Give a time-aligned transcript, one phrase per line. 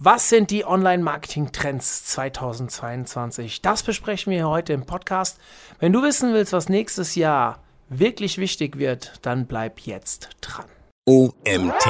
[0.00, 3.62] Was sind die Online-Marketing-Trends 2022?
[3.62, 5.40] Das besprechen wir heute im Podcast.
[5.80, 10.66] Wenn du wissen willst, was nächstes Jahr wirklich wichtig wird, dann bleib jetzt dran.
[11.04, 11.84] OMT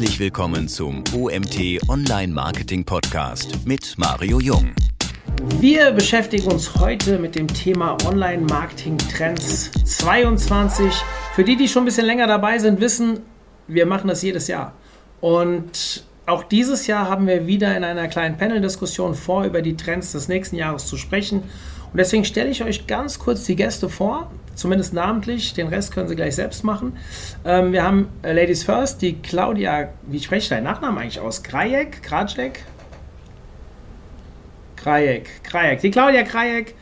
[0.00, 4.72] Herzlich willkommen zum OMT Online Marketing Podcast mit Mario Jung.
[5.58, 10.90] Wir beschäftigen uns heute mit dem Thema Online Marketing Trends 22.
[11.34, 13.20] Für die, die schon ein bisschen länger dabei sind, wissen,
[13.68, 14.72] wir machen das jedes Jahr.
[15.20, 20.12] Und auch dieses Jahr haben wir wieder in einer kleinen Panel-Diskussion vor, über die Trends
[20.12, 21.40] des nächsten Jahres zu sprechen.
[21.40, 24.30] Und deswegen stelle ich euch ganz kurz die Gäste vor,
[24.60, 25.54] zumindest namentlich.
[25.54, 26.96] Den Rest können sie gleich selbst machen.
[27.44, 31.42] Ähm, wir haben äh, Ladies First, die Claudia, wie spreche ich deinen Nachnamen eigentlich aus?
[31.42, 32.02] Krajek?
[32.02, 32.64] Krajek?
[34.76, 35.80] Krajek, Krajek.
[35.80, 36.74] Die Claudia Krajek.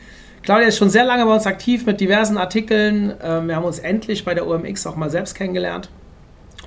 [0.43, 3.13] Claudia ist schon sehr lange bei uns aktiv mit diversen Artikeln.
[3.21, 5.89] Ähm, wir haben uns endlich bei der OMX auch mal selbst kennengelernt.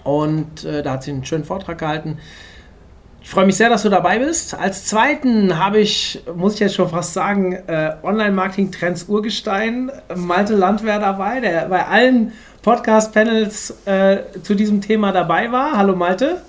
[0.04, 2.18] Und äh, da hat sie einen schönen Vortrag gehalten.
[3.22, 4.52] Ich freue mich sehr, dass du dabei bist.
[4.54, 10.98] Als zweiten habe ich, muss ich jetzt schon fast sagen, äh, Online-Marketing-Trends Urgestein, Malte Landwehr
[10.98, 15.76] dabei, der bei allen Podcast-Panels äh, zu diesem Thema dabei war.
[15.76, 16.42] Hallo Malte.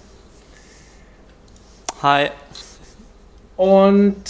[2.02, 2.30] Hi.
[3.56, 4.24] Und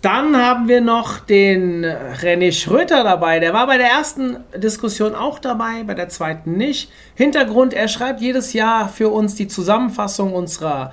[0.00, 3.40] dann haben wir noch den René Schröter dabei.
[3.40, 6.90] Der war bei der ersten Diskussion auch dabei, bei der zweiten nicht.
[7.16, 10.92] Hintergrund, er schreibt jedes Jahr für uns die Zusammenfassung unserer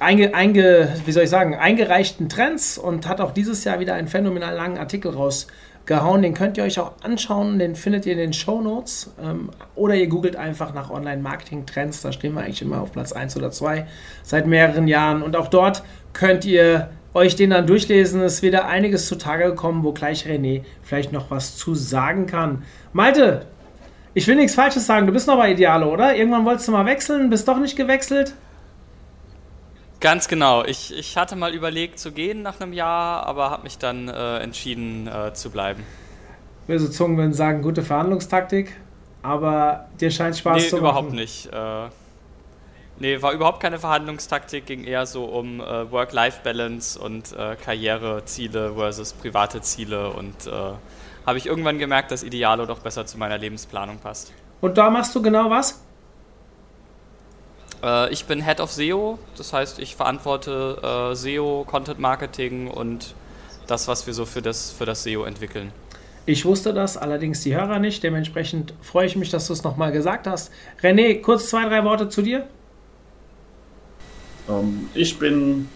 [0.00, 4.08] einge, einge, wie soll ich sagen, eingereichten Trends und hat auch dieses Jahr wieder einen
[4.08, 6.22] phänomenal langen Artikel rausgehauen.
[6.22, 9.94] Den könnt ihr euch auch anschauen, den findet ihr in den Show Notes ähm, oder
[9.94, 12.02] ihr googelt einfach nach Online-Marketing-Trends.
[12.02, 13.86] Da stehen wir eigentlich immer auf Platz 1 oder 2
[14.22, 18.20] seit mehreren Jahren und auch dort könnt ihr euch den dann durchlesen.
[18.20, 22.62] Es ist wieder einiges zutage gekommen, wo gleich René vielleicht noch was zu sagen kann.
[22.92, 23.46] Malte,
[24.14, 26.16] ich will nichts Falsches sagen, du bist noch bei Idealo, oder?
[26.16, 28.34] Irgendwann wolltest du mal wechseln, bist doch nicht gewechselt?
[30.00, 30.64] Ganz genau.
[30.64, 34.38] Ich, ich hatte mal überlegt zu gehen nach einem Jahr, aber habe mich dann äh,
[34.38, 35.82] entschieden äh, zu bleiben.
[36.66, 38.76] Böse Zungen würden sagen, gute Verhandlungstaktik,
[39.22, 40.84] aber dir scheint Spaß nee, zu machen.
[40.84, 41.46] überhaupt nicht.
[41.46, 41.88] Äh,
[42.98, 49.12] nee, war überhaupt keine Verhandlungstaktik, ging eher so um äh, Work-Life-Balance und äh, Karriereziele versus
[49.12, 50.50] private Ziele und äh,
[51.24, 54.32] habe ich irgendwann gemerkt, dass Idealo doch besser zu meiner Lebensplanung passt.
[54.60, 55.80] Und da machst du genau was?
[57.82, 63.14] Äh, ich bin Head of SEO, das heißt, ich verantworte äh, SEO, Content Marketing und
[63.66, 65.72] das, was wir so für das, für das SEO entwickeln.
[66.28, 68.02] Ich wusste das, allerdings die Hörer nicht.
[68.02, 70.50] Dementsprechend freue ich mich, dass du es nochmal gesagt hast.
[70.82, 72.48] René, kurz zwei, drei Worte zu dir.
[74.48, 75.68] Ähm, ich bin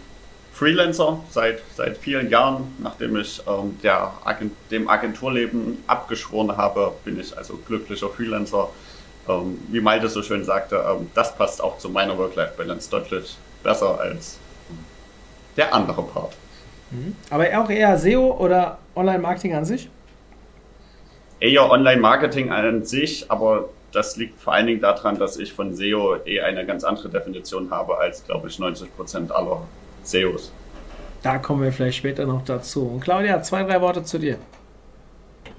[0.51, 2.75] Freelancer seit, seit vielen Jahren.
[2.79, 8.69] Nachdem ich ähm, der Agent, dem Agenturleben abgeschworen habe, bin ich also glücklicher Freelancer
[9.27, 13.99] ähm, wie Malte so schön sagte, ähm, das passt auch zu meiner Work-Life-Balance deutlich besser
[13.99, 14.39] als
[15.57, 16.33] der andere Part.
[16.91, 17.15] Mhm.
[17.29, 19.89] Aber auch eher SEO oder Online-Marketing an sich?
[21.39, 26.17] Eher Online-Marketing an sich, aber das liegt vor allen Dingen daran, dass ich von SEO
[26.25, 29.61] eh eine ganz andere Definition habe als, glaube ich, 90 Prozent aller
[30.03, 30.51] SEOs.
[31.23, 32.87] Da kommen wir vielleicht später noch dazu.
[32.87, 34.37] Und Claudia, zwei, drei Worte zu dir.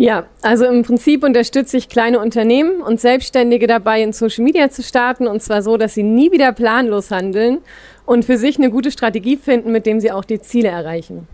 [0.02, 4.82] Ja, also im Prinzip unterstütze ich kleine Unternehmen und Selbstständige dabei, in Social Media zu
[4.82, 7.58] starten und zwar so, dass sie nie wieder planlos handeln
[8.04, 11.28] und für sich eine gute Strategie finden, mit dem sie auch die Ziele erreichen.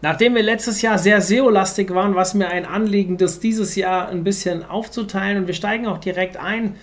[0.00, 4.10] Nachdem wir letztes Jahr sehr SEO-lastig waren, war es mir ein Anliegen, das dieses Jahr
[4.10, 6.76] ein bisschen aufzuteilen und wir steigen auch direkt ein.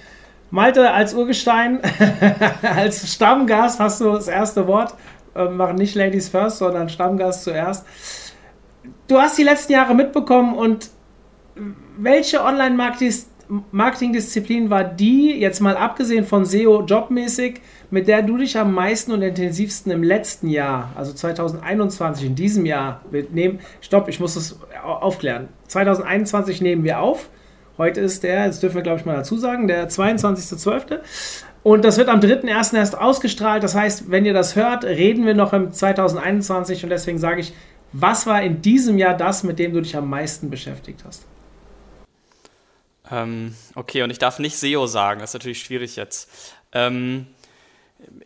[0.49, 1.79] Malte, als Urgestein,
[2.61, 4.95] als Stammgast hast du das erste Wort.
[5.33, 7.85] Ähm, machen nicht Ladies first, sondern Stammgast zuerst
[9.11, 10.89] du hast die letzten Jahre mitbekommen und
[11.97, 17.59] welche Online-Marketing-Disziplin war die, jetzt mal abgesehen von SEO jobmäßig,
[17.89, 22.65] mit der du dich am meisten und intensivsten im letzten Jahr, also 2021, in diesem
[22.65, 25.49] Jahr, wir nehmen, stopp, ich muss das aufklären.
[25.67, 27.27] 2021 nehmen wir auf.
[27.77, 30.99] Heute ist der, das dürfen wir glaube ich mal dazu sagen, der 22.12.
[31.63, 32.75] Und das wird am 3.1.
[32.75, 33.63] erst ausgestrahlt.
[33.63, 37.53] Das heißt, wenn ihr das hört, reden wir noch im 2021 und deswegen sage ich,
[37.91, 41.25] was war in diesem Jahr das, mit dem du dich am meisten beschäftigt hast?
[43.09, 46.29] Ähm, okay, und ich darf nicht SEO sagen, das ist natürlich schwierig jetzt.
[46.71, 47.27] Ähm,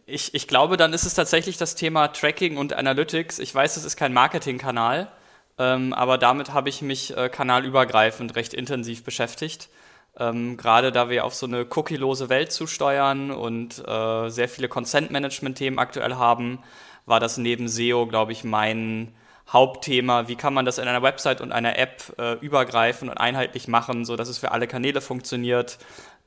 [0.06, 3.40] Ich, ich glaube, dann ist es tatsächlich das Thema Tracking und Analytics.
[3.40, 5.12] Ich weiß, es ist kein Marketingkanal,
[5.58, 9.70] ähm, aber damit habe ich mich äh, kanalübergreifend recht intensiv beschäftigt.
[10.18, 15.80] Ähm, Gerade da wir auf so eine cookielose Welt zusteuern und äh, sehr viele Consent-Management-Themen
[15.80, 16.60] aktuell haben,
[17.06, 19.14] war das neben SEO, glaube ich, mein
[19.52, 20.28] Hauptthema.
[20.28, 24.06] Wie kann man das in einer Website und einer App äh, übergreifen und einheitlich machen,
[24.06, 25.78] so dass es für alle Kanäle funktioniert,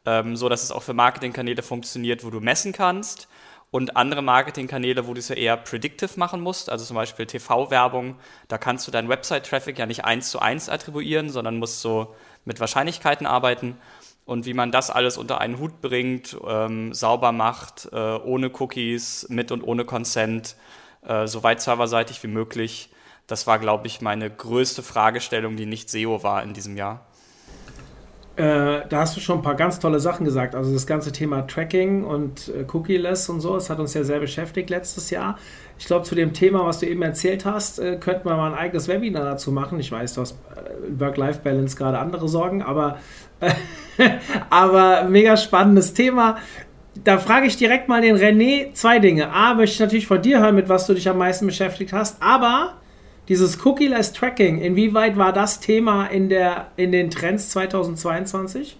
[0.06, 3.28] ähm, so dass es auch für Marketingkanäle funktioniert, wo du messen kannst
[3.70, 8.16] und andere Marketingkanäle, wo du es ja eher predictive machen musst, also zum Beispiel TV-Werbung,
[8.48, 12.60] da kannst du deinen Website-Traffic ja nicht eins zu eins attribuieren, sondern musst so mit
[12.60, 13.76] Wahrscheinlichkeiten arbeiten
[14.24, 19.26] und wie man das alles unter einen Hut bringt, ähm, sauber macht, äh, ohne Cookies,
[19.28, 20.56] mit und ohne Consent,
[21.06, 22.90] äh, so weit serverseitig wie möglich.
[23.28, 27.06] Das war, glaube ich, meine größte Fragestellung, die nicht SEO war in diesem Jahr.
[28.36, 30.54] Äh, da hast du schon ein paar ganz tolle Sachen gesagt.
[30.54, 34.20] Also das ganze Thema Tracking und äh, Cookie-less und so, das hat uns ja sehr
[34.20, 35.38] beschäftigt letztes Jahr.
[35.78, 38.58] Ich glaube, zu dem Thema, was du eben erzählt hast, äh, könnten wir mal ein
[38.58, 39.78] eigenes Webinar dazu machen.
[39.78, 42.98] Ich weiß, du hast äh, Work-Life-Balance gerade andere Sorgen, aber,
[44.50, 46.38] aber mega spannendes Thema.
[46.94, 49.32] Da frage ich direkt mal den René zwei Dinge.
[49.32, 52.22] A, möchte ich natürlich von dir hören, mit was du dich am meisten beschäftigt hast,
[52.22, 52.74] aber
[53.28, 58.76] dieses Cookie-less Tracking, inwieweit war das Thema in, der, in den Trends 2022?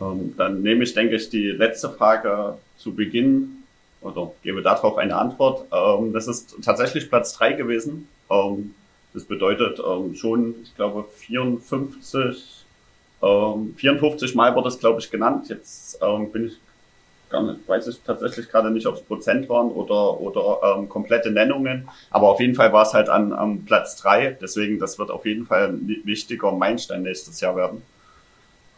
[0.00, 3.64] Ähm, dann nehme ich, denke ich, die letzte Frage zu Beginn
[4.00, 5.66] oder gebe darauf eine Antwort.
[5.72, 8.08] Ähm, das ist tatsächlich Platz 3 gewesen.
[8.30, 8.74] Ähm,
[9.12, 9.78] das bedeutet
[10.16, 12.64] schon, ich glaube, 54,
[13.20, 15.50] 54 Mal wurde es, glaube ich, genannt.
[15.50, 16.00] Jetzt
[16.32, 16.58] bin ich
[17.32, 21.32] gar nicht, weiß ich tatsächlich gerade nicht, ob es Prozent waren oder, oder ähm, komplette
[21.32, 21.88] Nennungen.
[22.10, 24.38] Aber auf jeden Fall war es halt an, am Platz 3.
[24.40, 27.82] Deswegen, das wird auf jeden Fall ein wichtiger Meilenstein nächstes Jahr werden.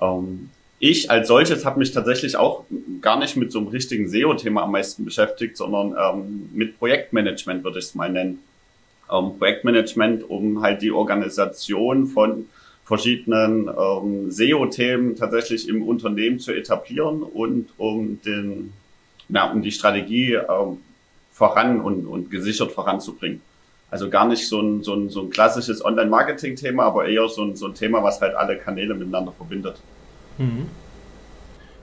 [0.01, 2.65] Ähm, ich als solches habe mich tatsächlich auch
[3.01, 7.79] gar nicht mit so einem richtigen SEO-Thema am meisten beschäftigt, sondern ähm, mit Projektmanagement würde
[7.79, 8.41] ich es mal nennen.
[9.11, 12.47] Ähm, Projektmanagement, um halt die Organisation von
[12.85, 18.73] verschiedenen ähm, SEO-Themen tatsächlich im Unternehmen zu etablieren und um den,
[19.29, 20.79] ja, um die Strategie ähm,
[21.33, 23.41] voran und, und gesichert voranzubringen.
[23.91, 27.57] Also gar nicht so ein, so ein, so ein klassisches Online-Marketing-Thema, aber eher so ein,
[27.57, 29.81] so ein Thema, was halt alle Kanäle miteinander verbindet.
[30.39, 30.67] Mhm.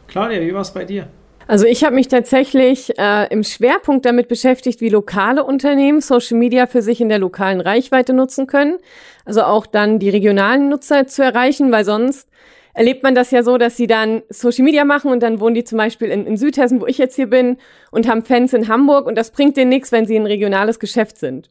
[0.07, 1.07] Claudia, wie war es bei dir?
[1.47, 6.67] Also ich habe mich tatsächlich äh, im Schwerpunkt damit beschäftigt, wie lokale Unternehmen Social Media
[6.67, 8.77] für sich in der lokalen Reichweite nutzen können.
[9.25, 12.27] Also auch dann die regionalen Nutzer zu erreichen, weil sonst
[12.73, 15.63] erlebt man das ja so, dass sie dann Social Media machen und dann wohnen die
[15.63, 17.57] zum Beispiel in, in Südhessen, wo ich jetzt hier bin,
[17.91, 21.17] und haben Fans in Hamburg und das bringt denen nichts, wenn sie ein regionales Geschäft
[21.17, 21.49] sind.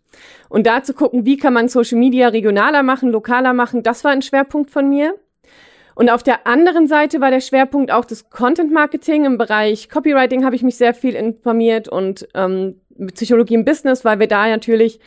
[0.48, 4.12] Und da zu gucken, wie kann man Social Media regionaler machen, lokaler machen, das war
[4.12, 5.14] ein Schwerpunkt von mir.
[6.00, 9.26] Und auf der anderen Seite war der Schwerpunkt auch das Content Marketing.
[9.26, 12.80] Im Bereich Copywriting habe ich mich sehr viel informiert und ähm,
[13.12, 14.98] Psychologie im Business, weil wir da natürlich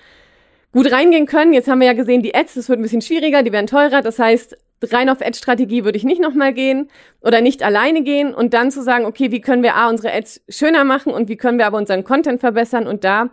[0.71, 1.51] gut reingehen können.
[1.51, 4.03] Jetzt haben wir ja gesehen, die Ads, das wird ein bisschen schwieriger, die werden teurer.
[4.03, 6.91] Das heißt, rein auf Ad-Strategie würde ich nicht nochmal gehen
[7.21, 10.43] oder nicht alleine gehen und dann zu sagen, okay, wie können wir A, unsere Ads
[10.47, 13.31] schöner machen und wie können wir aber unseren Content verbessern und da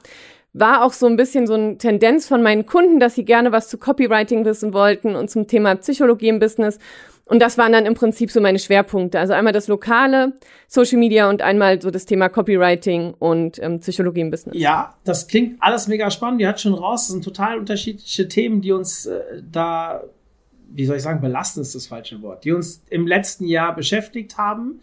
[0.53, 3.69] war auch so ein bisschen so eine Tendenz von meinen Kunden, dass sie gerne was
[3.69, 6.79] zu Copywriting wissen wollten und zum Thema Psychologie im Business.
[7.31, 9.21] Und das waren dann im Prinzip so meine Schwerpunkte.
[9.21, 10.33] Also einmal das lokale
[10.67, 14.57] Social Media und einmal so das Thema Copywriting und ähm, Psychologie im Business.
[14.59, 16.41] Ja, das klingt alles mega spannend.
[16.41, 17.03] Die hat schon raus.
[17.03, 20.03] Das sind total unterschiedliche Themen, die uns äh, da,
[20.73, 24.37] wie soll ich sagen, belasten ist das falsche Wort, die uns im letzten Jahr beschäftigt
[24.37, 24.81] haben.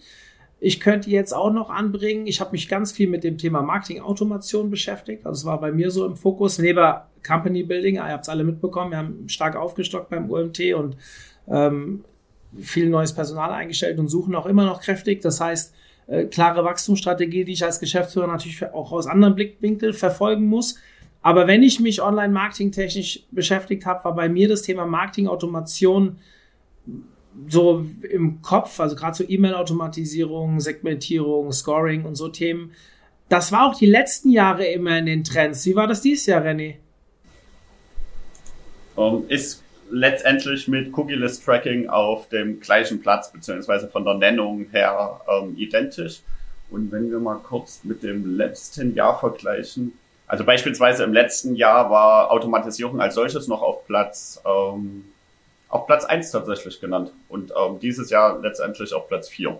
[0.61, 4.69] Ich könnte jetzt auch noch anbringen, ich habe mich ganz viel mit dem Thema Marketing-Automation
[4.69, 5.25] beschäftigt.
[5.25, 6.95] Also es war bei mir so im Fokus, neben
[7.27, 10.95] Company Building, ihr habt es alle mitbekommen, wir haben stark aufgestockt beim UMT und
[11.49, 12.05] ähm,
[12.59, 15.21] viel neues Personal eingestellt und suchen auch immer noch kräftig.
[15.21, 15.73] Das heißt,
[16.07, 20.75] äh, klare Wachstumsstrategie, die ich als Geschäftsführer natürlich auch aus anderen Blickwinkeln verfolgen muss.
[21.21, 26.17] Aber wenn ich mich online-marketing technisch beschäftigt habe, war bei mir das Thema Marketing-Automation
[27.49, 32.71] so im Kopf, also gerade so E-Mail-Automatisierung, Segmentierung, Scoring und so Themen.
[33.29, 35.65] Das war auch die letzten Jahre immer in den Trends.
[35.65, 36.75] Wie war das dieses Jahr, René?
[38.95, 44.67] Um, ähm, ist letztendlich mit Cookie-less Tracking auf dem gleichen Platz, beziehungsweise von der Nennung
[44.71, 46.21] her ähm, identisch.
[46.69, 51.89] Und wenn wir mal kurz mit dem letzten Jahr vergleichen, also beispielsweise im letzten Jahr
[51.89, 55.05] war Automatisierung als solches noch auf Platz, ähm,
[55.69, 59.59] auf Platz eins tatsächlich genannt und ähm, dieses Jahr letztendlich auf Platz vier.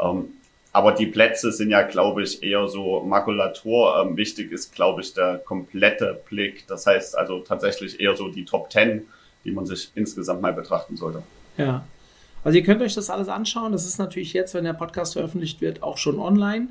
[0.00, 0.32] Ähm,
[0.72, 4.02] aber die Plätze sind ja, glaube ich, eher so Makulatur.
[4.02, 6.66] Ähm, wichtig ist, glaube ich, der komplette Blick.
[6.66, 9.06] Das heißt also tatsächlich eher so die Top Ten
[9.44, 11.22] die man sich insgesamt mal betrachten sollte.
[11.56, 11.84] Ja.
[12.42, 13.72] Also ihr könnt euch das alles anschauen.
[13.72, 16.68] Das ist natürlich jetzt, wenn der Podcast veröffentlicht wird, auch schon online.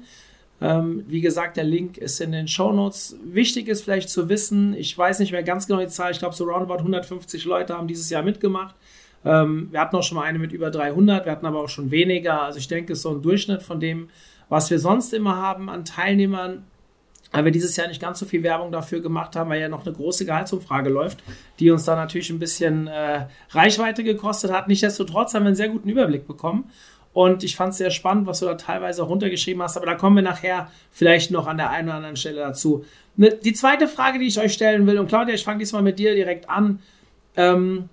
[0.62, 3.18] Ähm, wie gesagt, der Link ist in den Show Notes.
[3.26, 6.36] Wichtig ist vielleicht zu wissen, ich weiß nicht mehr ganz genau die Zahl, ich glaube
[6.36, 8.76] so roundabout 150 Leute haben dieses Jahr mitgemacht.
[9.26, 11.92] Ähm, wir hatten auch schon mal eine mit über 300, wir hatten aber auch schon
[11.92, 12.44] weniger.
[12.44, 14.10] Also ich denke, es ist so ein Durchschnitt von dem,
[14.48, 16.64] was wir sonst immer haben an Teilnehmern.
[17.34, 19.86] Weil wir dieses Jahr nicht ganz so viel Werbung dafür gemacht haben, weil ja noch
[19.86, 21.24] eine große Gehaltsumfrage läuft,
[21.60, 24.68] die uns da natürlich ein bisschen äh, Reichweite gekostet hat.
[24.68, 26.70] Nichtsdestotrotz haben wir einen sehr guten Überblick bekommen.
[27.12, 29.78] Und ich fand es sehr spannend, was du da teilweise runtergeschrieben hast.
[29.78, 32.86] Aber da kommen wir nachher vielleicht noch an der einen oder anderen Stelle dazu.
[33.16, 36.00] Ne, die zweite Frage, die ich euch stellen will, und Claudia, ich fange diesmal mit
[36.00, 36.80] dir direkt an.
[37.36, 37.90] Ähm,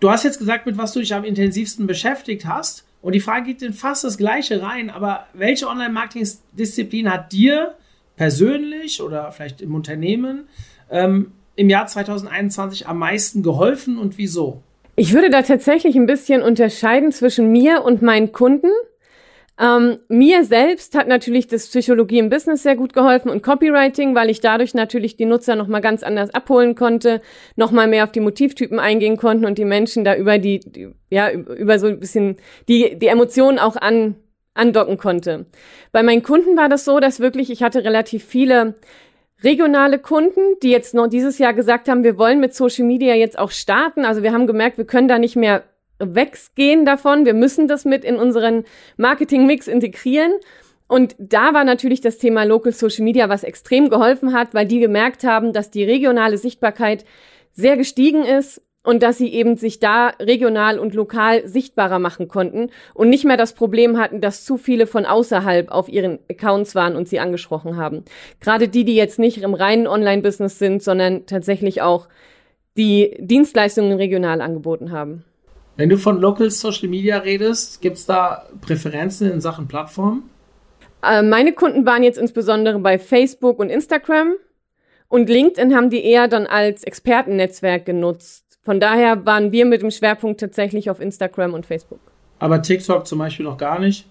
[0.00, 2.84] du hast jetzt gesagt, mit was du dich am intensivsten beschäftigt hast.
[3.02, 4.90] Und die Frage geht in fast das Gleiche rein.
[4.90, 7.74] Aber welche Online-Marketing-Disziplin hat dir
[8.18, 10.48] persönlich oder vielleicht im Unternehmen
[10.90, 14.60] ähm, im Jahr 2021 am meisten geholfen und wieso?
[14.96, 18.70] Ich würde da tatsächlich ein bisschen unterscheiden zwischen mir und meinen Kunden.
[19.60, 24.30] Ähm, mir selbst hat natürlich das Psychologie im Business sehr gut geholfen und Copywriting, weil
[24.30, 27.20] ich dadurch natürlich die Nutzer nochmal ganz anders abholen konnte,
[27.56, 31.30] nochmal mehr auf die Motivtypen eingehen konnten und die Menschen da über die, die ja,
[31.30, 32.36] über so ein bisschen
[32.68, 34.16] die, die Emotionen auch an,
[34.58, 35.46] andocken konnte.
[35.92, 38.74] Bei meinen Kunden war das so, dass wirklich, ich hatte relativ viele
[39.42, 43.38] regionale Kunden, die jetzt noch dieses Jahr gesagt haben, wir wollen mit Social Media jetzt
[43.38, 44.04] auch starten.
[44.04, 45.62] Also wir haben gemerkt, wir können da nicht mehr
[45.98, 47.24] weggehen davon.
[47.24, 48.64] Wir müssen das mit in unseren
[48.96, 50.32] Marketing-Mix integrieren.
[50.88, 54.80] Und da war natürlich das Thema Local Social Media, was extrem geholfen hat, weil die
[54.80, 57.04] gemerkt haben, dass die regionale Sichtbarkeit
[57.52, 62.70] sehr gestiegen ist und dass sie eben sich da regional und lokal sichtbarer machen konnten
[62.94, 66.96] und nicht mehr das Problem hatten, dass zu viele von außerhalb auf ihren Accounts waren
[66.96, 68.06] und sie angesprochen haben.
[68.40, 72.08] Gerade die, die jetzt nicht im reinen Online-Business sind, sondern tatsächlich auch
[72.78, 75.22] die Dienstleistungen regional angeboten haben.
[75.76, 80.22] Wenn du von Local Social Media redest, gibt es da Präferenzen in Sachen Plattform?
[81.02, 84.32] Äh, meine Kunden waren jetzt insbesondere bei Facebook und Instagram
[85.08, 88.47] und LinkedIn haben die eher dann als Expertennetzwerk genutzt.
[88.62, 92.00] Von daher waren wir mit dem Schwerpunkt tatsächlich auf Instagram und Facebook.
[92.38, 94.06] Aber TikTok zum Beispiel noch gar nicht?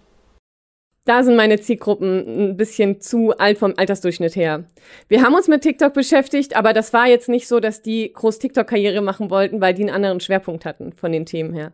[1.06, 4.66] Da sind meine Zielgruppen ein bisschen zu alt vom Altersdurchschnitt her.
[5.08, 8.40] Wir haben uns mit TikTok beschäftigt, aber das war jetzt nicht so, dass die groß
[8.40, 11.72] TikTok-Karriere machen wollten, weil die einen anderen Schwerpunkt hatten von den Themen her.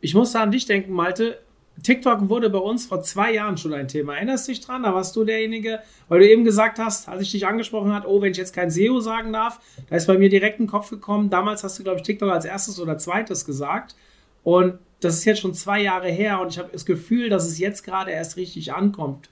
[0.00, 1.38] Ich muss da an dich denken, Malte.
[1.82, 4.16] TikTok wurde bei uns vor zwei Jahren schon ein Thema.
[4.16, 4.82] Erinnerst dich dran?
[4.82, 8.20] Da warst du derjenige, weil du eben gesagt hast, als ich dich angesprochen habe, oh,
[8.20, 11.30] wenn ich jetzt kein SEO sagen darf, da ist bei mir direkt ein Kopf gekommen.
[11.30, 13.94] Damals hast du, glaube ich, TikTok als erstes oder zweites gesagt.
[14.42, 17.58] Und das ist jetzt schon zwei Jahre her und ich habe das Gefühl, dass es
[17.58, 19.28] jetzt gerade erst richtig ankommt.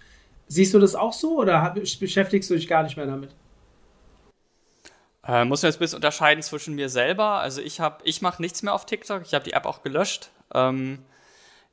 [0.48, 3.30] Siehst du das auch so oder beschäftigst du dich gar nicht mehr damit?
[5.26, 7.40] Äh, muss man jetzt ein bisschen unterscheiden zwischen mir selber.
[7.40, 9.22] Also ich habe, ich mache nichts mehr auf TikTok.
[9.24, 10.30] Ich habe die App auch gelöscht.
[10.54, 11.00] Ähm,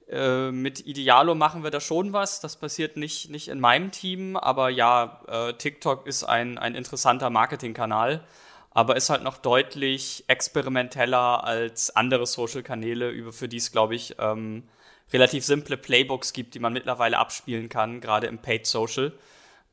[0.10, 2.42] äh, mit Idealo machen wir da schon was.
[2.42, 7.30] Das passiert nicht, nicht in meinem Team, aber ja, äh, TikTok ist ein, ein interessanter
[7.30, 8.24] Marketingkanal,
[8.72, 14.64] aber ist halt noch deutlich experimenteller als andere Social-Kanäle, für die es, glaube ich, ähm,
[15.12, 19.14] relativ simple Playbooks gibt, die man mittlerweile abspielen kann, gerade im Paid Social.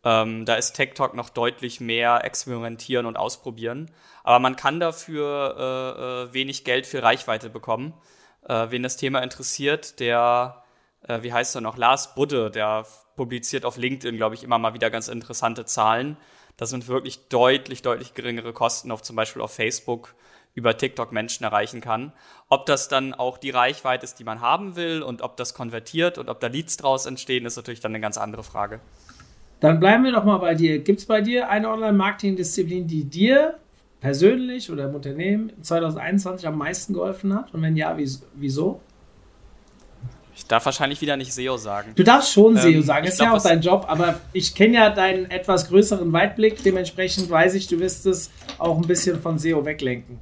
[0.04, 3.90] Ähm, da ist TikTok noch deutlich mehr experimentieren und ausprobieren.
[4.22, 7.94] Aber man kann dafür äh, äh, wenig Geld für Reichweite bekommen
[8.50, 10.64] äh, wen das Thema interessiert, der,
[11.06, 14.74] äh, wie heißt er noch, Lars Budde, der publiziert auf LinkedIn, glaube ich, immer mal
[14.74, 16.16] wieder ganz interessante Zahlen.
[16.56, 20.14] Das sind wirklich deutlich, deutlich geringere Kosten auf zum Beispiel auf Facebook
[20.54, 22.12] über TikTok Menschen erreichen kann.
[22.48, 26.18] Ob das dann auch die Reichweite ist, die man haben will und ob das konvertiert
[26.18, 28.80] und ob da Leads draus entstehen, ist natürlich dann eine ganz andere Frage.
[29.60, 30.80] Dann bleiben wir doch mal bei dir.
[30.80, 33.58] Gibt es bei dir eine Online-Marketing-Disziplin, die dir
[34.00, 37.52] persönlich oder im Unternehmen 2021 am meisten geholfen hat?
[37.54, 37.96] Und wenn ja,
[38.34, 38.80] wieso?
[40.34, 41.92] Ich darf wahrscheinlich wieder nicht SEO sagen.
[41.94, 44.74] Du darfst schon ähm, SEO sagen, ist glaub, ja auch dein Job, aber ich kenne
[44.74, 49.38] ja deinen etwas größeren Weitblick, dementsprechend weiß ich, du wirst es auch ein bisschen von
[49.38, 50.18] SEO weglenken.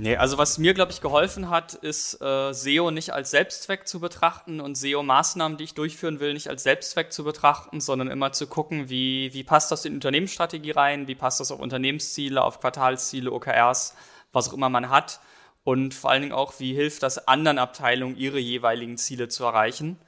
[0.00, 3.98] Nee, also was mir, glaube ich, geholfen hat, ist äh, SEO nicht als Selbstzweck zu
[3.98, 8.46] betrachten und SEO-Maßnahmen, die ich durchführen will, nicht als Selbstzweck zu betrachten, sondern immer zu
[8.46, 13.32] gucken, wie, wie passt das in Unternehmensstrategie rein, wie passt das auf Unternehmensziele, auf Quartalsziele,
[13.32, 13.96] OKRs,
[14.32, 15.18] was auch immer man hat
[15.64, 19.98] und vor allen Dingen auch, wie hilft das anderen Abteilungen, ihre jeweiligen Ziele zu erreichen.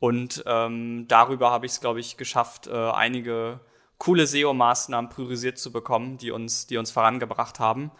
[0.00, 3.60] Und ähm, darüber habe ich es, glaube ich, geschafft, äh, einige
[3.98, 7.92] coole SEO-Maßnahmen priorisiert zu bekommen, die uns, die uns vorangebracht haben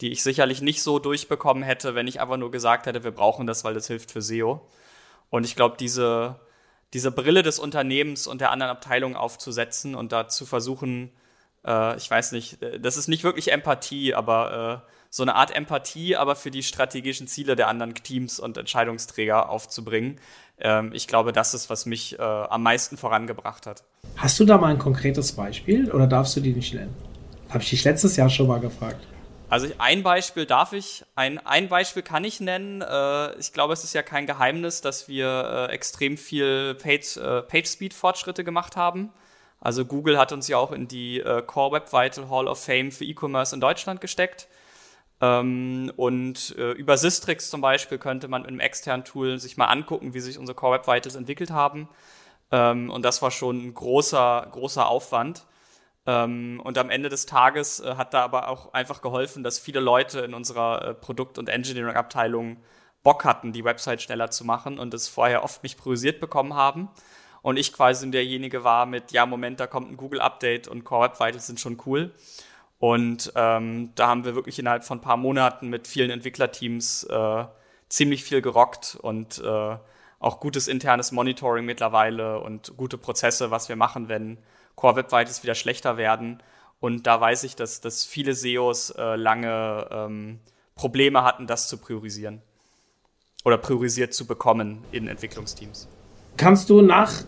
[0.00, 3.46] die ich sicherlich nicht so durchbekommen hätte, wenn ich einfach nur gesagt hätte, wir brauchen
[3.46, 4.66] das, weil das hilft für SEO.
[5.30, 6.36] Und ich glaube, diese,
[6.92, 11.10] diese Brille des Unternehmens und der anderen Abteilungen aufzusetzen und da zu versuchen,
[11.64, 15.54] äh, ich weiß nicht, äh, das ist nicht wirklich Empathie, aber äh, so eine Art
[15.54, 20.20] Empathie, aber für die strategischen Ziele der anderen Teams und Entscheidungsträger aufzubringen.
[20.58, 23.82] Ähm, ich glaube, das ist, was mich äh, am meisten vorangebracht hat.
[24.16, 26.94] Hast du da mal ein konkretes Beispiel oder darfst du die nicht nennen?
[27.48, 29.06] Habe ich dich letztes Jahr schon mal gefragt.
[29.48, 32.82] Also ein Beispiel darf ich, ein, ein Beispiel kann ich nennen.
[32.82, 37.42] Äh, ich glaube, es ist ja kein Geheimnis, dass wir äh, extrem viel Page, äh,
[37.42, 39.12] Page Speed Fortschritte gemacht haben.
[39.60, 43.04] Also Google hat uns ja auch in die Core Web Vital Hall of Fame für
[43.04, 44.48] E-Commerce in Deutschland gesteckt.
[45.20, 50.12] Ähm, und über Systrix zum Beispiel könnte man mit einem externen Tool sich mal angucken,
[50.12, 51.88] wie sich unsere Core Web Vitals entwickelt haben.
[52.52, 55.46] Ähm, und das war schon ein großer, großer Aufwand.
[56.06, 59.80] Ähm, und am Ende des Tages äh, hat da aber auch einfach geholfen, dass viele
[59.80, 62.58] Leute in unserer äh, Produkt- und Engineering-Abteilung
[63.02, 66.88] Bock hatten, die Website schneller zu machen und es vorher oft nicht priorisiert bekommen haben.
[67.42, 71.20] Und ich quasi derjenige war mit, ja, Moment, da kommt ein Google-Update und Core Web
[71.20, 72.12] Vitals sind schon cool.
[72.78, 77.44] Und ähm, da haben wir wirklich innerhalb von ein paar Monaten mit vielen Entwicklerteams äh,
[77.88, 79.76] ziemlich viel gerockt und äh,
[80.18, 84.38] auch gutes internes Monitoring mittlerweile und gute Prozesse, was wir machen, wenn
[84.76, 86.42] Core Web Vitals wieder schlechter werden.
[86.78, 90.38] Und da weiß ich, dass, dass viele SEOs äh, lange ähm,
[90.74, 92.42] Probleme hatten, das zu priorisieren
[93.44, 95.88] oder priorisiert zu bekommen in Entwicklungsteams.
[96.36, 97.24] Kannst du nach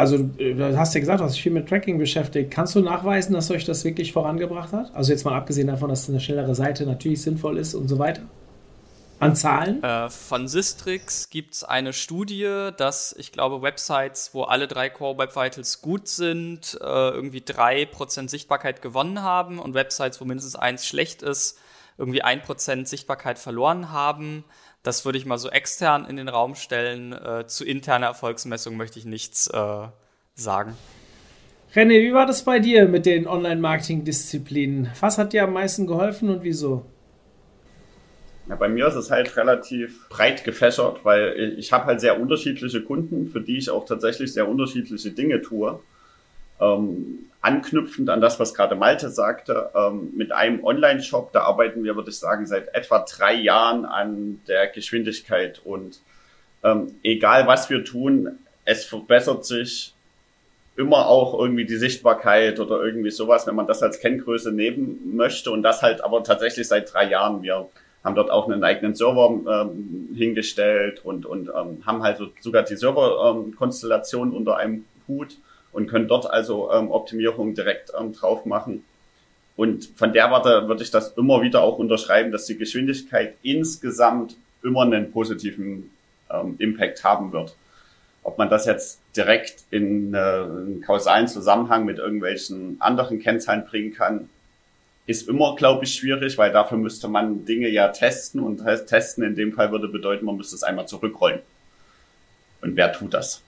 [0.00, 2.50] also äh, du hast ja gesagt, du hast dich viel mit Tracking beschäftigt.
[2.50, 4.94] Kannst du nachweisen, dass euch das wirklich vorangebracht hat?
[4.94, 8.22] Also jetzt mal abgesehen davon, dass eine schnellere Seite natürlich sinnvoll ist und so weiter.
[9.20, 9.82] An Zahlen?
[9.82, 15.18] Äh, von Sistrix gibt es eine Studie, dass ich glaube, Websites, wo alle drei Core
[15.18, 20.86] Web Vitals gut sind, äh, irgendwie 3% Sichtbarkeit gewonnen haben und Websites, wo mindestens eins
[20.86, 21.58] schlecht ist,
[21.98, 24.44] irgendwie 1% Sichtbarkeit verloren haben.
[24.82, 27.12] Das würde ich mal so extern in den Raum stellen.
[27.12, 29.88] Äh, zu interner Erfolgsmessung möchte ich nichts äh,
[30.34, 30.76] sagen.
[31.74, 34.90] René, wie war das bei dir mit den Online-Marketing-Disziplinen?
[34.98, 36.86] Was hat dir am meisten geholfen und wieso?
[38.48, 42.82] Ja, bei mir ist es halt relativ breit gefächert, weil ich habe halt sehr unterschiedliche
[42.82, 45.78] Kunden, für die ich auch tatsächlich sehr unterschiedliche Dinge tue.
[46.60, 51.96] Ähm, anknüpfend an das, was gerade Malte sagte, ähm, mit einem Online-Shop, da arbeiten wir,
[51.96, 55.60] würde ich sagen, seit etwa drei Jahren an der Geschwindigkeit.
[55.64, 56.00] Und
[56.62, 59.94] ähm, egal was wir tun, es verbessert sich
[60.76, 65.50] immer auch irgendwie die Sichtbarkeit oder irgendwie sowas, wenn man das als Kenngröße nehmen möchte.
[65.50, 67.42] Und das halt aber tatsächlich seit drei Jahren.
[67.42, 67.68] Wir
[68.02, 72.62] haben dort auch einen eigenen Server ähm, hingestellt und, und ähm, haben halt so, sogar
[72.62, 75.36] die Serverkonstellation ähm, unter einem Hut
[75.72, 78.84] und können dort also ähm, Optimierungen direkt ähm, drauf machen.
[79.56, 84.36] Und von der Warte würde ich das immer wieder auch unterschreiben, dass die Geschwindigkeit insgesamt
[84.62, 85.90] immer einen positiven
[86.30, 87.54] ähm, Impact haben wird.
[88.22, 93.92] Ob man das jetzt direkt in äh, einen kausalen Zusammenhang mit irgendwelchen anderen Kennzahlen bringen
[93.92, 94.30] kann,
[95.10, 99.34] ist immer, glaube ich, schwierig, weil dafür müsste man Dinge ja testen und testen in
[99.34, 101.40] dem Fall würde bedeuten, man müsste es einmal zurückrollen.
[102.62, 103.42] Und wer tut das?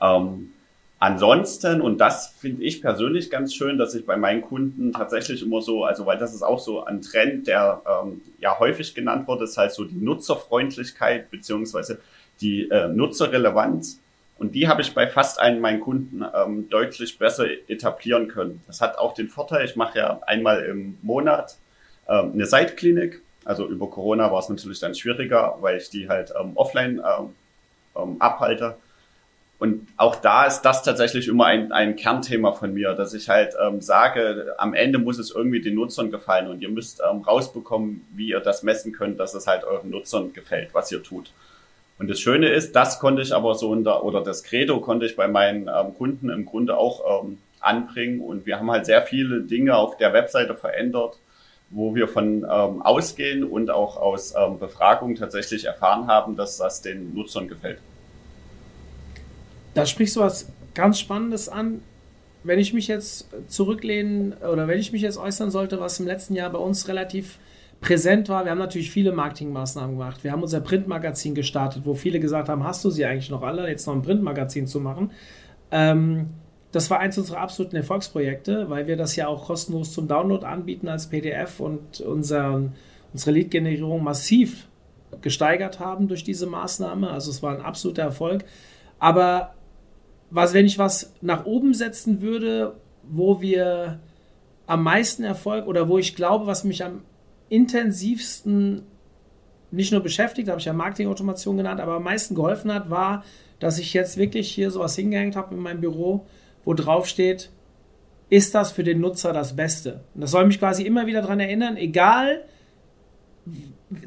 [0.00, 0.52] Ähm,
[0.98, 5.60] Ansonsten, und das finde ich persönlich ganz schön, dass ich bei meinen Kunden tatsächlich immer
[5.60, 9.44] so, also weil das ist auch so ein Trend, der ähm, ja häufig genannt wurde,
[9.44, 12.00] ist halt so die Nutzerfreundlichkeit beziehungsweise
[12.40, 14.00] die äh, Nutzerrelevanz.
[14.38, 18.62] Und die habe ich bei fast allen meinen Kunden ähm, deutlich besser etablieren können.
[18.66, 21.56] Das hat auch den Vorteil, ich mache ja einmal im Monat
[22.08, 23.22] ähm, eine Seitklinik.
[23.44, 27.34] Also über Corona war es natürlich dann schwieriger, weil ich die halt ähm, offline ähm,
[27.96, 28.76] ähm, abhalte.
[29.58, 33.54] Und auch da ist das tatsächlich immer ein, ein Kernthema von mir, dass ich halt
[33.58, 38.06] ähm, sage, am Ende muss es irgendwie den Nutzern gefallen und ihr müsst ähm, rausbekommen,
[38.14, 41.30] wie ihr das messen könnt, dass es halt euren Nutzern gefällt, was ihr tut.
[41.98, 45.06] Und das Schöne ist, das konnte ich aber so in der, oder das Credo konnte
[45.06, 48.20] ich bei meinen ähm, Kunden im Grunde auch ähm, anbringen.
[48.20, 51.18] Und wir haben halt sehr viele Dinge auf der Webseite verändert,
[51.70, 56.82] wo wir von ähm, ausgehen und auch aus ähm, Befragungen tatsächlich erfahren haben, dass das
[56.82, 57.78] den Nutzern gefällt.
[59.74, 61.82] Da sprichst du was ganz Spannendes an.
[62.44, 66.34] Wenn ich mich jetzt zurücklehnen oder wenn ich mich jetzt äußern sollte, was im letzten
[66.34, 67.38] Jahr bei uns relativ
[67.80, 70.24] präsent war, wir haben natürlich viele Marketingmaßnahmen gemacht.
[70.24, 73.68] Wir haben unser Printmagazin gestartet, wo viele gesagt haben, hast du sie eigentlich noch alle,
[73.68, 75.10] jetzt noch ein Printmagazin zu machen.
[75.70, 76.26] Ähm,
[76.72, 80.88] das war eins unserer absoluten Erfolgsprojekte, weil wir das ja auch kostenlos zum Download anbieten
[80.88, 82.74] als PDF und unseren,
[83.12, 84.68] unsere Lead-Generierung massiv
[85.22, 87.10] gesteigert haben durch diese Maßnahme.
[87.10, 88.44] Also es war ein absoluter Erfolg.
[88.98, 89.54] Aber
[90.30, 94.00] was, wenn ich was nach oben setzen würde, wo wir
[94.66, 97.02] am meisten Erfolg oder wo ich glaube, was mich am
[97.48, 98.82] intensivsten
[99.70, 103.24] nicht nur beschäftigt, habe ich ja Marketing-Automation genannt, aber am meisten geholfen hat, war,
[103.58, 106.26] dass ich jetzt wirklich hier sowas hingehängt habe in meinem Büro,
[106.64, 107.50] wo drauf steht,
[108.28, 110.04] ist das für den Nutzer das Beste?
[110.14, 112.44] Und das soll mich quasi immer wieder daran erinnern, egal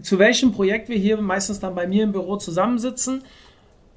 [0.02, 3.24] zu welchem Projekt wir hier meistens dann bei mir im Büro zusammensitzen,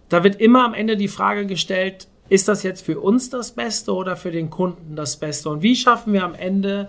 [0.08, 3.92] da wird immer am Ende die Frage gestellt, ist das jetzt für uns das Beste
[3.92, 5.48] oder für den Kunden das Beste?
[5.48, 6.88] Und wie schaffen wir am Ende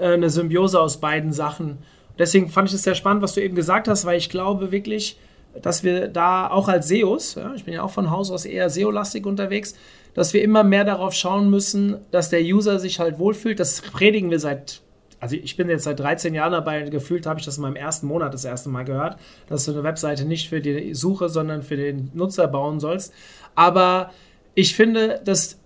[0.00, 1.78] eine Symbiose aus beiden Sachen?
[2.18, 5.18] Deswegen fand ich es sehr spannend, was du eben gesagt hast, weil ich glaube wirklich,
[5.62, 8.70] dass wir da auch als SEOs, ja, ich bin ja auch von Haus aus eher
[8.70, 9.74] SEO-lastig unterwegs,
[10.14, 13.60] dass wir immer mehr darauf schauen müssen, dass der User sich halt wohlfühlt.
[13.60, 14.80] Das predigen wir seit,
[15.20, 18.06] also ich bin jetzt seit 13 Jahren dabei, gefühlt habe ich das in meinem ersten
[18.06, 21.76] Monat das erste Mal gehört, dass du eine Webseite nicht für die Suche, sondern für
[21.76, 23.12] den Nutzer bauen sollst.
[23.54, 24.10] Aber
[24.54, 25.57] ich finde, dass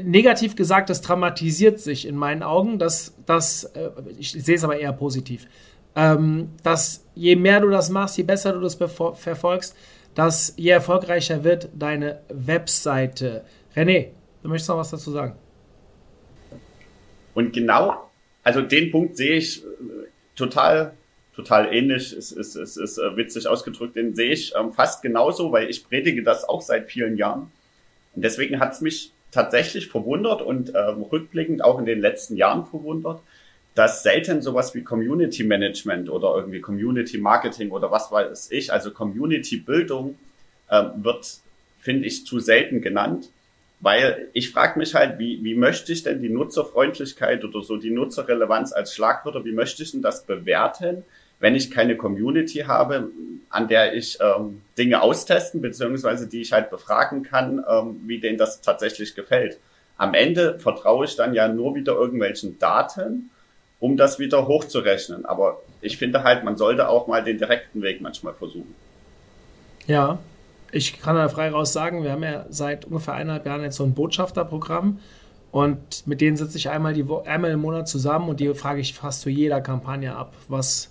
[0.00, 4.78] negativ gesagt, das dramatisiert sich in meinen Augen, dass das, äh, ich sehe es aber
[4.78, 5.46] eher positiv,
[5.96, 9.76] ähm, dass je mehr du das machst, je besser du das verfolgst,
[10.14, 13.44] dass je erfolgreicher wird deine Webseite.
[13.74, 14.08] René,
[14.42, 15.36] du möchtest noch was dazu sagen?
[17.34, 18.10] Und genau,
[18.42, 19.66] also den Punkt sehe ich äh,
[20.36, 20.92] total,
[21.34, 22.12] total ähnlich.
[22.12, 25.86] Es ist, es ist äh, witzig ausgedrückt, den sehe ich ähm, fast genauso, weil ich
[25.86, 27.50] predige das auch seit vielen Jahren.
[28.14, 32.64] Und deswegen hat es mich tatsächlich verwundert und ähm, rückblickend auch in den letzten Jahren
[32.64, 33.20] verwundert,
[33.74, 38.90] dass selten sowas wie Community Management oder irgendwie Community Marketing oder was weiß ich, also
[38.90, 40.18] Community Bildung
[40.68, 41.38] äh, wird,
[41.80, 43.30] finde ich, zu selten genannt.
[43.82, 47.90] Weil ich frage mich halt, wie, wie möchte ich denn die Nutzerfreundlichkeit oder so die
[47.90, 51.04] Nutzerrelevanz als Schlagwörter, wie möchte ich denn das bewerten,
[51.40, 53.10] wenn ich keine Community habe,
[53.48, 58.38] an der ich ähm, Dinge austesten, beziehungsweise die ich halt befragen kann, ähm, wie denen
[58.38, 59.58] das tatsächlich gefällt.
[59.96, 63.30] Am Ende vertraue ich dann ja nur wieder irgendwelchen Daten
[63.80, 65.24] um das wieder hochzurechnen.
[65.24, 68.74] Aber ich finde halt, man sollte auch mal den direkten Weg manchmal versuchen.
[69.86, 70.18] Ja,
[70.70, 73.84] ich kann da frei raus sagen, wir haben ja seit ungefähr eineinhalb Jahren jetzt so
[73.84, 75.00] ein Botschafterprogramm
[75.50, 78.94] und mit denen sitze ich einmal, die, einmal im Monat zusammen und die frage ich
[78.94, 80.90] fast zu jeder Kampagne ab, was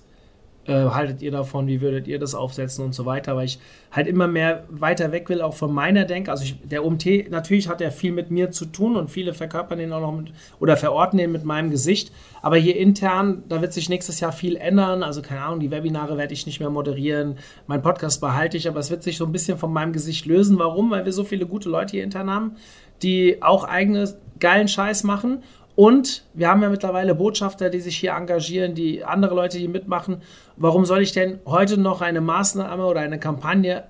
[0.69, 3.59] äh, haltet ihr davon, wie würdet ihr das aufsetzen und so weiter, weil ich
[3.91, 6.31] halt immer mehr weiter weg will, auch von meiner Denke.
[6.31, 9.79] Also ich, der OMT, natürlich hat er viel mit mir zu tun und viele verkörpern
[9.79, 13.73] den auch noch mit oder verorten den mit meinem Gesicht, aber hier intern, da wird
[13.73, 17.37] sich nächstes Jahr viel ändern, also keine Ahnung, die Webinare werde ich nicht mehr moderieren,
[17.67, 20.59] mein Podcast behalte ich, aber es wird sich so ein bisschen von meinem Gesicht lösen.
[20.59, 20.91] Warum?
[20.91, 22.55] Weil wir so viele gute Leute hier intern haben,
[23.01, 25.43] die auch eigene geilen Scheiß machen
[25.79, 30.21] und wir haben ja mittlerweile Botschafter, die sich hier engagieren, die andere Leute, die mitmachen.
[30.57, 33.85] Warum soll ich denn heute noch eine Maßnahme oder eine Kampagne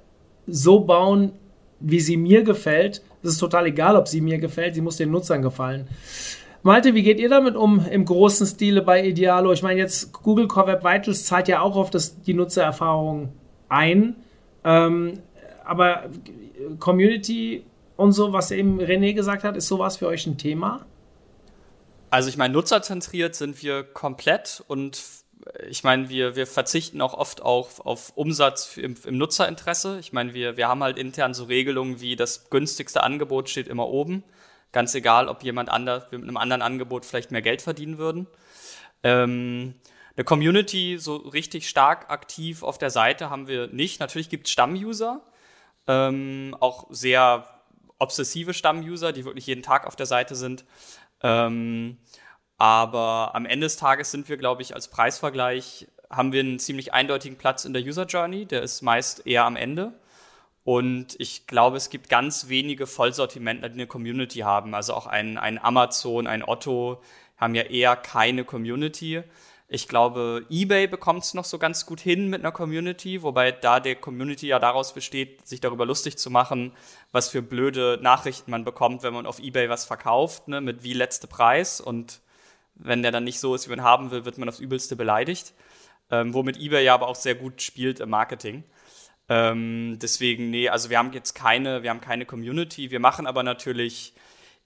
[0.45, 1.31] so bauen,
[1.79, 3.01] wie sie mir gefällt?
[3.23, 5.87] Es ist total egal, ob sie mir gefällt, sie muss den Nutzern gefallen.
[6.61, 9.51] Malte, wie geht ihr damit um im großen Stile bei Idealo?
[9.51, 13.29] Ich meine, jetzt Google Core Web Vitals zahlt ja auch auf das, die Nutzererfahrung
[13.67, 14.15] ein.
[14.63, 15.13] Ähm,
[15.65, 16.03] aber
[16.77, 17.63] Community
[17.95, 20.85] und so, was eben René gesagt hat, ist sowas für euch ein Thema?
[22.09, 25.01] Also ich meine, nutzerzentriert sind wir komplett und
[25.67, 29.99] ich meine, wir, wir verzichten auch oft auf, auf Umsatz im, im Nutzerinteresse.
[29.99, 33.87] Ich meine, wir, wir haben halt intern so Regelungen wie das günstigste Angebot steht immer
[33.87, 34.23] oben.
[34.71, 38.27] Ganz egal, ob jemand anders mit einem anderen Angebot vielleicht mehr Geld verdienen würden.
[39.03, 39.75] Ähm,
[40.15, 43.99] eine Community so richtig stark aktiv auf der Seite haben wir nicht.
[43.99, 45.21] Natürlich gibt es Stammuser,
[45.87, 47.47] ähm, auch sehr
[47.97, 50.65] obsessive Stammuser, die wirklich jeden Tag auf der Seite sind.
[51.21, 51.97] Ähm,
[52.57, 56.93] aber am Ende des Tages sind wir, glaube ich, als Preisvergleich haben wir einen ziemlich
[56.93, 58.45] eindeutigen Platz in der User Journey.
[58.45, 59.93] Der ist meist eher am Ende.
[60.63, 64.75] Und ich glaube, es gibt ganz wenige Vollsortimentler, die eine Community haben.
[64.75, 67.01] Also auch ein, ein Amazon, ein Otto
[67.37, 69.23] haben ja eher keine Community.
[69.71, 73.79] Ich glaube, eBay bekommt es noch so ganz gut hin mit einer Community, wobei da
[73.79, 76.71] der Community ja daraus besteht, sich darüber lustig zu machen,
[77.11, 80.93] was für blöde Nachrichten man bekommt, wenn man auf eBay was verkauft, ne, mit wie
[80.93, 81.81] letzte Preis.
[81.81, 82.21] Und
[82.73, 85.53] wenn der dann nicht so ist, wie man haben will, wird man aufs Übelste beleidigt.
[86.09, 88.63] Ähm, womit eBay ja aber auch sehr gut spielt im Marketing.
[89.29, 92.89] Ähm, deswegen, nee, also wir haben jetzt keine, wir haben keine Community.
[92.89, 94.15] Wir machen aber natürlich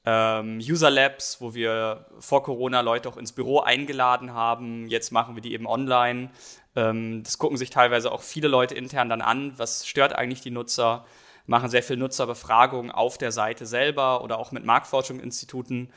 [0.05, 4.87] ähm, User Labs, wo wir vor Corona Leute auch ins Büro eingeladen haben.
[4.87, 6.29] Jetzt machen wir die eben online.
[6.75, 9.53] Ähm, das gucken sich teilweise auch viele Leute intern dann an.
[9.57, 11.05] Was stört eigentlich die Nutzer?
[11.45, 15.89] Machen sehr viel Nutzerbefragungen auf der Seite selber oder auch mit Marktforschungsinstituten.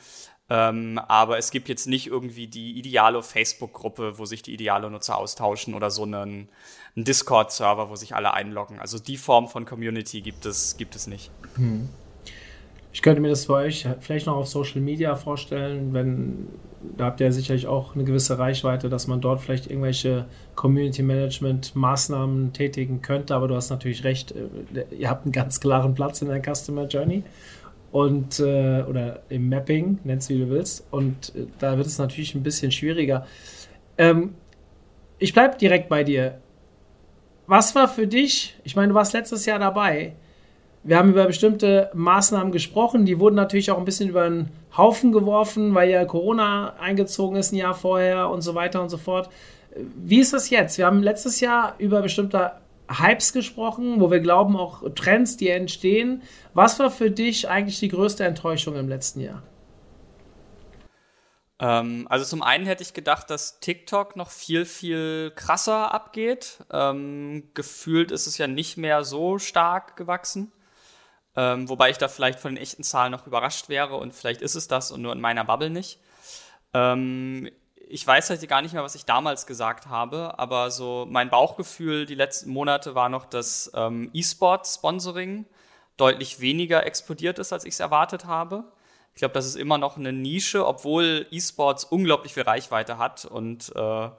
[0.49, 5.17] Ähm, aber es gibt jetzt nicht irgendwie die ideale Facebook-Gruppe, wo sich die ideale Nutzer
[5.17, 6.49] austauschen oder so einen,
[6.95, 8.79] einen Discord-Server, wo sich alle einloggen.
[8.79, 11.31] Also die Form von Community gibt es, gibt es nicht.
[11.55, 11.89] Hm.
[12.97, 16.47] Ich könnte mir das bei euch vielleicht noch auf Social Media vorstellen, wenn
[16.97, 21.75] da habt ihr sicherlich auch eine gewisse Reichweite, dass man dort vielleicht irgendwelche Community Management
[21.75, 26.23] Maßnahmen tätigen könnte, aber du hast natürlich recht, äh, ihr habt einen ganz klaren Platz
[26.23, 27.21] in der Customer Journey
[27.91, 30.87] Und, äh, oder im Mapping, nennst wie du willst.
[30.89, 33.27] Und äh, da wird es natürlich ein bisschen schwieriger.
[33.99, 34.33] Ähm,
[35.19, 36.41] ich bleibe direkt bei dir.
[37.45, 40.15] Was war für dich, ich meine, du warst letztes Jahr dabei,
[40.83, 45.11] wir haben über bestimmte Maßnahmen gesprochen, die wurden natürlich auch ein bisschen über den Haufen
[45.11, 49.29] geworfen, weil ja Corona eingezogen ist ein Jahr vorher und so weiter und so fort.
[49.75, 50.77] Wie ist das jetzt?
[50.77, 52.53] Wir haben letztes Jahr über bestimmte
[52.89, 56.23] Hypes gesprochen, wo wir glauben, auch Trends, die entstehen.
[56.53, 59.43] Was war für dich eigentlich die größte Enttäuschung im letzten Jahr?
[61.59, 66.59] Ähm, also zum einen hätte ich gedacht, dass TikTok noch viel, viel krasser abgeht.
[66.71, 70.51] Ähm, gefühlt ist es ja nicht mehr so stark gewachsen.
[71.37, 74.55] Ähm, wobei ich da vielleicht von den echten Zahlen noch überrascht wäre und vielleicht ist
[74.55, 75.99] es das und nur in meiner Bubble nicht.
[76.73, 77.49] Ähm,
[77.89, 82.05] ich weiß halt gar nicht mehr, was ich damals gesagt habe, aber so mein Bauchgefühl
[82.05, 85.45] die letzten Monate war noch, dass ähm, E-Sport-Sponsoring
[85.95, 88.65] deutlich weniger explodiert ist, als ich es erwartet habe.
[89.13, 93.71] Ich glaube, das ist immer noch eine Nische, obwohl E-Sports unglaublich viel Reichweite hat und
[93.75, 94.09] äh,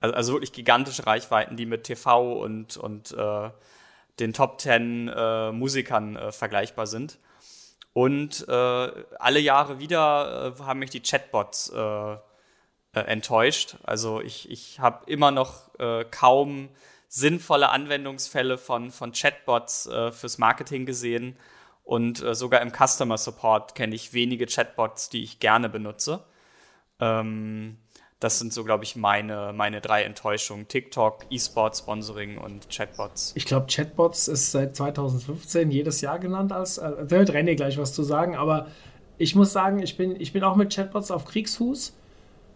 [0.00, 3.50] also, wirklich gigantische Reichweiten, die mit TV und, und äh,
[4.20, 7.18] den Top Ten äh, Musikern äh, vergleichbar sind.
[7.92, 12.18] Und äh, alle Jahre wieder äh, haben mich die Chatbots äh, äh,
[12.92, 13.76] enttäuscht.
[13.84, 15.64] Also ich, ich habe immer noch
[16.12, 16.68] kaum
[17.08, 21.36] sinnvolle Anwendungsfälle von, von Chatbots fürs Marketing gesehen.
[21.82, 26.24] Und sogar im Customer Support kenne ich wenige Chatbots, die ich gerne benutze.
[27.00, 27.78] Ähm,
[28.24, 30.66] das sind so, glaube ich, meine, meine drei Enttäuschungen.
[30.66, 33.32] TikTok, E-Sport, Sponsoring und Chatbots.
[33.36, 36.78] Ich glaube, Chatbots ist seit 2015 jedes Jahr genannt als.
[36.78, 38.68] Äh, da wird René gleich was zu sagen, aber
[39.18, 41.94] ich muss sagen, ich bin, ich bin auch mit Chatbots auf Kriegsfuß.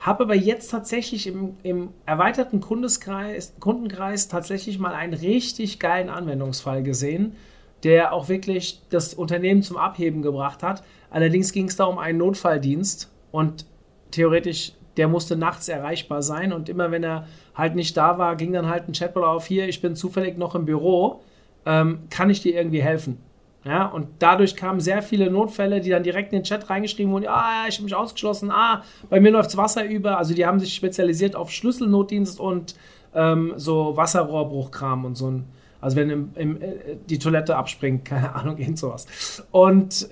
[0.01, 7.37] Habe aber jetzt tatsächlich im, im erweiterten Kundenkreis tatsächlich mal einen richtig geilen Anwendungsfall gesehen,
[7.83, 10.83] der auch wirklich das Unternehmen zum Abheben gebracht hat.
[11.11, 13.67] Allerdings ging es da um einen Notfalldienst und
[14.13, 18.53] theoretisch der musste nachts erreichbar sein und immer wenn er halt nicht da war, ging
[18.53, 21.23] dann halt ein Chatbot auf, hier, ich bin zufällig noch im Büro,
[21.65, 23.19] ähm, kann ich dir irgendwie helfen?
[23.65, 27.27] Ja, und dadurch kamen sehr viele Notfälle, die dann direkt in den Chat reingeschrieben wurden,
[27.29, 30.17] ah, ich habe mich ausgeschlossen, ah, bei mir läuft Wasser über.
[30.17, 32.77] Also die haben sich spezialisiert auf Schlüsselnotdienst und
[33.15, 35.45] ähm, so Wasserrohrbruchkram und so ein,
[35.81, 39.45] also wenn im, im, äh, die Toilette abspringt, keine Ahnung, irgend sowas.
[39.51, 40.09] Und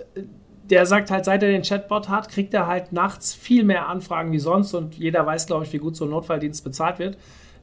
[0.71, 4.33] der sagt halt, seit er den Chatbot hat, kriegt er halt nachts viel mehr Anfragen
[4.33, 7.17] wie sonst und jeder weiß, glaube ich, wie gut so ein Notfalldienst bezahlt wird.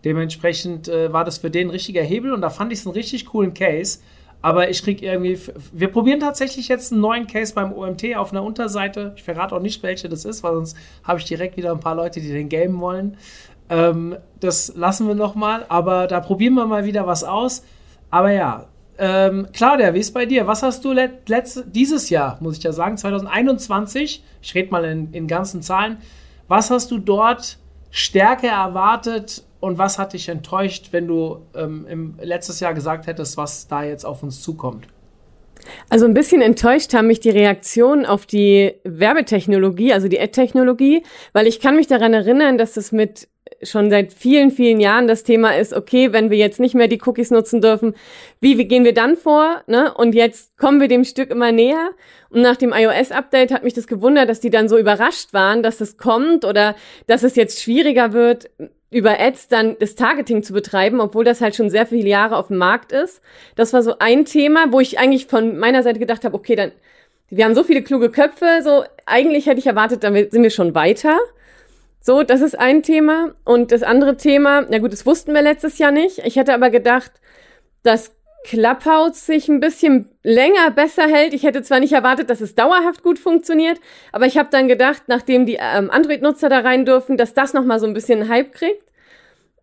[0.05, 2.95] Dementsprechend äh, war das für den ein richtiger Hebel und da fand ich es einen
[2.95, 3.99] richtig coolen Case.
[4.41, 5.39] Aber ich kriege irgendwie,
[5.71, 9.13] wir probieren tatsächlich jetzt einen neuen Case beim OMT auf einer Unterseite.
[9.15, 11.95] Ich verrate auch nicht, welche das ist, weil sonst habe ich direkt wieder ein paar
[11.95, 13.15] Leute, die den gamen wollen.
[13.69, 17.63] Ähm, das lassen wir nochmal, aber da probieren wir mal wieder was aus.
[18.09, 20.47] Aber ja, ähm, Claudia, wie ist bei dir?
[20.47, 24.85] Was hast du let, letzt, dieses Jahr, muss ich ja sagen, 2021, ich rede mal
[24.85, 25.97] in, in ganzen Zahlen,
[26.47, 27.57] was hast du dort
[27.89, 33.37] stärker erwartet und was hat dich enttäuscht, wenn du ähm, im, letztes Jahr gesagt hättest,
[33.37, 34.87] was da jetzt auf uns zukommt?
[35.89, 41.47] Also ein bisschen enttäuscht haben mich die Reaktionen auf die Werbetechnologie, also die Ad-Technologie, weil
[41.47, 43.29] ich kann mich daran erinnern, dass es mit
[43.61, 47.01] schon seit vielen, vielen Jahren das Thema ist, okay, wenn wir jetzt nicht mehr die
[47.05, 47.95] Cookies nutzen dürfen,
[48.39, 49.61] wie, wie gehen wir dann vor?
[49.67, 49.93] Ne?
[49.93, 51.91] Und jetzt kommen wir dem Stück immer näher.
[52.29, 55.81] Und nach dem iOS-Update hat mich das gewundert, dass die dann so überrascht waren, dass
[55.81, 56.75] es kommt oder
[57.07, 58.49] dass es jetzt schwieriger wird,
[58.93, 62.47] über Ads dann das Targeting zu betreiben, obwohl das halt schon sehr viele Jahre auf
[62.47, 63.21] dem Markt ist.
[63.55, 66.71] Das war so ein Thema, wo ich eigentlich von meiner Seite gedacht habe, okay, dann,
[67.29, 70.75] wir haben so viele kluge Köpfe, so eigentlich hätte ich erwartet, dann sind wir schon
[70.75, 71.17] weiter.
[72.05, 73.33] So, das ist ein Thema.
[73.45, 76.19] Und das andere Thema, na gut, das wussten wir letztes Jahr nicht.
[76.25, 77.13] Ich hätte aber gedacht,
[77.81, 78.11] dass
[78.43, 81.33] Clubhouse sich ein bisschen länger besser hält.
[81.33, 83.79] Ich hätte zwar nicht erwartet, dass es dauerhaft gut funktioniert,
[84.11, 87.79] aber ich habe dann gedacht, nachdem die ähm, Android-Nutzer da rein dürfen, dass das nochmal
[87.79, 88.83] so ein bisschen Hype kriegt.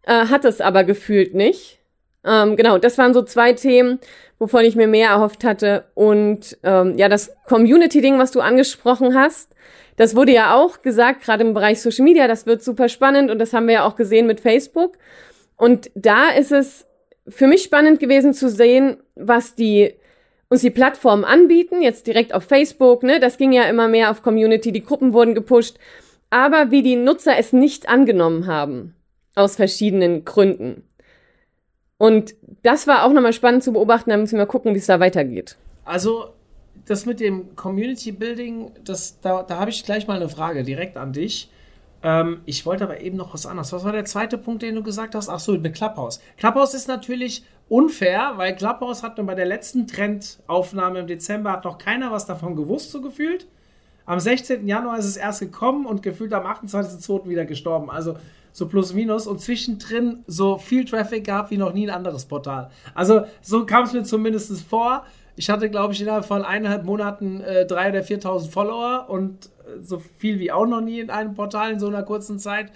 [0.05, 1.79] Äh, hat es aber gefühlt nicht.
[2.25, 3.99] Ähm, genau, das waren so zwei Themen,
[4.39, 5.85] wovon ich mir mehr erhofft hatte.
[5.93, 9.55] Und ähm, ja, das Community-Ding, was du angesprochen hast,
[10.01, 13.39] das wurde ja auch gesagt, gerade im Bereich Social Media, das wird super spannend und
[13.39, 14.97] das haben wir ja auch gesehen mit Facebook.
[15.57, 16.87] Und da ist es
[17.29, 19.93] für mich spannend gewesen zu sehen, was die
[20.49, 23.21] uns die Plattformen anbieten, jetzt direkt auf Facebook, ne?
[23.21, 25.77] Das ging ja immer mehr auf Community, die Gruppen wurden gepusht,
[26.31, 28.95] aber wie die Nutzer es nicht angenommen haben
[29.35, 30.83] aus verschiedenen Gründen.
[31.99, 34.87] Und das war auch nochmal spannend zu beobachten, da müssen wir mal gucken, wie es
[34.87, 35.59] da weitergeht.
[35.85, 36.33] Also
[36.91, 40.97] das mit dem Community Building, das, da, da habe ich gleich mal eine Frage direkt
[40.97, 41.49] an dich.
[42.03, 43.73] Ähm, ich wollte aber eben noch was anderes.
[43.73, 45.29] Was war der zweite Punkt, den du gesagt hast?
[45.29, 46.21] Ach so, mit Clubhouse.
[46.37, 51.79] Clubhouse ist natürlich unfair, weil Clubhouse hat bei der letzten Trendaufnahme im Dezember hat noch
[51.79, 53.47] keiner was davon gewusst, so gefühlt.
[54.05, 54.67] Am 16.
[54.67, 57.29] Januar ist es erst gekommen und gefühlt am 28.02.
[57.29, 57.89] wieder gestorben.
[57.89, 58.17] Also
[58.53, 62.71] so plus minus und zwischendrin so viel Traffic gab wie noch nie ein anderes Portal.
[62.95, 65.05] Also so kam es mir zumindest vor.
[65.37, 69.83] Ich hatte, glaube ich, innerhalb von eineinhalb Monaten äh, 3.000 oder 4.000 Follower und äh,
[69.83, 72.73] so viel wie auch noch nie in einem Portal in so einer kurzen Zeit.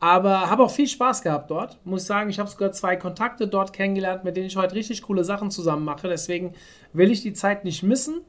[0.00, 1.78] Aber habe auch viel Spaß gehabt dort.
[1.84, 5.22] Muss sagen, ich habe sogar zwei Kontakte dort kennengelernt, mit denen ich heute richtig coole
[5.22, 6.08] Sachen zusammen mache.
[6.08, 6.54] Deswegen
[6.92, 8.22] will ich die Zeit nicht missen.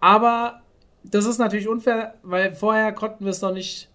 [0.00, 0.62] Aber
[1.04, 3.90] das ist natürlich unfair, weil vorher konnten wir es noch nicht.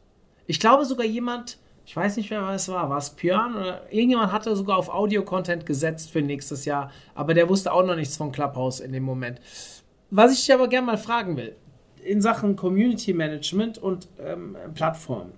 [0.46, 3.82] Ich glaube sogar jemand, ich weiß nicht mehr, wer es war, war es Björn oder
[3.90, 8.18] irgendjemand hatte sogar auf Audio-Content gesetzt für nächstes Jahr, aber der wusste auch noch nichts
[8.18, 9.40] von Clubhouse in dem Moment.
[10.12, 11.56] Was ich dich aber gerne mal fragen will,
[12.04, 15.32] in Sachen Community Management und ähm, Plattformen.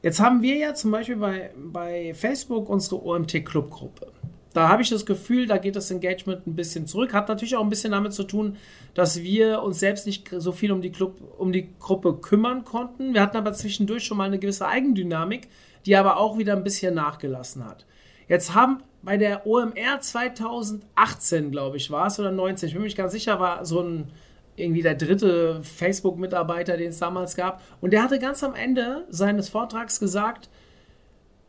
[0.00, 4.12] Jetzt haben wir ja zum Beispiel bei, bei Facebook unsere OMT-Club-Gruppe.
[4.54, 7.12] Da habe ich das Gefühl, da geht das Engagement ein bisschen zurück.
[7.12, 8.56] Hat natürlich auch ein bisschen damit zu tun,
[8.94, 13.14] dass wir uns selbst nicht so viel um die, Club, um die Gruppe kümmern konnten.
[13.14, 15.48] Wir hatten aber zwischendurch schon mal eine gewisse Eigendynamik,
[15.86, 17.86] die aber auch wieder ein bisschen nachgelassen hat.
[18.28, 22.86] Jetzt haben bei der OMR 2018, glaube ich, war es oder 19, ich bin mir
[22.86, 24.12] nicht ganz sicher, war so ein
[24.56, 27.62] irgendwie der dritte Facebook-Mitarbeiter, den es damals gab.
[27.80, 30.50] Und der hatte ganz am Ende seines Vortrags gesagt,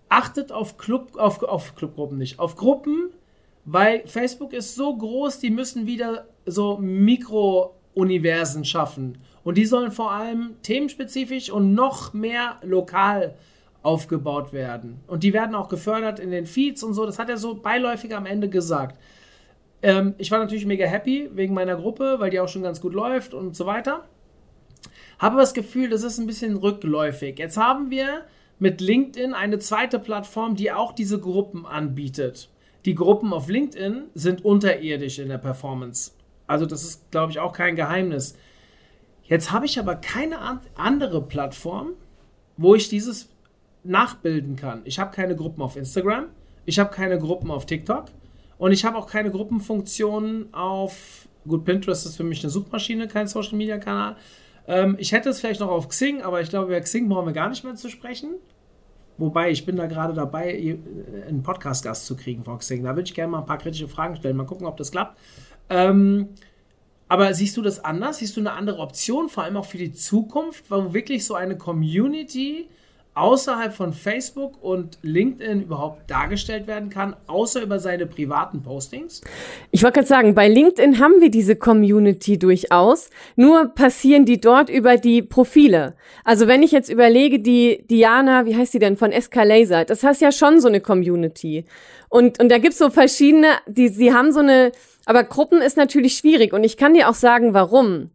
[0.10, 3.10] achtet auf Club, auf, auf Clubgruppen nicht, auf Gruppen,
[3.66, 9.18] weil Facebook ist so groß, die müssen wieder so Mikro-Universen schaffen.
[9.44, 13.36] Und die sollen vor allem themenspezifisch und noch mehr lokal
[13.84, 15.02] aufgebaut werden.
[15.08, 17.06] Und die werden auch gefördert in den Feeds und so.
[17.06, 18.98] Das hat er so beiläufig am Ende gesagt.
[19.82, 22.94] Ähm, ich war natürlich mega happy wegen meiner Gruppe, weil die auch schon ganz gut
[22.94, 24.06] läuft und so weiter.
[25.20, 27.38] Habe das Gefühl, das ist ein bisschen rückläufig.
[27.38, 28.24] Jetzt haben wir
[28.60, 32.50] mit LinkedIn eine zweite Plattform, die auch diese Gruppen anbietet.
[32.86, 36.12] Die Gruppen auf LinkedIn sind unterirdisch in der Performance.
[36.48, 38.38] Also das ist, glaube ich, auch kein Geheimnis.
[39.24, 41.92] Jetzt habe ich aber keine andere Plattform,
[42.58, 43.30] wo ich dieses
[43.84, 44.82] nachbilden kann.
[44.86, 46.28] Ich habe keine Gruppen auf Instagram,
[46.66, 48.06] ich habe keine Gruppen auf TikTok
[48.58, 51.28] und ich habe auch keine Gruppenfunktionen auf.
[51.46, 54.16] Gut, Pinterest ist für mich eine Suchmaschine, kein Social Media Kanal.
[54.68, 57.34] Ähm, ich hätte es vielleicht noch auf Xing, aber ich glaube, über Xing brauchen wir
[57.34, 58.36] gar nicht mehr zu sprechen.
[59.18, 60.80] Wobei, ich bin da gerade dabei,
[61.28, 62.84] einen Podcast-Gast zu kriegen von Xing.
[62.84, 64.38] Da würde ich gerne mal ein paar kritische Fragen stellen.
[64.38, 65.20] Mal gucken, ob das klappt.
[65.70, 66.30] Ähm,
[67.08, 68.20] aber siehst du das anders?
[68.20, 71.58] Siehst du eine andere Option, vor allem auch für die Zukunft, wo wirklich so eine
[71.58, 72.70] Community
[73.16, 79.22] außerhalb von Facebook und LinkedIn überhaupt dargestellt werden kann, außer über seine privaten Postings?
[79.72, 84.70] Ich wollte gerade sagen, bei LinkedIn haben wir diese Community durchaus, nur passieren die dort
[84.70, 85.96] über die Profile.
[86.24, 90.22] Also wenn ich jetzt überlege, die Diana, wie heißt sie denn, von Escalaser, das heißt
[90.22, 91.66] ja schon so eine Community.
[92.10, 94.72] Und, und da gibt's so verschiedene, die, sie haben so eine,
[95.06, 98.12] aber Gruppen ist natürlich schwierig und ich kann dir auch sagen, warum.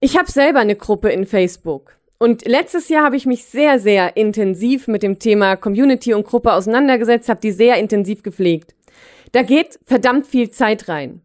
[0.00, 1.99] Ich habe selber eine Gruppe in Facebook.
[2.22, 6.52] Und letztes Jahr habe ich mich sehr, sehr intensiv mit dem Thema Community und Gruppe
[6.52, 8.74] auseinandergesetzt, habe die sehr intensiv gepflegt.
[9.32, 11.22] Da geht verdammt viel Zeit rein.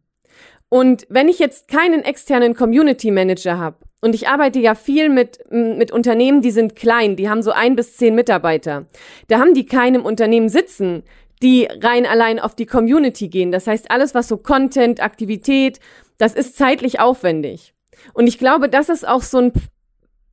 [0.69, 5.39] Und wenn ich jetzt keinen externen Community Manager habe, und ich arbeite ja viel mit,
[5.51, 8.85] mit Unternehmen, die sind klein, die haben so ein bis zehn Mitarbeiter.
[9.27, 11.03] Da haben die keinem Unternehmen sitzen,
[11.41, 13.51] die rein allein auf die Community gehen.
[13.51, 15.81] Das heißt, alles, was so Content, Aktivität,
[16.19, 17.73] das ist zeitlich aufwendig.
[18.13, 19.53] Und ich glaube, das ist auch so ein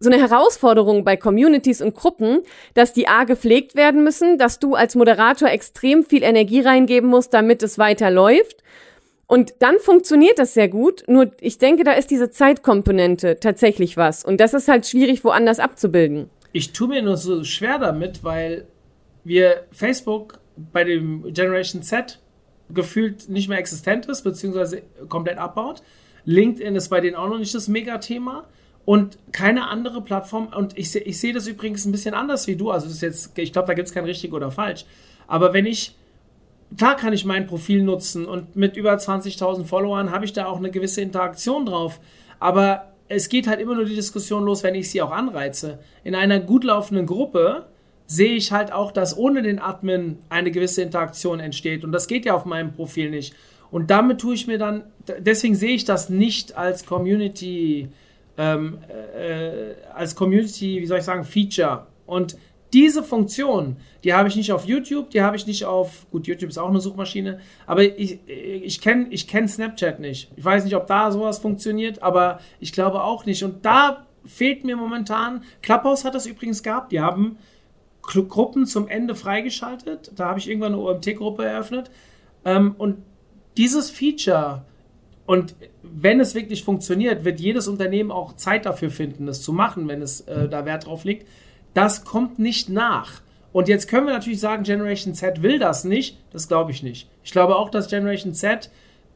[0.03, 2.41] so eine Herausforderung bei Communities und Gruppen,
[2.75, 7.33] dass die A gepflegt werden müssen, dass du als Moderator extrem viel Energie reingeben musst,
[7.33, 8.63] damit es weiter läuft.
[9.27, 11.05] Und dann funktioniert das sehr gut.
[11.07, 14.25] Nur ich denke, da ist diese Zeitkomponente tatsächlich was.
[14.25, 16.29] Und das ist halt schwierig, woanders abzubilden.
[16.53, 18.67] Ich tue mir nur so schwer damit, weil
[19.25, 22.19] wir Facebook bei dem Generation Z
[22.71, 25.83] gefühlt nicht mehr existent ist, beziehungsweise komplett abbaut.
[26.25, 28.41] LinkedIn ist bei denen auch noch nicht das Megathema.
[28.41, 28.49] thema
[28.85, 30.49] und keine andere Plattform.
[30.49, 32.71] Und ich, ich sehe das übrigens ein bisschen anders wie du.
[32.71, 34.85] Also das ist jetzt, ich glaube, da gibt es kein richtig oder falsch.
[35.27, 35.95] Aber wenn ich,
[36.77, 40.59] klar kann ich mein Profil nutzen und mit über 20.000 Followern habe ich da auch
[40.59, 42.01] eine gewisse Interaktion drauf.
[42.41, 45.79] Aber es geht halt immer nur die Diskussion los, wenn ich sie auch anreize.
[46.03, 47.67] In einer gut laufenden Gruppe
[48.07, 51.85] sehe ich halt auch, dass ohne den Admin eine gewisse Interaktion entsteht.
[51.85, 53.35] Und das geht ja auf meinem Profil nicht.
[53.71, 54.85] Und damit tue ich mir dann,
[55.19, 57.89] deswegen sehe ich das nicht als Community
[58.39, 61.87] ähm, äh, als Community, wie soll ich sagen, Feature.
[62.07, 62.37] Und
[62.73, 66.49] diese Funktion, die habe ich nicht auf YouTube, die habe ich nicht auf, gut, YouTube
[66.49, 70.31] ist auch eine Suchmaschine, aber ich, ich kenne ich kenn Snapchat nicht.
[70.37, 73.45] Ich weiß nicht, ob da sowas funktioniert, aber ich glaube auch nicht.
[73.45, 77.37] Und da fehlt mir momentan, Clubhouse hat das übrigens gehabt, die haben
[78.01, 80.13] Gruppen zum Ende freigeschaltet.
[80.17, 81.91] Da habe ich irgendwann eine OMT-Gruppe eröffnet.
[82.45, 82.99] Ähm, und
[83.57, 84.65] dieses Feature,
[85.27, 89.89] und wenn es wirklich funktioniert, wird jedes Unternehmen auch Zeit dafür finden, das zu machen,
[89.89, 91.27] wenn es äh, da Wert drauf liegt.
[91.75, 93.23] Das kommt nicht nach.
[93.53, 96.19] Und jetzt können wir natürlich sagen, Generation Z will das nicht.
[96.33, 97.09] Das glaube ich nicht.
[97.23, 98.71] Ich glaube auch, dass Generation Z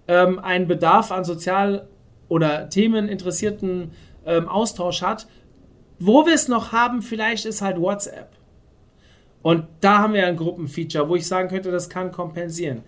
[0.08, 1.88] ähm, einen Bedarf an sozial-
[2.28, 3.90] oder themeninteressierten
[4.26, 5.26] ähm, Austausch hat.
[5.98, 8.28] Wo wir es noch haben, vielleicht ist halt WhatsApp.
[9.42, 12.82] Und da haben wir ein Gruppenfeature, wo ich sagen könnte, das kann kompensieren.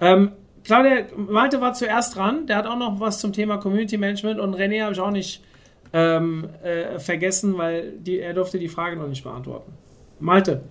[0.00, 0.32] Ähm,
[0.64, 2.46] Claudia, Malte war zuerst dran.
[2.46, 5.44] Der hat auch noch was zum Thema Community Management und René habe ich auch nicht
[5.92, 9.72] ähm, äh, vergessen, weil die, er durfte die Frage noch nicht beantworten.
[10.18, 10.62] Malte.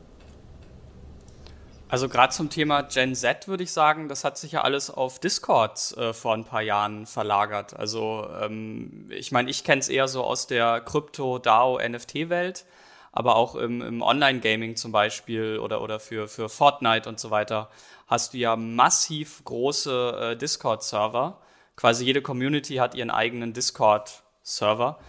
[1.88, 5.20] Also gerade zum Thema Gen Z würde ich sagen, das hat sich ja alles auf
[5.20, 7.78] Discord äh, vor ein paar Jahren verlagert.
[7.78, 12.66] Also ähm, ich meine, ich kenne es eher so aus der Krypto, DAO, NFT-Welt,
[13.12, 17.70] aber auch im, im Online-Gaming zum Beispiel oder, oder für, für Fortnite und so weiter
[18.08, 21.40] hast du ja massiv große äh, Discord-Server.
[21.76, 25.00] Quasi jede Community hat ihren eigenen Discord-Server.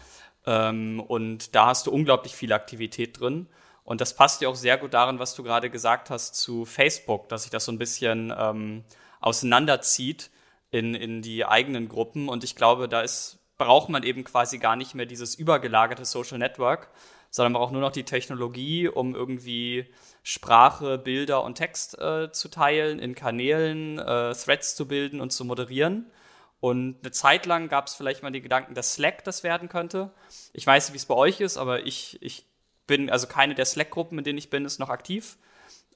[0.47, 3.49] Ähm, und da hast du unglaublich viel Aktivität drin.
[3.85, 7.29] Und das passt ja auch sehr gut daran, was du gerade gesagt hast zu Facebook,
[7.29, 8.85] dass sich das so ein bisschen ähm,
[9.21, 10.31] auseinanderzieht
[10.71, 12.29] in, in die eigenen Gruppen.
[12.29, 16.39] Und ich glaube, da ist, braucht man eben quasi gar nicht mehr dieses übergelagerte Social
[16.39, 16.91] Network,
[17.35, 22.49] sondern man braucht nur noch die Technologie, um irgendwie Sprache, Bilder und Text äh, zu
[22.49, 26.13] teilen, in Kanälen äh, Threads zu bilden und zu moderieren.
[26.61, 30.13] Und eine Zeit lang gab es vielleicht mal den Gedanken, dass Slack das werden könnte.
[30.53, 32.47] Ich weiß nicht, wie es bei euch ist, aber ich, ich
[32.87, 35.37] bin, also keine der Slack-Gruppen, in denen ich bin, ist noch aktiv.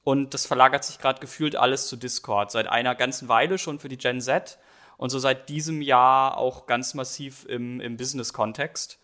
[0.03, 2.51] Und das verlagert sich gerade gefühlt alles zu Discord.
[2.51, 4.59] Seit einer ganzen Weile schon für die Gen Z
[4.97, 8.99] und so seit diesem Jahr auch ganz massiv im, im Business-Kontext.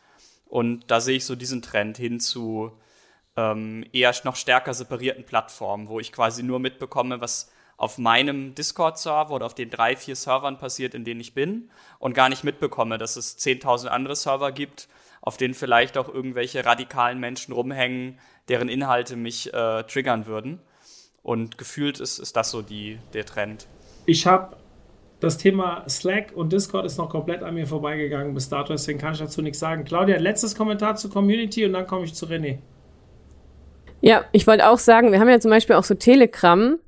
[0.54, 2.70] Und da sehe ich so diesen Trend hin zu
[3.36, 9.34] ähm, eher noch stärker separierten Plattformen, wo ich quasi nur mitbekomme, was auf meinem Discord-Server
[9.34, 12.98] oder auf den drei, vier Servern passiert, in denen ich bin und gar nicht mitbekomme,
[12.98, 14.86] dass es 10.000 andere Server gibt,
[15.22, 20.60] auf denen vielleicht auch irgendwelche radikalen Menschen rumhängen, deren Inhalte mich äh, triggern würden.
[21.24, 23.66] Und gefühlt ist, ist das so die, der Trend.
[24.06, 24.56] Ich habe
[25.24, 29.14] das Thema Slack und Discord ist noch komplett an mir vorbeigegangen bis dato, deswegen kann
[29.14, 29.84] ich dazu nichts sagen.
[29.84, 32.58] Claudia, letztes Kommentar zur Community und dann komme ich zu René.
[34.00, 36.78] Ja, ich wollte auch sagen, wir haben ja zum Beispiel auch so Telegram,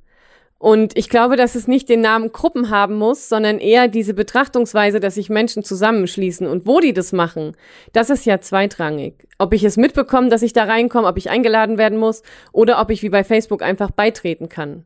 [0.59, 4.99] und ich glaube, dass es nicht den Namen Gruppen haben muss, sondern eher diese Betrachtungsweise,
[4.99, 7.55] dass sich Menschen zusammenschließen und wo die das machen.
[7.93, 9.27] Das ist ja zweitrangig.
[9.37, 12.23] Ob ich es mitbekomme, dass ich da reinkomme, ob ich eingeladen werden muss
[12.53, 14.83] oder ob ich wie bei Facebook einfach beitreten kann.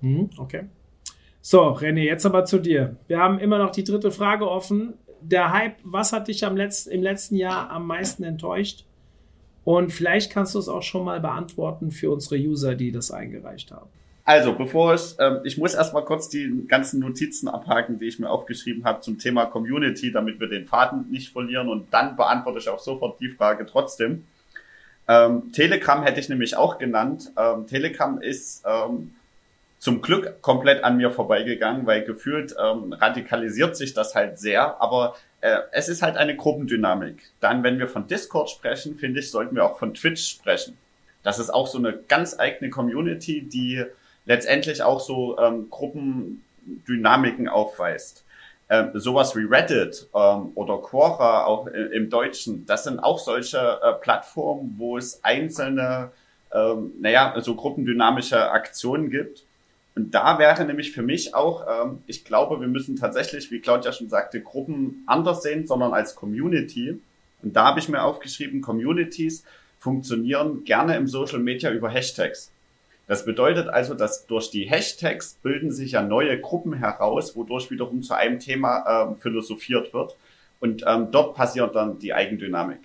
[0.00, 0.64] Hm, okay.
[1.50, 2.96] So, René, jetzt aber zu dir.
[3.06, 4.92] Wir haben immer noch die dritte Frage offen.
[5.22, 8.84] Der Hype, was hat dich am letzten, im letzten Jahr am meisten enttäuscht?
[9.64, 13.70] Und vielleicht kannst du es auch schon mal beantworten für unsere User, die das eingereicht
[13.70, 13.88] haben.
[14.26, 18.28] Also, bevor ich, ähm, ich muss erstmal kurz die ganzen Notizen abhaken, die ich mir
[18.28, 22.68] aufgeschrieben habe zum Thema Community, damit wir den Faden nicht verlieren und dann beantworte ich
[22.68, 24.26] auch sofort die Frage trotzdem.
[25.08, 27.32] Ähm, Telegram hätte ich nämlich auch genannt.
[27.38, 29.12] Ähm, Telegram ist ähm,
[29.78, 35.14] zum Glück komplett an mir vorbeigegangen, weil gefühlt ähm, radikalisiert sich das halt sehr, aber
[35.40, 37.22] äh, es ist halt eine Gruppendynamik.
[37.40, 40.76] Dann, wenn wir von Discord sprechen, finde ich, sollten wir auch von Twitch sprechen.
[41.22, 43.84] Das ist auch so eine ganz eigene Community, die
[44.26, 48.24] letztendlich auch so ähm, Gruppendynamiken aufweist.
[48.70, 53.92] Ähm, sowas wie Reddit ähm, oder Quora auch im Deutschen, das sind auch solche äh,
[53.94, 56.10] Plattformen, wo es einzelne,
[56.52, 59.44] ähm, naja, so gruppendynamische Aktionen gibt.
[59.98, 63.90] Und da wäre nämlich für mich auch, ähm, ich glaube, wir müssen tatsächlich, wie Claudia
[63.90, 67.00] schon sagte, Gruppen anders sehen, sondern als Community.
[67.42, 69.42] Und da habe ich mir aufgeschrieben, Communities
[69.80, 72.52] funktionieren gerne im Social Media über Hashtags.
[73.08, 78.04] Das bedeutet also, dass durch die Hashtags bilden sich ja neue Gruppen heraus, wodurch wiederum
[78.04, 80.14] zu einem Thema ähm, philosophiert wird.
[80.60, 82.82] Und ähm, dort passiert dann die Eigendynamik.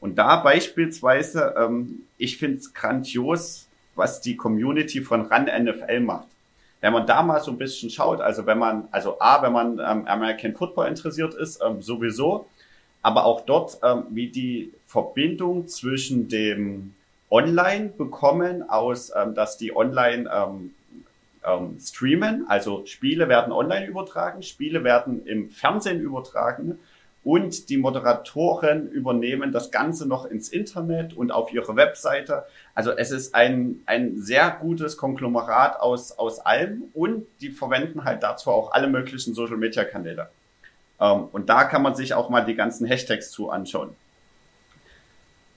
[0.00, 6.28] Und da beispielsweise, ähm, ich finde es grandios, was die Community von RAN NFL macht.
[6.84, 9.78] Wenn man da mal so ein bisschen schaut, also wenn man, also A, wenn man
[9.78, 12.46] ähm, American Football interessiert ist, ähm, sowieso,
[13.00, 16.92] aber auch dort, ähm, wie die Verbindung zwischen dem
[17.30, 20.74] online bekommen, aus, ähm, dass die online ähm,
[21.42, 22.44] ähm, streamen.
[22.48, 26.78] Also Spiele werden online übertragen, Spiele werden im Fernsehen übertragen
[27.24, 32.44] und die Moderatoren übernehmen das Ganze noch ins Internet und auf ihre Webseite.
[32.74, 38.22] Also es ist ein, ein sehr gutes Konglomerat aus, aus allem und die verwenden halt
[38.22, 40.28] dazu auch alle möglichen Social-Media-Kanäle.
[41.00, 43.96] Ähm, und da kann man sich auch mal die ganzen Hashtags zu anschauen.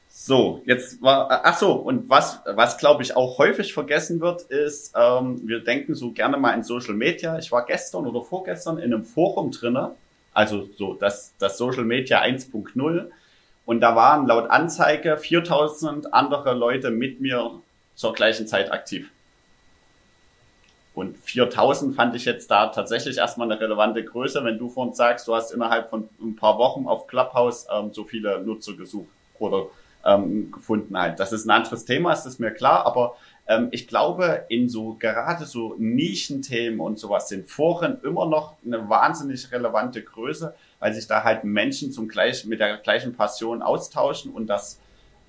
[0.10, 4.94] So, jetzt war, ach so, und was, was glaube ich auch häufig vergessen wird, ist,
[4.96, 7.38] ähm, wir denken so gerne mal in Social Media.
[7.38, 9.96] Ich war gestern oder vorgestern in einem Forum drinne,
[10.38, 13.10] also so das, das Social Media 1.0.
[13.66, 17.54] Und da waren laut Anzeige 4000 andere Leute mit mir
[17.96, 19.10] zur gleichen Zeit aktiv.
[20.94, 25.28] Und 4000 fand ich jetzt da tatsächlich erstmal eine relevante Größe, wenn du vorhin sagst,
[25.28, 29.10] du hast innerhalb von ein paar Wochen auf Clubhouse ähm, so viele Nutzer gesucht
[29.40, 29.66] oder
[30.06, 31.20] ähm, gefunden halt.
[31.20, 33.16] Das ist ein anderes Thema, ist das mir klar, aber
[33.48, 38.90] ähm, ich glaube, in so gerade so Nischenthemen und sowas sind Foren immer noch eine
[38.90, 44.32] wahnsinnig relevante Größe, weil sich da halt Menschen zum gleich, mit der gleichen Passion austauschen
[44.32, 44.80] und das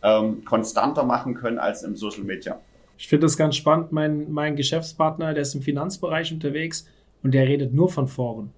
[0.02, 2.60] ähm, konstanter machen können als im Social Media.
[2.96, 3.92] Ich finde das ganz spannend.
[3.92, 6.86] Mein, mein Geschäftspartner, der ist im Finanzbereich unterwegs
[7.22, 8.52] und der redet nur von Foren.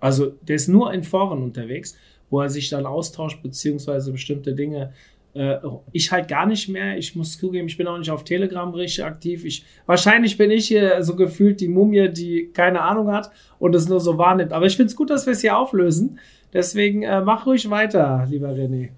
[0.00, 1.96] Also der ist nur in Foren unterwegs
[2.30, 4.92] wo er sich dann austauscht, beziehungsweise bestimmte Dinge.
[5.34, 5.58] Äh,
[5.92, 6.96] ich halt gar nicht mehr.
[6.96, 9.44] Ich muss zugeben, ich bin auch nicht auf Telegram richtig aktiv.
[9.44, 13.88] Ich, wahrscheinlich bin ich hier so gefühlt die Mumie, die keine Ahnung hat und es
[13.88, 14.52] nur so wahrnimmt.
[14.52, 16.18] Aber ich finde es gut, dass wir es hier auflösen.
[16.52, 18.90] Deswegen äh, mach ruhig weiter, lieber René.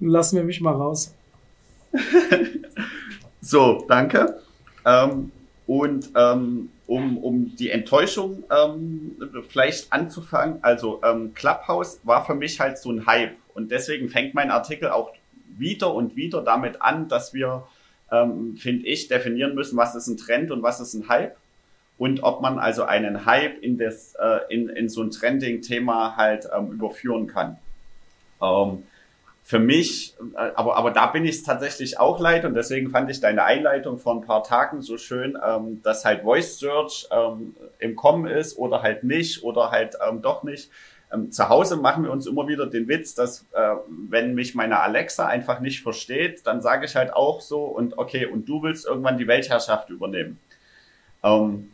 [0.00, 1.14] Lassen wir mich mal raus.
[3.40, 4.38] so, danke.
[4.84, 5.30] Ähm,
[5.66, 9.16] und ähm, um, um die Enttäuschung ähm,
[9.48, 10.58] vielleicht anzufangen.
[10.62, 14.90] Also ähm, Clubhouse war für mich halt so ein Hype und deswegen fängt mein Artikel
[14.90, 15.12] auch
[15.58, 17.66] wieder und wieder damit an, dass wir,
[18.10, 21.36] ähm, finde ich, definieren müssen, was ist ein Trend und was ist ein Hype
[21.98, 26.48] und ob man also einen Hype in, das, äh, in, in so ein Trending-Thema halt
[26.56, 27.58] ähm, überführen kann.
[28.42, 28.82] Ähm,
[29.46, 33.20] für mich, äh, aber, aber da bin ich tatsächlich auch leid und deswegen fand ich
[33.20, 37.94] deine Einleitung vor ein paar Tagen so schön, ähm, dass halt Voice Search ähm, im
[37.94, 40.70] Kommen ist oder halt nicht oder halt ähm, doch nicht.
[41.14, 43.74] Ähm, zu Hause machen wir uns immer wieder den Witz, dass äh,
[44.10, 48.26] wenn mich meine Alexa einfach nicht versteht, dann sage ich halt auch so und okay,
[48.26, 50.38] und du willst irgendwann die Weltherrschaft übernehmen.
[51.22, 51.70] Ähm,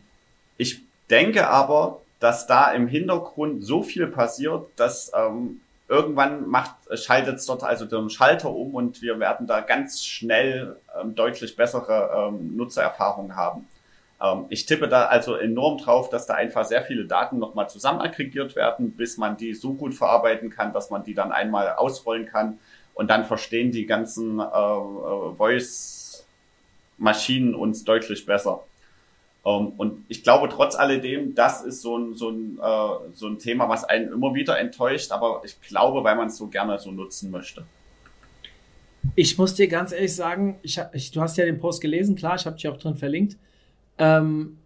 [0.57, 6.55] ich denke aber, dass da im Hintergrund so viel passiert, dass ähm, irgendwann
[6.95, 11.57] schaltet es dort also den Schalter um und wir werden da ganz schnell ähm, deutlich
[11.57, 13.67] bessere ähm, Nutzererfahrungen haben.
[14.23, 18.01] Ähm, ich tippe da also enorm drauf, dass da einfach sehr viele Daten nochmal zusammen
[18.01, 22.27] aggregiert werden, bis man die so gut verarbeiten kann, dass man die dann einmal ausrollen
[22.27, 22.59] kann
[22.95, 28.65] und dann verstehen die ganzen äh, äh Voice-Maschinen uns deutlich besser.
[29.43, 33.27] Um, ähm, und ich glaube, trotz alledem, das ist so ein, so, ein, äh, so
[33.27, 36.79] ein Thema, was einen immer wieder enttäuscht, aber ich glaube, weil man es so gerne
[36.79, 37.65] so nutzen möchte.
[39.15, 42.37] Ich muss dir ganz ehrlich sagen, ich, ich, du hast ja den Post gelesen, klar,
[42.37, 43.39] ich habe dich auch drin verlinkt.
[44.01, 44.57] Ähm,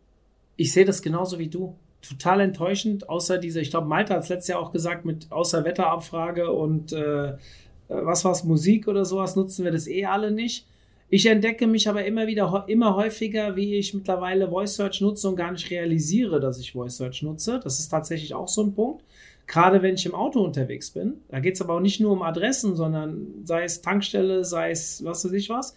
[0.56, 1.74] ich sehe das genauso wie du.
[2.00, 5.64] Total enttäuschend, außer diese, ich glaube, Malta hat es letztes Jahr auch gesagt, mit außer
[5.64, 7.34] Wetterabfrage und äh,
[7.88, 10.66] was war es, Musik oder sowas, nutzen wir das eh alle nicht.
[11.08, 15.36] Ich entdecke mich aber immer wieder, immer häufiger, wie ich mittlerweile Voice Search nutze und
[15.36, 17.60] gar nicht realisiere, dass ich Voice Search nutze.
[17.62, 19.04] Das ist tatsächlich auch so ein Punkt.
[19.46, 21.20] Gerade wenn ich im Auto unterwegs bin.
[21.28, 25.04] Da geht es aber auch nicht nur um Adressen, sondern sei es Tankstelle, sei es
[25.04, 25.76] was weiß ich was.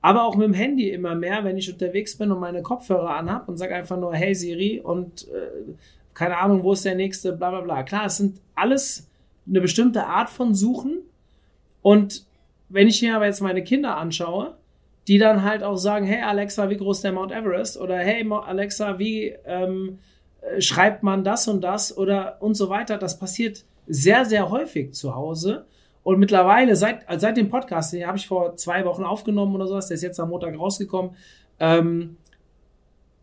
[0.00, 3.48] Aber auch mit dem Handy immer mehr, wenn ich unterwegs bin und meine Kopfhörer anhab
[3.48, 5.72] und sage einfach nur, hey Siri und äh,
[6.14, 7.82] keine Ahnung, wo ist der nächste, bla bla bla.
[7.82, 9.08] Klar, es sind alles
[9.48, 10.98] eine bestimmte Art von Suchen.
[11.82, 12.24] Und
[12.68, 14.54] wenn ich mir aber jetzt meine Kinder anschaue,
[15.08, 17.80] die dann halt auch sagen, hey Alexa, wie groß ist der Mount Everest?
[17.80, 20.17] Oder hey Alexa, wie ähm, äh,
[20.58, 21.96] schreibt man das und das?
[21.96, 22.98] Oder und so weiter.
[22.98, 25.66] Das passiert sehr, sehr häufig zu Hause.
[26.02, 29.88] Und mittlerweile, seit, seit dem Podcast, den habe ich vor zwei Wochen aufgenommen oder sowas,
[29.88, 31.12] der ist jetzt am Montag rausgekommen.
[31.60, 32.16] Ähm,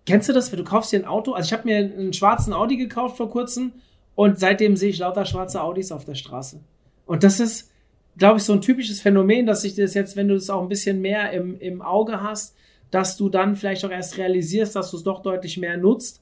[0.06, 1.34] kennst du das, wenn du kaufst dir ein Auto?
[1.34, 3.74] Also ich habe mir einen schwarzen Audi gekauft vor kurzem
[4.14, 6.60] und seitdem sehe ich lauter schwarze Audis auf der Straße.
[7.06, 7.72] Und das ist,
[8.18, 10.70] glaube ich, so ein typisches Phänomen, dass sich das jetzt, wenn du es auch ein
[10.70, 12.56] bisschen mehr im, im Auge hast,
[12.92, 16.22] dass du dann vielleicht auch erst realisierst, dass du es doch deutlich mehr nutzt.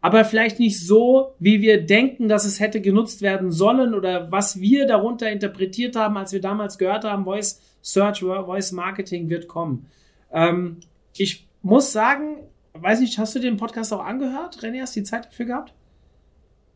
[0.00, 4.60] Aber vielleicht nicht so, wie wir denken, dass es hätte genutzt werden sollen oder was
[4.60, 9.86] wir darunter interpretiert haben, als wir damals gehört haben, Voice Search, Voice Marketing wird kommen.
[10.32, 10.78] Ähm,
[11.16, 12.36] ich muss sagen,
[12.74, 14.58] weiß nicht, hast du den Podcast auch angehört?
[14.62, 15.74] René, hast du die Zeit dafür gehabt?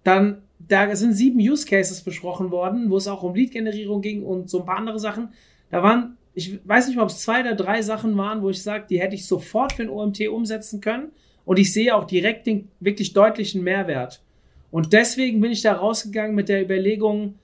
[0.03, 4.49] Dann da sind sieben Use Cases besprochen worden, wo es auch um Lead-Generierung ging und
[4.49, 5.31] so ein paar andere Sachen.
[5.71, 8.87] Da waren, ich weiß nicht, ob es zwei oder drei Sachen waren, wo ich sage,
[8.89, 11.13] die hätte ich sofort für ein OMT umsetzen können.
[11.45, 14.23] Und ich sehe auch direkt den wirklich deutlichen Mehrwert.
[14.71, 17.35] Und deswegen bin ich da rausgegangen mit der Überlegung,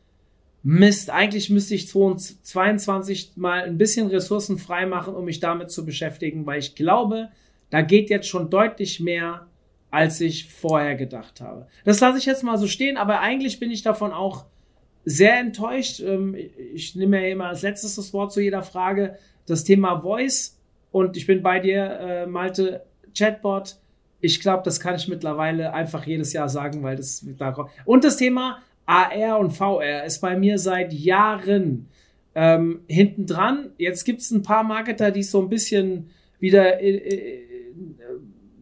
[0.64, 6.46] Mist, eigentlich müsste ich 22 mal ein bisschen Ressourcen freimachen, um mich damit zu beschäftigen,
[6.46, 7.28] weil ich glaube,
[7.70, 9.46] da geht jetzt schon deutlich mehr
[9.90, 11.66] als ich vorher gedacht habe.
[11.84, 14.44] Das lasse ich jetzt mal so stehen, aber eigentlich bin ich davon auch
[15.04, 16.00] sehr enttäuscht.
[16.00, 16.36] Ähm,
[16.74, 19.16] ich nehme ja immer als letztes das Wort zu jeder Frage.
[19.46, 20.58] Das Thema Voice
[20.92, 22.84] und ich bin bei dir, äh, Malte,
[23.16, 23.76] Chatbot.
[24.20, 27.70] Ich glaube, das kann ich mittlerweile einfach jedes Jahr sagen, weil das da kommt.
[27.84, 31.88] Und das Thema AR und VR ist bei mir seit Jahren
[32.34, 33.70] ähm, hinten dran.
[33.78, 36.10] Jetzt gibt es ein paar Marketer, die es so ein bisschen
[36.40, 37.42] wieder äh, äh,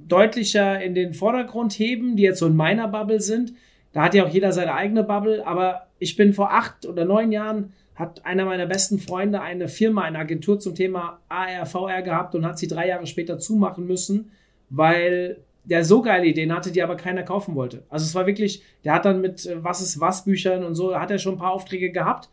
[0.06, 3.52] deutlicher in den Vordergrund heben, die jetzt so in meiner Bubble sind.
[3.92, 7.32] Da hat ja auch jeder seine eigene Bubble, aber ich bin vor acht oder neun
[7.32, 12.34] Jahren hat einer meiner besten Freunde eine Firma, eine Agentur zum Thema AR, VR gehabt
[12.34, 14.30] und hat sie drei Jahre später zumachen müssen,
[14.68, 17.84] weil der so geile Ideen hatte, die aber keiner kaufen wollte.
[17.88, 20.98] Also es war wirklich, der hat dann mit äh, Was ist was Büchern und so,
[20.98, 22.30] hat er schon ein paar Aufträge gehabt,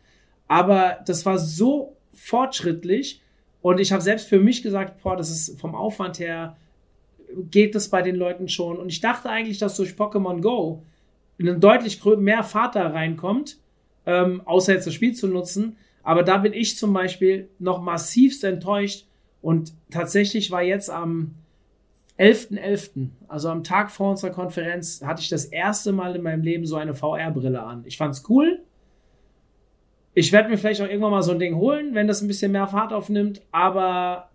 [0.48, 3.20] aber das war so fortschrittlich
[3.60, 6.56] und ich habe selbst für mich gesagt, boah, das ist vom Aufwand her,
[7.50, 8.78] geht das bei den Leuten schon.
[8.78, 10.82] Und ich dachte eigentlich, dass durch Pokémon Go
[11.40, 13.58] ein deutlich mehr da reinkommt,
[14.06, 15.76] ähm, außer jetzt das Spiel zu nutzen.
[16.02, 19.06] Aber da bin ich zum Beispiel noch massivst enttäuscht.
[19.40, 21.34] Und tatsächlich war jetzt am
[22.18, 26.42] 11.11., .11., also am Tag vor unserer Konferenz, hatte ich das erste Mal in meinem
[26.42, 27.82] Leben so eine VR-Brille an.
[27.86, 28.60] Ich fand's cool.
[30.14, 32.52] Ich werde mir vielleicht auch irgendwann mal so ein Ding holen, wenn das ein bisschen
[32.52, 34.30] mehr Fahrt aufnimmt, aber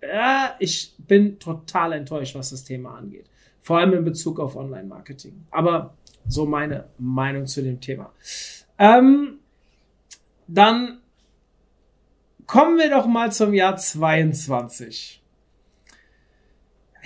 [0.00, 3.26] ja, ich bin total enttäuscht, was das Thema angeht.
[3.60, 5.46] Vor allem in Bezug auf Online-Marketing.
[5.50, 5.94] Aber
[6.28, 8.12] so meine Meinung zu dem Thema.
[8.78, 9.38] Ähm,
[10.46, 10.98] dann
[12.46, 15.22] kommen wir doch mal zum Jahr 22.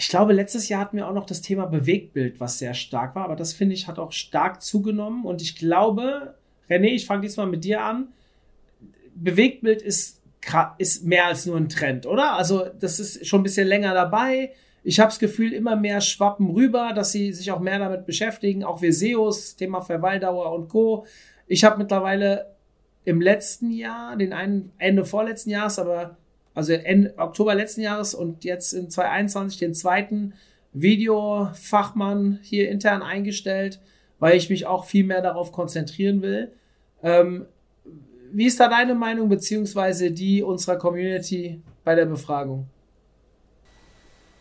[0.01, 3.27] Ich glaube, letztes Jahr hatten wir auch noch das Thema Bewegtbild, was sehr stark war,
[3.27, 6.37] aber das finde ich hat auch stark zugenommen und ich glaube,
[6.71, 8.09] René, ich fange diesmal mit dir an.
[9.15, 10.23] Bewegtbild ist,
[10.79, 12.33] ist mehr als nur ein Trend, oder?
[12.33, 14.53] Also, das ist schon ein bisschen länger dabei.
[14.85, 18.65] Ich habe das Gefühl, immer mehr schwappen rüber, dass sie sich auch mehr damit beschäftigen.
[18.65, 21.05] Auch wir SEOs, Thema Verweildauer und Co.
[21.47, 22.47] Ich habe mittlerweile
[23.05, 26.17] im letzten Jahr, den einen Ende vorletzten Jahres, aber
[26.61, 30.35] also Ende Oktober letzten Jahres und jetzt in 2021 den zweiten
[30.75, 33.81] Videofachmann hier intern eingestellt,
[34.19, 36.53] weil ich mich auch viel mehr darauf konzentrieren will.
[37.03, 37.47] Ähm,
[38.31, 42.67] wie ist da deine Meinung beziehungsweise die unserer Community bei der Befragung?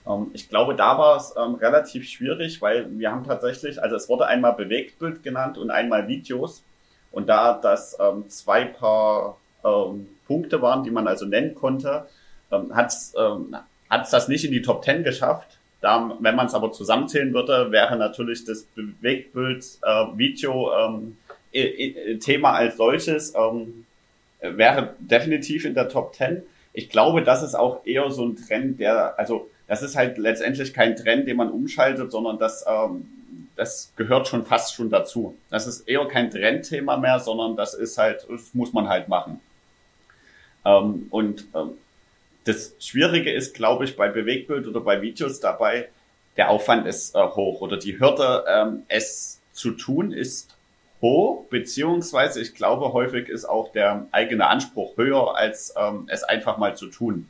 [0.05, 4.09] Ähm, ich glaube, da war es ähm, relativ schwierig, weil wir haben tatsächlich, also es
[4.09, 6.65] wurde einmal Bewegtbild genannt und einmal Videos.
[7.13, 12.05] Und da das ähm, zwei paar ähm, Punkte waren, die man also nennen konnte,
[12.51, 13.55] ähm, hat es ähm,
[13.89, 15.57] das nicht in die Top 10 geschafft.
[15.81, 21.17] Da, wenn man es aber zusammenzählen würde, wäre natürlich das Bewegtbild-Video ähm,
[22.19, 23.85] Thema als solches ähm,
[24.41, 26.43] wäre definitiv in der Top 10.
[26.73, 30.73] Ich glaube, das ist auch eher so ein Trend, der, also das ist halt letztendlich
[30.73, 33.07] kein Trend, den man umschaltet, sondern das, ähm,
[33.55, 35.35] das gehört schon fast schon dazu.
[35.49, 39.39] Das ist eher kein Trendthema mehr, sondern das ist halt, das muss man halt machen.
[40.69, 41.71] Ähm, und ähm,
[42.45, 45.89] das Schwierige ist, glaube ich, bei Bewegtbild oder bei Videos dabei,
[46.37, 50.55] der Aufwand ist äh, hoch oder die Hürde, ähm, es zu tun, ist
[51.01, 56.57] hoch, beziehungsweise ich glaube, häufig ist auch der eigene Anspruch höher, als ähm, es einfach
[56.57, 57.29] mal zu tun.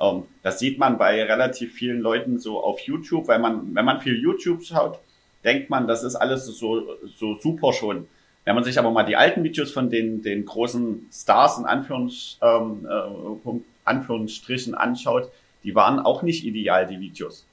[0.00, 4.00] Ähm, das sieht man bei relativ vielen Leuten so auf YouTube, weil man, wenn man
[4.00, 4.98] viel YouTube schaut,
[5.44, 8.08] denkt man, das ist alles so, so super schon.
[8.46, 12.88] Wenn man sich aber mal die alten Videos von den, den großen Stars in ähm,
[12.88, 13.50] äh,
[13.84, 15.30] Anführungsstrichen anschaut,
[15.64, 17.44] die waren auch nicht ideal, die Videos.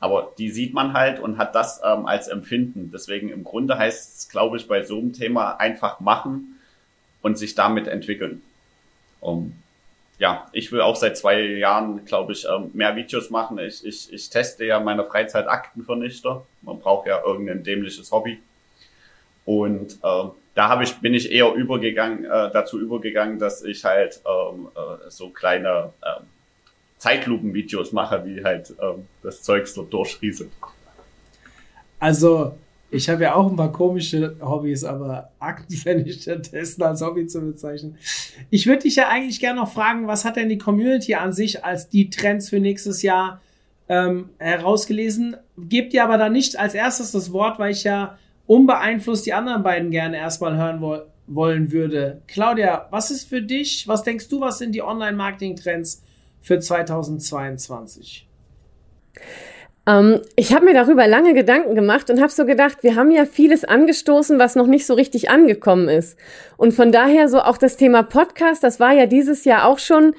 [0.00, 2.90] Aber die sieht man halt und hat das ähm, als Empfinden.
[2.92, 6.58] Deswegen im Grunde heißt es, glaube ich, bei so einem Thema einfach machen
[7.22, 8.42] und sich damit entwickeln.
[9.20, 9.54] Um,
[10.18, 13.56] ja, ich will auch seit zwei Jahren, glaube ich, ähm, mehr Videos machen.
[13.60, 16.44] Ich, ich, ich teste ja meine Freizeit Aktenvernichter.
[16.62, 18.40] Man braucht ja irgendein dämliches Hobby.
[19.44, 24.20] Und ähm, da habe ich, bin ich eher übergegangen, äh, dazu übergegangen, dass ich halt
[24.24, 26.24] ähm, äh, so kleine ähm,
[26.98, 30.50] Zeitlupenvideos mache, wie halt ähm, das Zeugs dort durchrieselt.
[31.98, 32.56] Also,
[32.90, 37.98] ich habe ja auch ein paar komische Hobbys, aber Aktenvernichter testen als Hobby zu bezeichnen.
[38.50, 41.64] Ich würde dich ja eigentlich gerne noch fragen, was hat denn die Community an sich
[41.64, 43.40] als die Trends für nächstes Jahr
[43.88, 45.36] ähm, herausgelesen?
[45.58, 48.16] Gebt ihr aber da nicht als erstes das Wort, weil ich ja
[48.46, 52.20] unbeeinflusst die anderen beiden gerne erstmal hören wo wollen würde.
[52.26, 56.02] Claudia, was ist für dich, was denkst du, was sind die Online-Marketing-Trends
[56.42, 58.28] für 2022?
[59.86, 63.26] Ähm, ich habe mir darüber lange Gedanken gemacht und habe so gedacht, wir haben ja
[63.26, 66.18] vieles angestoßen, was noch nicht so richtig angekommen ist.
[66.56, 70.14] Und von daher so auch das Thema Podcast, das war ja dieses Jahr auch schon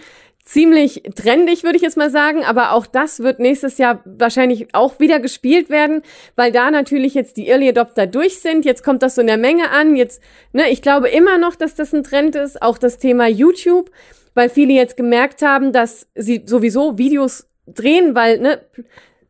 [0.46, 2.44] ziemlich trendig, würde ich jetzt mal sagen.
[2.46, 6.04] Aber auch das wird nächstes Jahr wahrscheinlich auch wieder gespielt werden,
[6.36, 8.64] weil da natürlich jetzt die Early Adopter durch sind.
[8.64, 9.96] Jetzt kommt das so in der Menge an.
[9.96, 10.22] Jetzt,
[10.54, 12.62] ne, ich glaube immer noch, dass das ein Trend ist.
[12.62, 13.90] Auch das Thema YouTube,
[14.36, 18.62] weil viele jetzt gemerkt haben, dass sie sowieso Videos drehen, weil, ne,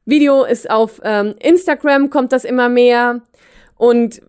[0.06, 3.22] Video ist auf ähm, Instagram, kommt das immer mehr.
[3.78, 4.22] Und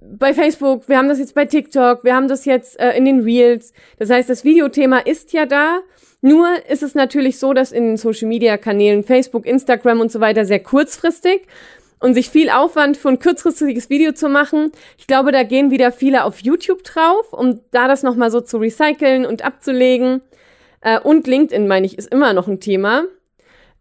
[0.00, 3.20] bei Facebook, wir haben das jetzt bei TikTok, wir haben das jetzt äh, in den
[3.20, 3.72] Reels.
[3.98, 5.80] Das heißt, das Videothema ist ja da.
[6.20, 11.42] Nur ist es natürlich so, dass in Social-Media-Kanälen Facebook, Instagram und so weiter sehr kurzfristig
[12.00, 14.72] und sich viel Aufwand für ein kurzfristiges Video zu machen.
[14.98, 18.58] Ich glaube, da gehen wieder viele auf YouTube drauf, um da das nochmal so zu
[18.58, 20.22] recyceln und abzulegen.
[20.80, 23.04] Äh, und LinkedIn, meine ich, ist immer noch ein Thema.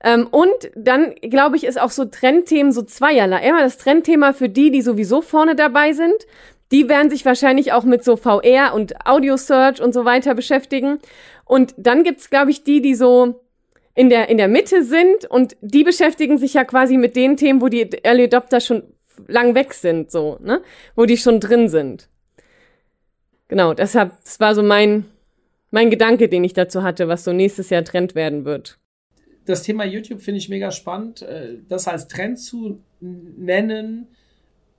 [0.04, 3.48] Ähm, und dann, glaube ich, ist auch so Trendthemen so zweierlei.
[3.48, 6.16] Immer das Trendthema für die, die sowieso vorne dabei sind.
[6.72, 11.00] Die werden sich wahrscheinlich auch mit so VR und Audio Search und so weiter beschäftigen.
[11.48, 13.42] Und dann gibt's, glaube ich, die, die so
[13.96, 17.62] in der, in der Mitte sind und die beschäftigen sich ja quasi mit den Themen,
[17.62, 18.84] wo die Early Adopter schon
[19.28, 20.62] lang weg sind, so, ne?
[20.96, 22.08] Wo die schon drin sind.
[23.48, 25.06] Genau, deshalb, das war so mein,
[25.72, 28.78] mein Gedanke, den ich dazu hatte, was so nächstes Jahr Trend werden wird
[29.48, 31.22] das Thema YouTube finde ich mega spannend.
[31.22, 34.08] Äh, das als Trend zu nennen,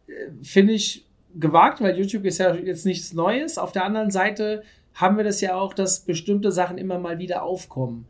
[0.07, 0.13] äh,
[0.43, 3.59] finde ich gewagt, weil YouTube ist ja jetzt nichts Neues.
[3.59, 4.63] Auf der anderen Seite
[4.99, 8.07] haben wir das ja auch, dass bestimmte Sachen immer mal wieder aufkommen.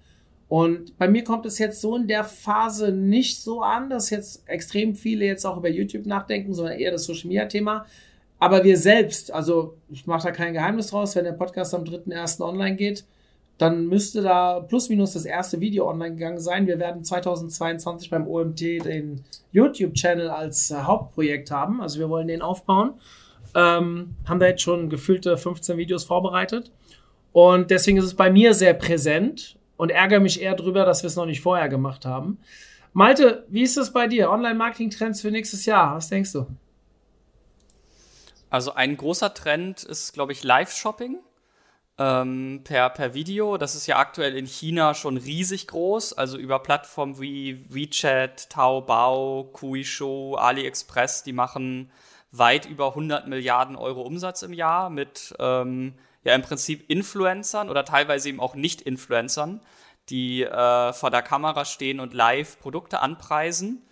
[0.49, 4.49] Und bei mir kommt es jetzt so in der Phase nicht so an, dass jetzt
[4.49, 7.85] extrem viele jetzt auch über YouTube nachdenken, sondern eher das Social Media Thema.
[8.39, 12.41] Aber wir selbst, also ich mache da kein Geheimnis draus, wenn der Podcast am 3.1.
[12.41, 13.05] online geht,
[13.59, 16.67] dann müsste da plus minus das erste Video online gegangen sein.
[16.67, 21.83] Wir werden 2022 beim OMT den YouTube-Channel als äh, Hauptprojekt haben.
[21.83, 22.95] Also wir wollen den aufbauen.
[23.55, 26.71] Ähm, haben da jetzt schon gefühlte 15 Videos vorbereitet.
[27.33, 31.09] Und deswegen ist es bei mir sehr präsent und ärgere mich eher drüber, dass wir
[31.09, 32.39] es noch nicht vorher gemacht haben.
[32.93, 34.31] Malte, wie ist es bei dir?
[34.31, 35.97] Online-Marketing-Trends für nächstes Jahr?
[35.97, 36.47] Was denkst du?
[38.51, 41.19] Also ein großer Trend ist, glaube ich, Live-Shopping
[41.99, 43.59] ähm, per, per Video.
[43.59, 49.51] Das ist ja aktuell in China schon riesig groß, also über Plattformen wie WeChat, Taobao,
[49.53, 51.91] Kuisho, AliExpress, die machen
[52.31, 57.85] weit über 100 Milliarden Euro Umsatz im Jahr mit ähm, ja im Prinzip Influencern oder
[57.85, 59.61] teilweise eben auch Nicht-Influencern,
[60.11, 63.83] die äh, vor der Kamera stehen und live Produkte anpreisen.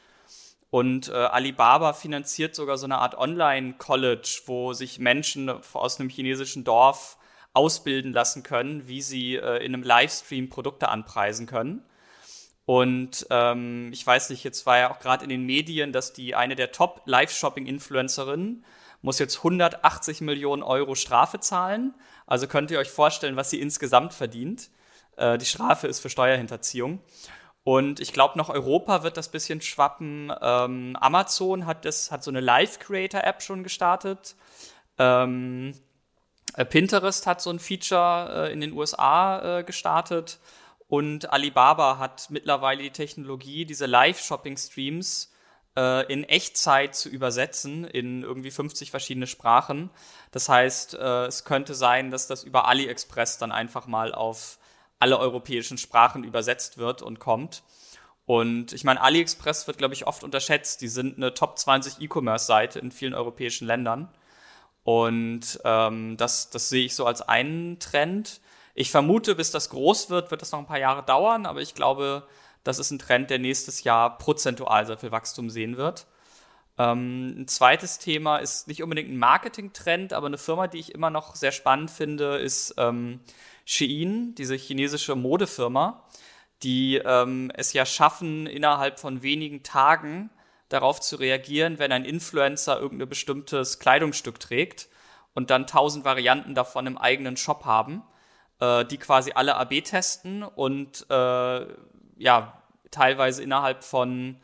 [0.70, 6.64] Und äh, Alibaba finanziert sogar so eine Art Online-College, wo sich Menschen aus einem chinesischen
[6.64, 7.18] Dorf
[7.54, 11.82] ausbilden lassen können, wie sie äh, in einem Livestream Produkte anpreisen können.
[12.66, 16.34] Und ähm, ich weiß nicht, jetzt war ja auch gerade in den Medien, dass die
[16.34, 18.64] eine der Top Live-Shopping-Influencerinnen
[19.02, 21.94] muss jetzt 180 Millionen Euro Strafe zahlen.
[22.26, 24.68] Also könnt ihr euch vorstellen, was sie insgesamt verdient.
[25.16, 27.00] Äh, die Strafe ist für Steuerhinterziehung.
[27.62, 30.32] Und ich glaube, nach Europa wird das bisschen schwappen.
[30.40, 34.34] Ähm, Amazon hat das, hat so eine Live-Creator-App schon gestartet.
[34.98, 35.74] Ähm,
[36.54, 40.40] äh, Pinterest hat so ein Feature äh, in den USA äh, gestartet
[40.88, 45.32] und Alibaba hat mittlerweile die Technologie, diese Live-Shopping-Streams
[45.76, 49.90] äh, in Echtzeit zu übersetzen in irgendwie 50 verschiedene Sprachen.
[50.30, 54.58] Das heißt, äh, es könnte sein, dass das über AliExpress dann einfach mal auf
[54.98, 57.62] alle europäischen Sprachen übersetzt wird und kommt.
[58.24, 60.80] Und ich meine, AliExpress wird, glaube ich, oft unterschätzt.
[60.80, 64.08] Die sind eine Top 20 E-Commerce-Seite in vielen europäischen Ländern.
[64.82, 68.40] Und ähm, das, das sehe ich so als einen Trend.
[68.78, 71.74] Ich vermute, bis das groß wird, wird das noch ein paar Jahre dauern, aber ich
[71.74, 72.28] glaube,
[72.62, 76.06] das ist ein Trend, der nächstes Jahr prozentual sehr viel Wachstum sehen wird.
[76.76, 81.08] Ähm, ein zweites Thema ist nicht unbedingt ein Marketing-Trend, aber eine Firma, die ich immer
[81.08, 83.20] noch sehr spannend finde, ist ähm,
[83.64, 86.04] Shein, diese chinesische Modefirma,
[86.62, 90.28] die ähm, es ja schaffen, innerhalb von wenigen Tagen
[90.68, 94.90] darauf zu reagieren, wenn ein Influencer irgendein bestimmtes Kleidungsstück trägt
[95.32, 98.02] und dann tausend Varianten davon im eigenen Shop haben,
[98.60, 101.66] äh, die quasi alle AB testen und äh,
[102.16, 104.40] ja, teilweise innerhalb von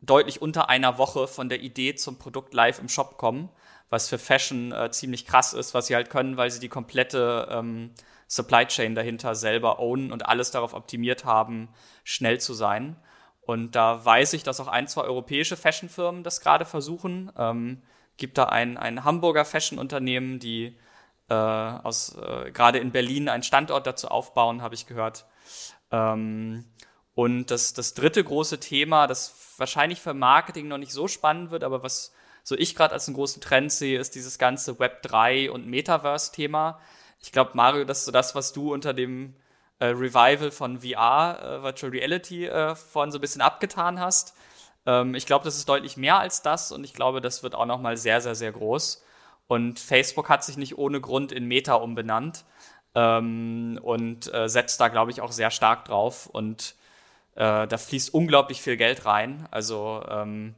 [0.00, 3.48] deutlich unter einer Woche von der Idee zum Produkt live im Shop kommen,
[3.90, 7.48] was für Fashion äh, ziemlich krass ist, was sie halt können, weil sie die komplette
[7.50, 7.92] ähm,
[8.26, 11.68] Supply Chain dahinter selber ownen und alles darauf optimiert haben,
[12.04, 12.96] schnell zu sein.
[13.42, 17.30] Und da weiß ich, dass auch ein, zwei europäische Fashionfirmen das gerade versuchen.
[17.36, 17.82] Ähm,
[18.16, 20.78] gibt da ein, ein Hamburger Fashion-Unternehmen, die
[21.28, 25.26] äh, aus äh, gerade in Berlin einen Standort dazu aufbauen, habe ich gehört.
[25.90, 26.64] Ähm,
[27.14, 31.64] und das, das dritte große Thema, das wahrscheinlich für Marketing noch nicht so spannend wird,
[31.64, 32.12] aber was
[32.42, 36.78] so ich gerade als einen großen Trend sehe, ist dieses ganze Web 3 und Metaverse-Thema.
[37.20, 39.34] Ich glaube, Mario, das ist so das, was du unter dem
[39.78, 44.34] äh, Revival von VR, äh, Virtual Reality, äh, vorhin so ein bisschen abgetan hast.
[44.84, 47.66] Ähm, ich glaube, das ist deutlich mehr als das und ich glaube, das wird auch
[47.66, 49.03] noch mal sehr, sehr, sehr groß.
[49.46, 52.44] Und Facebook hat sich nicht ohne Grund in Meta umbenannt
[52.94, 56.26] ähm, und äh, setzt da, glaube ich, auch sehr stark drauf.
[56.26, 56.76] Und
[57.34, 59.46] äh, da fließt unglaublich viel Geld rein.
[59.50, 60.54] Also ähm,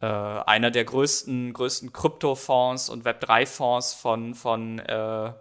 [0.00, 5.32] äh, einer der größten, größten Kryptofonds und Web3-Fonds von, von äh,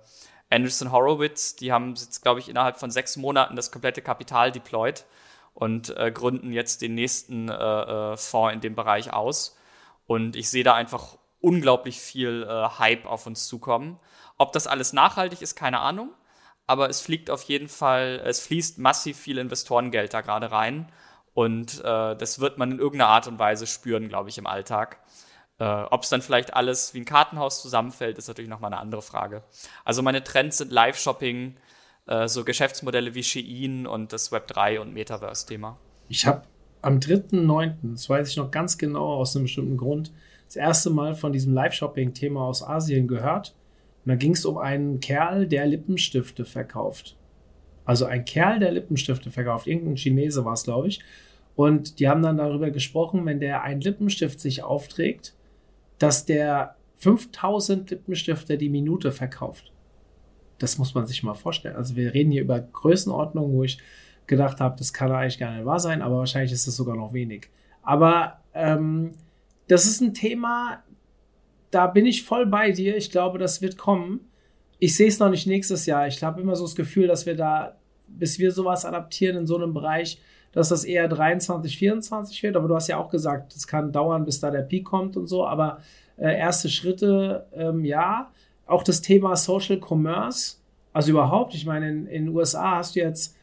[0.52, 5.06] Anderson Horowitz, die haben jetzt, glaube ich, innerhalb von sechs Monaten das komplette Kapital deployed
[5.54, 9.58] und äh, gründen jetzt den nächsten äh, Fonds in dem Bereich aus.
[10.06, 14.00] Und ich sehe da einfach unglaublich viel äh, Hype auf uns zukommen.
[14.38, 16.12] Ob das alles nachhaltig ist, keine Ahnung.
[16.68, 20.92] Aber es fliegt auf jeden Fall, es fließt massiv viel Investorengeld da gerade rein.
[21.34, 25.00] Und äh, das wird man in irgendeiner Art und Weise spüren, glaube ich, im Alltag.
[25.60, 29.02] Äh, Ob es dann vielleicht alles wie ein Kartenhaus zusammenfällt, ist natürlich nochmal eine andere
[29.02, 29.44] Frage.
[29.86, 31.58] Also meine Trends sind Live-Shopping,
[32.08, 35.78] äh, so Geschäftsmodelle wie Shein und das Web3 und Metaverse-Thema.
[36.10, 36.44] Ich habe
[36.82, 40.12] am 3.9., das weiß ich noch ganz genau aus einem bestimmten Grund,
[40.52, 43.56] das erste Mal von diesem Live-Shopping-Thema aus Asien gehört.
[44.04, 47.16] Und da ging es um einen Kerl, der Lippenstifte verkauft.
[47.86, 49.66] Also ein Kerl, der Lippenstifte verkauft.
[49.66, 51.00] Irgendein Chinese war es, glaube ich.
[51.56, 55.36] Und die haben dann darüber gesprochen, wenn der einen Lippenstift sich aufträgt,
[56.00, 59.72] dass der 5000 Lippenstifte die Minute verkauft.
[60.58, 61.78] Das muss man sich mal vorstellen.
[61.78, 63.80] Also wir reden hier über Größenordnung, wo ich
[64.28, 67.14] gedacht habe, das kann eigentlich gar nicht wahr sein, aber wahrscheinlich ist es sogar noch
[67.14, 67.50] wenig.
[67.84, 69.14] Aber ähm,
[69.72, 70.84] das ist ein Thema,
[71.72, 72.98] da bin ich voll bei dir.
[72.98, 74.20] Ich glaube, das wird kommen.
[74.80, 76.08] Ich sehe es noch nicht nächstes Jahr.
[76.08, 79.56] Ich habe immer so das Gefühl, dass wir da, bis wir sowas adaptieren in so
[79.56, 80.20] einem Bereich,
[80.52, 82.58] dass das eher 23, 24 wird.
[82.58, 85.28] Aber du hast ja auch gesagt, es kann dauern, bis da der Peak kommt und
[85.28, 85.48] so.
[85.48, 85.80] Aber
[86.18, 88.30] äh, erste Schritte, ähm, ja.
[88.66, 90.58] Auch das Thema Social Commerce,
[90.92, 91.54] also überhaupt.
[91.54, 93.38] Ich meine, in den USA hast du jetzt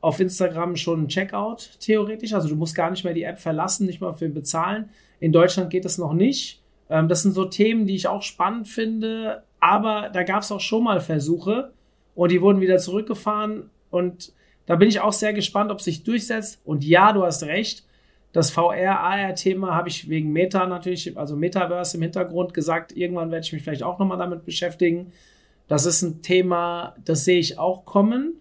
[0.00, 2.34] auf Instagram schon ein Checkout theoretisch.
[2.34, 4.90] Also du musst gar nicht mehr die App verlassen, nicht mal für bezahlen.
[5.20, 6.62] In Deutschland geht das noch nicht.
[6.90, 9.42] Ähm, das sind so Themen, die ich auch spannend finde.
[9.60, 11.72] Aber da gab es auch schon mal Versuche
[12.14, 13.70] und die wurden wieder zurückgefahren.
[13.90, 14.32] Und
[14.66, 16.60] da bin ich auch sehr gespannt, ob sich durchsetzt.
[16.64, 17.84] Und ja, du hast recht.
[18.32, 22.94] Das VR-AR-Thema habe ich wegen Meta natürlich, also Metaverse im Hintergrund gesagt.
[22.96, 25.12] Irgendwann werde ich mich vielleicht auch nochmal damit beschäftigen.
[25.66, 28.34] Das ist ein Thema, das sehe ich auch kommen.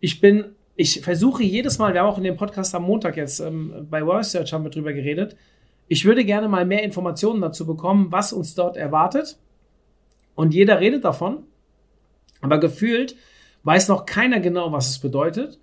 [0.00, 3.40] Ich bin, ich versuche jedes Mal, wir haben auch in dem Podcast am Montag jetzt
[3.40, 5.36] ähm, bei World Search haben wir drüber geredet,
[5.92, 9.36] ich würde gerne mal mehr Informationen dazu bekommen, was uns dort erwartet.
[10.34, 11.42] Und jeder redet davon.
[12.40, 13.14] Aber gefühlt
[13.64, 15.58] weiß noch keiner genau, was es bedeutet.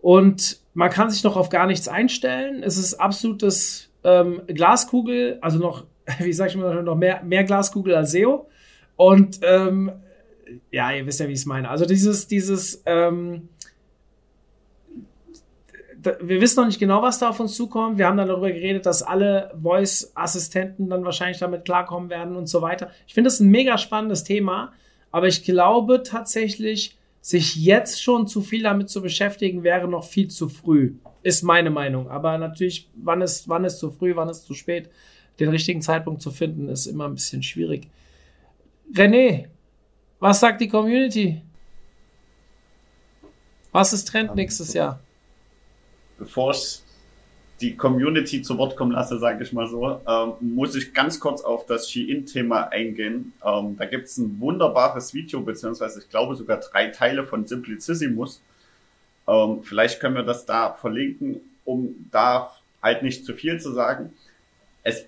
[0.00, 2.62] Und man kann sich noch auf gar nichts einstellen.
[2.62, 5.84] Es ist absolutes ähm, Glaskugel, also noch,
[6.20, 8.48] wie sag ich mal, noch mehr, mehr Glaskugel als SEO.
[8.96, 9.92] Und ähm,
[10.70, 11.68] ja, ihr wisst ja, wie ich es meine.
[11.68, 13.50] Also dieses, dieses, ähm,
[16.04, 17.98] wir wissen noch nicht genau, was da auf uns zukommt.
[17.98, 22.62] Wir haben dann darüber geredet, dass alle Voice-Assistenten dann wahrscheinlich damit klarkommen werden und so
[22.62, 22.90] weiter.
[23.06, 24.72] Ich finde das ein mega spannendes Thema,
[25.10, 30.28] aber ich glaube tatsächlich, sich jetzt schon zu viel damit zu beschäftigen, wäre noch viel
[30.28, 30.94] zu früh.
[31.22, 32.10] Ist meine Meinung.
[32.10, 34.90] Aber natürlich, wann ist, wann ist zu früh, wann ist zu spät,
[35.40, 37.88] den richtigen Zeitpunkt zu finden, ist immer ein bisschen schwierig.
[38.92, 39.46] René,
[40.20, 41.40] was sagt die Community?
[43.72, 45.00] Was ist Trend nächstes Jahr?
[46.18, 46.80] Bevor ich
[47.60, 51.42] die Community zu Wort kommen lasse, sage ich mal so, ähm, muss ich ganz kurz
[51.42, 53.32] auf das Shein-Thema eingehen.
[53.44, 58.42] Ähm, da gibt es ein wunderbares Video, beziehungsweise ich glaube sogar drei Teile von Simplicissimus.
[59.28, 62.52] Ähm, vielleicht können wir das da verlinken, um da
[62.82, 64.12] halt nicht zu viel zu sagen.
[64.82, 65.06] Es,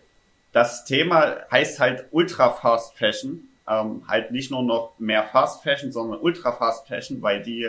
[0.52, 3.48] das Thema heißt halt Ultra Fast Fashion.
[3.68, 7.68] Ähm, halt nicht nur noch mehr Fast Fashion, sondern Ultra Fast Fashion, weil die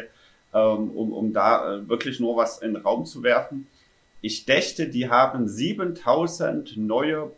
[0.54, 3.68] ähm, um, um da äh, wirklich nur was in den Raum zu werfen.
[4.22, 7.32] Ich dächte, die haben 7000 neue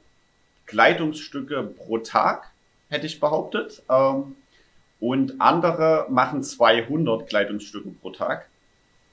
[0.65, 2.51] Kleidungsstücke pro Tag,
[2.89, 3.81] hätte ich behauptet.
[3.89, 4.35] Ähm,
[4.99, 8.47] und andere machen 200 Kleidungsstücke pro Tag,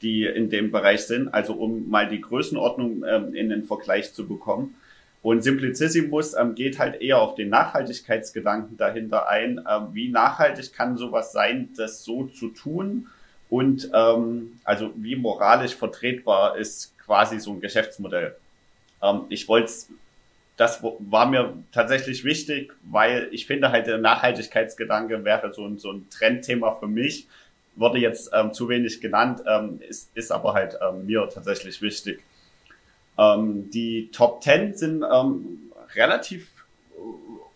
[0.02, 1.32] die in dem Bereich sind.
[1.32, 4.74] Also um mal die Größenordnung ähm, in den Vergleich zu bekommen.
[5.22, 9.60] Und Simplicissimus geht halt eher auf den Nachhaltigkeitsgedanken dahinter ein.
[9.90, 13.08] Wie nachhaltig kann sowas sein, das so zu tun?
[13.48, 18.36] Und ähm, also wie moralisch vertretbar ist quasi so ein Geschäftsmodell.
[19.02, 19.72] Ähm, ich wollte
[20.56, 25.92] das war mir tatsächlich wichtig, weil ich finde halt der Nachhaltigkeitsgedanke wäre so ein, so
[25.92, 27.26] ein Trendthema für mich.
[27.74, 32.22] Wurde jetzt ähm, zu wenig genannt, ähm, ist, ist aber halt ähm, mir tatsächlich wichtig.
[33.18, 36.48] Ähm, die Top 10 sind ähm, relativ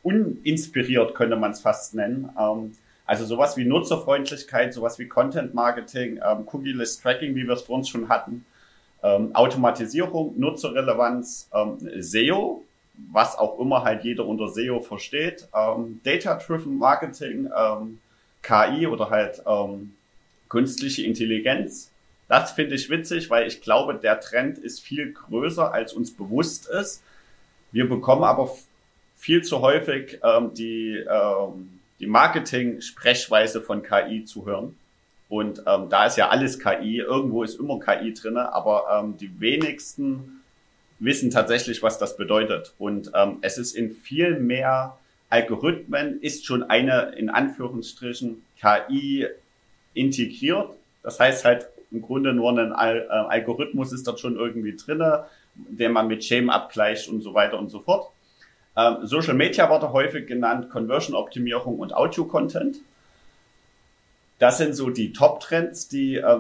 [0.03, 2.29] uninspiriert, könnte man es fast nennen.
[2.39, 2.77] Ähm,
[3.11, 7.75] Also sowas wie Nutzerfreundlichkeit, sowas wie Content Marketing, ähm, Cookie-Less Tracking, wie wir es vor
[7.75, 8.47] uns schon hatten,
[9.03, 12.63] ähm, Automatisierung, Nutzerrelevanz, ähm, SEO,
[13.11, 17.99] was auch immer halt jeder unter SEO versteht, ähm, Data-Driven Marketing, ähm,
[18.43, 19.97] KI oder halt ähm,
[20.49, 21.91] künstliche Intelligenz.
[22.29, 26.69] Das finde ich witzig, weil ich glaube, der Trend ist viel größer, als uns bewusst
[26.69, 27.03] ist.
[27.73, 28.57] Wir bekommen aber
[29.17, 34.77] viel zu häufig ähm, die, ähm, die Marketing-Sprechweise von KI zu hören.
[35.29, 39.41] Und ähm, da ist ja alles KI, irgendwo ist immer KI drinne, aber ähm, die
[39.41, 40.43] wenigsten
[40.99, 42.75] wissen tatsächlich, was das bedeutet.
[42.79, 44.97] Und ähm, es ist in viel mehr
[45.29, 49.29] Algorithmen ist schon eine in Anführungsstrichen KI
[49.95, 50.71] integriert.
[51.05, 55.27] Das heißt halt im Grunde nur ein Al äh, Algorithmus ist dort schon irgendwie drinne,
[55.55, 58.11] den man mit Shame abgleicht und so weiter und so fort.
[58.81, 62.79] Ähm, Social Media wurde häufig genannt, Conversion Optimierung und Audio Content.
[64.39, 66.39] Das sind so die Top-Trends, die äh,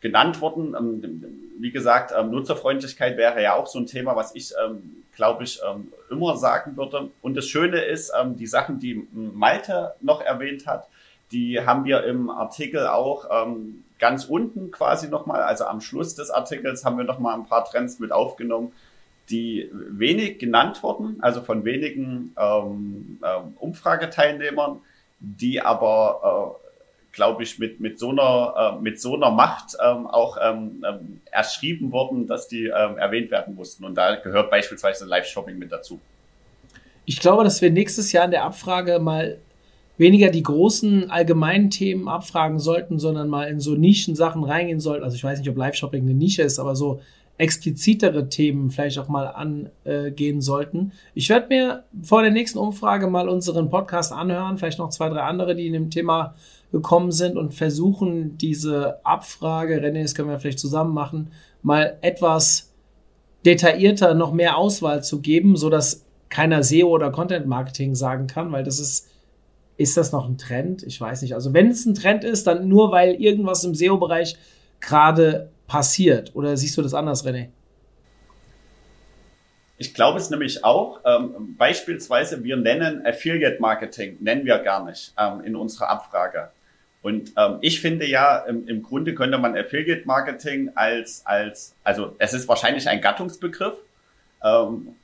[0.00, 0.74] genannt wurden.
[0.74, 1.24] Ähm,
[1.58, 5.60] wie gesagt, ähm, Nutzerfreundlichkeit wäre ja auch so ein Thema, was ich, ähm, glaube ich,
[5.68, 7.10] ähm, immer sagen würde.
[7.22, 10.88] Und das Schöne ist, die Sachen, die Malte noch erwähnt hat,
[11.32, 13.26] die haben wir im Artikel auch
[13.98, 17.98] ganz unten quasi nochmal, also am Schluss des Artikels haben wir nochmal ein paar Trends
[17.98, 18.72] mit aufgenommen,
[19.30, 24.80] die wenig genannt wurden, also von wenigen ähm, ähm, Umfrageteilnehmern,
[25.20, 26.64] die aber äh,
[27.14, 31.20] glaube ich, mit, mit, so einer, äh, mit so einer Macht ähm, auch ähm, ähm,
[31.30, 33.84] erschrieben worden, dass die ähm, erwähnt werden mussten.
[33.84, 36.00] Und da gehört beispielsweise Live-Shopping mit dazu.
[37.06, 39.38] Ich glaube, dass wir nächstes Jahr in der Abfrage mal
[39.96, 45.04] weniger die großen allgemeinen Themen abfragen sollten, sondern mal in so Nischensachen reingehen sollten.
[45.04, 47.00] Also ich weiß nicht, ob Live-Shopping eine Nische ist, aber so
[47.36, 50.92] explizitere Themen vielleicht auch mal angehen sollten.
[51.14, 55.22] Ich werde mir vor der nächsten Umfrage mal unseren Podcast anhören, vielleicht noch zwei, drei
[55.22, 56.34] andere, die in dem Thema
[56.70, 61.30] gekommen sind und versuchen, diese Abfrage, René, das können wir vielleicht zusammen machen,
[61.62, 62.72] mal etwas
[63.44, 68.50] detaillierter noch mehr Auswahl zu geben, so dass keiner SEO oder Content Marketing sagen kann,
[68.52, 69.08] weil das ist,
[69.76, 70.82] ist das noch ein Trend?
[70.82, 71.34] Ich weiß nicht.
[71.34, 74.36] Also wenn es ein Trend ist, dann nur weil irgendwas im SEO-Bereich
[74.86, 76.34] gerade passiert.
[76.34, 77.48] Oder siehst du das anders, René?
[79.76, 81.00] Ich glaube es nämlich auch.
[81.04, 86.50] Ähm, beispielsweise, wir nennen Affiliate Marketing, nennen wir gar nicht ähm, in unserer Abfrage.
[87.02, 92.14] Und ähm, ich finde ja, im, im Grunde könnte man Affiliate Marketing als, als, also
[92.18, 93.74] es ist wahrscheinlich ein Gattungsbegriff,
[94.42, 94.94] ähm,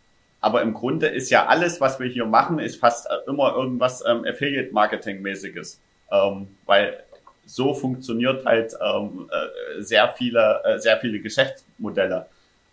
[0.40, 4.24] aber im Grunde ist ja alles, was wir hier machen, ist fast immer irgendwas ähm,
[4.24, 5.78] Affiliate Marketing mäßiges,
[6.10, 7.02] ähm, weil
[7.50, 12.26] so funktioniert halt ähm, äh, sehr viele, äh, sehr viele Geschäftsmodelle.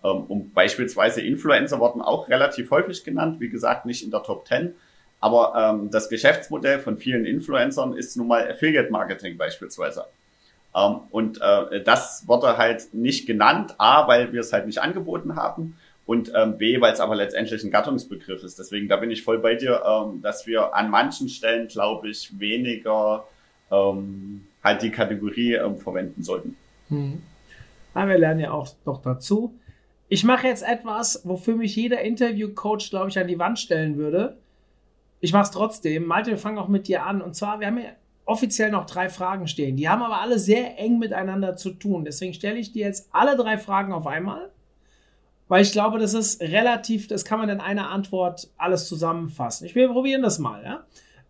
[0.03, 4.47] Ähm, und beispielsweise Influencer wurden auch relativ häufig genannt, wie gesagt, nicht in der Top
[4.47, 4.75] 10.
[5.19, 10.05] Aber ähm, das Geschäftsmodell von vielen Influencern ist nun mal Affiliate Marketing beispielsweise.
[10.75, 15.36] Ähm, und äh, das wurde halt nicht genannt, A, weil wir es halt nicht angeboten
[15.36, 15.75] haben
[16.05, 18.59] und ähm, B, weil es aber letztendlich ein Gattungsbegriff ist.
[18.59, 22.39] Deswegen, da bin ich voll bei dir, ähm, dass wir an manchen Stellen, glaube ich,
[22.39, 23.25] weniger
[23.71, 26.55] ähm, halt die Kategorie ähm, verwenden sollten.
[26.89, 27.22] Hm.
[27.93, 29.53] Aber wir lernen ja auch noch dazu.
[30.09, 34.38] Ich mache jetzt etwas, wofür mich jeder Interview-Coach, glaube ich, an die Wand stellen würde.
[35.20, 36.05] Ich mache es trotzdem.
[36.05, 37.22] Malte, wir fangen auch mit dir an.
[37.22, 37.89] Und zwar, wir haben ja
[38.26, 39.76] offiziell noch drei Fragen stehen.
[39.76, 42.05] Die haben aber alle sehr eng miteinander zu tun.
[42.05, 44.49] Deswegen stelle ich dir jetzt alle drei Fragen auf einmal.
[45.47, 49.65] Weil ich glaube, das ist relativ, das kann man in einer Antwort alles zusammenfassen.
[49.65, 50.84] Ich will probieren das mal, ja.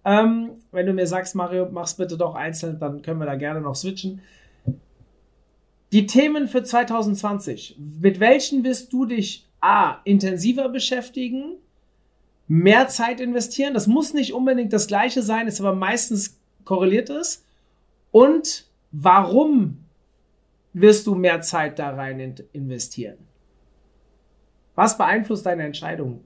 [0.06, 3.62] Ähm, wenn du mir sagst, Mario, mach's bitte doch einzeln, dann können wir da gerne
[3.62, 4.22] noch switchen.
[5.92, 7.78] Die Themen für 2020.
[8.02, 9.98] Mit welchen wirst du dich A.
[10.04, 11.56] intensiver beschäftigen?
[12.48, 13.74] Mehr Zeit investieren?
[13.74, 17.46] Das muss nicht unbedingt das gleiche sein, ist aber meistens korreliert ist.
[18.12, 19.86] Und warum
[20.74, 23.18] wirst du mehr Zeit da rein investieren?
[24.76, 26.22] Was beeinflusst deine Entscheidung?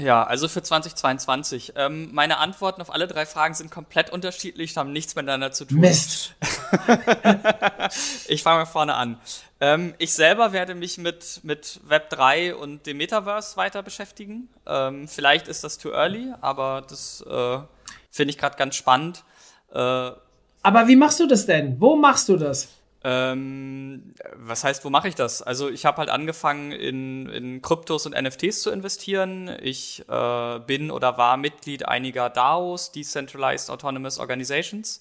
[0.00, 1.74] Ja, also für 2022.
[1.76, 5.80] Ähm, meine Antworten auf alle drei Fragen sind komplett unterschiedlich, haben nichts miteinander zu tun.
[5.80, 6.34] Mist.
[8.28, 9.20] ich fange mal vorne an.
[9.60, 14.48] Ähm, ich selber werde mich mit, mit Web 3 und dem Metaverse weiter beschäftigen.
[14.66, 17.58] Ähm, vielleicht ist das too early, aber das äh,
[18.10, 19.22] finde ich gerade ganz spannend.
[19.72, 20.12] Äh,
[20.62, 21.80] aber wie machst du das denn?
[21.80, 22.68] Wo machst du das?
[23.02, 25.40] Ähm, was heißt, wo mache ich das?
[25.40, 29.50] Also ich habe halt angefangen, in, in Kryptos und NFTs zu investieren.
[29.62, 35.00] Ich äh, bin oder war Mitglied einiger DAOs, Decentralized Autonomous Organizations.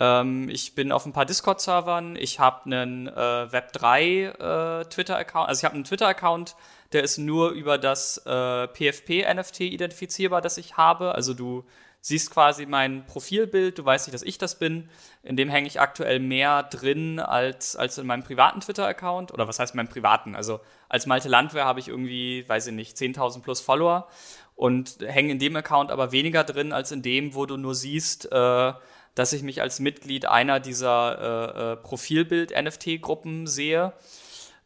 [0.00, 2.16] Ähm, ich bin auf ein paar Discord-Servern.
[2.16, 5.48] Ich habe einen äh, Web3 äh, Twitter-Account.
[5.48, 6.56] Also ich habe einen Twitter-Account,
[6.92, 11.14] der ist nur über das äh, PFP-NFT identifizierbar, das ich habe.
[11.14, 11.64] Also du
[12.00, 14.88] siehst quasi mein Profilbild, du weißt nicht, dass ich das bin.
[15.22, 19.32] In dem hänge ich aktuell mehr drin als, als in meinem privaten Twitter-Account.
[19.32, 20.34] Oder was heißt meinem privaten?
[20.34, 24.08] Also als Malte Landwehr habe ich irgendwie, weiß ich nicht, 10.000 plus Follower
[24.56, 28.30] und hänge in dem Account aber weniger drin als in dem, wo du nur siehst,
[28.32, 28.72] äh,
[29.14, 33.92] dass ich mich als Mitglied einer dieser äh, äh, Profilbild-NFT-Gruppen sehe.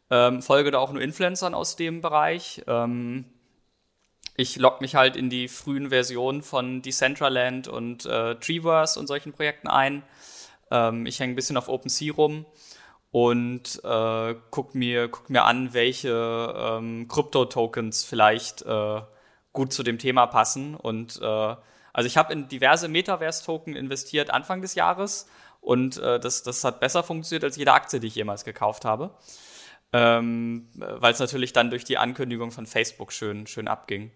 [0.09, 2.61] Ähm, folge da auch nur Influencern aus dem Bereich.
[2.67, 3.25] Ähm,
[4.37, 9.33] ich logge mich halt in die frühen Versionen von Decentraland und äh, Treeverse und solchen
[9.33, 10.03] Projekten ein.
[10.71, 12.45] Ähm, ich hänge ein bisschen auf OpenSea rum
[13.11, 19.01] und äh, guck mir guck mir an, welche ähm, Krypto-Tokens vielleicht äh,
[19.53, 20.75] gut zu dem Thema passen.
[20.75, 21.55] Und äh,
[21.93, 25.27] also ich habe in diverse Metaverse-Token investiert Anfang des Jahres
[25.61, 29.11] und äh, das, das hat besser funktioniert als jede Aktie, die ich jemals gekauft habe
[29.95, 34.11] ähm, weil es natürlich dann durch die Ankündigung von Facebook schön, schön abging.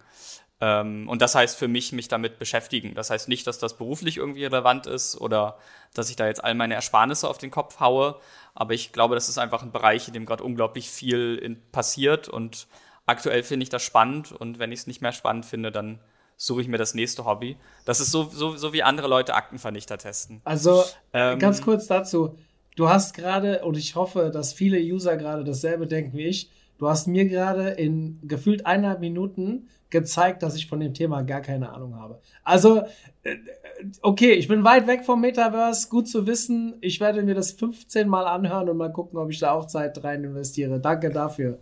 [0.60, 2.96] Ähm, und das heißt für mich, mich damit beschäftigen.
[2.96, 5.58] Das heißt nicht, dass das beruflich irgendwie relevant ist oder
[5.94, 8.20] dass ich da jetzt all meine Ersparnisse auf den Kopf haue,
[8.56, 12.28] aber ich glaube, das ist einfach ein Bereich, in dem gerade unglaublich viel in, passiert
[12.28, 12.68] und
[13.06, 16.00] aktuell finde ich das spannend und wenn ich es nicht mehr spannend finde, dann
[16.36, 17.58] suche ich mir das nächste Hobby.
[17.86, 20.42] Das ist so, so, so wie andere Leute Aktenvernichter testen.
[20.44, 22.38] Also ähm, ganz kurz dazu
[22.80, 26.88] du hast gerade, und ich hoffe, dass viele User gerade dasselbe denken wie ich, du
[26.88, 31.74] hast mir gerade in gefühlt eineinhalb Minuten gezeigt, dass ich von dem Thema gar keine
[31.74, 32.22] Ahnung habe.
[32.44, 32.84] Also,
[33.24, 33.36] äh,
[34.02, 36.78] okay, ich bin weit weg vom Metaverse, gut zu wissen.
[36.80, 40.02] Ich werde mir das 15 Mal anhören und mal gucken, ob ich da auch Zeit
[40.04, 40.80] rein investiere.
[40.80, 41.60] Danke dafür.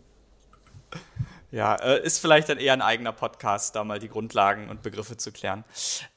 [1.50, 5.18] Ja, äh, ist vielleicht dann eher ein eigener Podcast, da mal die Grundlagen und Begriffe
[5.18, 5.64] zu klären.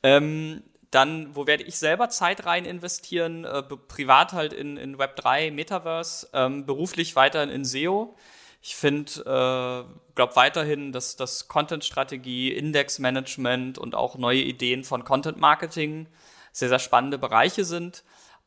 [0.02, 3.44] Ähm, dann, wo werde ich selber Zeit rein investieren?
[3.44, 8.16] Äh, privat halt in, in Web3, Metaverse, ähm, beruflich weiterhin in SEO.
[8.62, 16.08] Ich finde, äh, glaube weiterhin, dass das Content-Strategie, Index-Management und auch neue Ideen von Content-Marketing
[16.52, 18.02] sehr, sehr spannende Bereiche sind.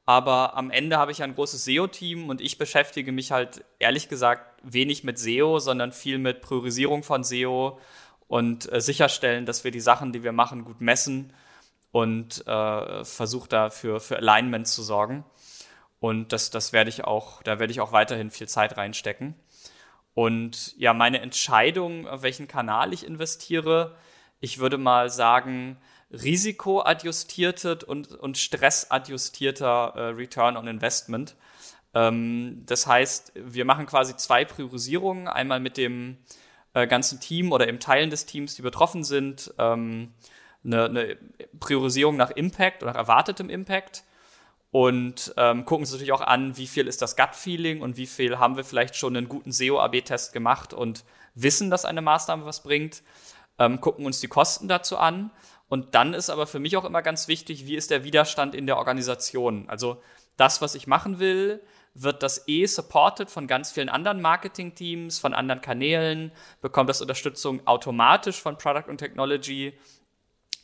[0.05, 4.61] Aber am Ende habe ich ein großes SEO-Team und ich beschäftige mich halt ehrlich gesagt
[4.61, 7.79] wenig mit SEO, sondern viel mit Priorisierung von SEO
[8.27, 11.33] und äh, sicherstellen, dass wir die Sachen, die wir machen, gut messen
[11.93, 15.23] und äh, versuche da für, für Alignment zu sorgen.
[15.99, 19.35] Und das, das werde ich auch, da werde ich auch weiterhin viel Zeit reinstecken.
[20.15, 23.95] Und ja, meine Entscheidung, welchen Kanal ich investiere,
[24.39, 25.77] ich würde mal sagen,
[26.11, 31.35] risikoadjustierte und, und stressadjustierter äh, Return on Investment.
[31.93, 35.27] Ähm, das heißt, wir machen quasi zwei Priorisierungen.
[35.27, 36.17] Einmal mit dem
[36.73, 39.53] äh, ganzen Team oder im Teilen des Teams, die betroffen sind.
[39.59, 40.11] Ähm,
[40.65, 41.17] eine, eine
[41.59, 44.03] Priorisierung nach Impact oder nach erwartetem Impact
[44.73, 48.39] und ähm, gucken uns natürlich auch an, wie viel ist das Gut-Feeling und wie viel
[48.39, 51.03] haben wir vielleicht schon einen guten SEO-AB-Test gemacht und
[51.35, 53.03] wissen, dass eine Maßnahme was bringt,
[53.59, 55.29] ähm, gucken uns die Kosten dazu an.
[55.69, 58.65] Und dann ist aber für mich auch immer ganz wichtig, wie ist der Widerstand in
[58.65, 59.69] der Organisation.
[59.69, 60.01] Also
[60.37, 61.61] das, was ich machen will,
[61.93, 67.65] wird das eh supported von ganz vielen anderen Marketing-Teams, von anderen Kanälen, bekommt das Unterstützung
[67.67, 69.77] automatisch von Product und Technology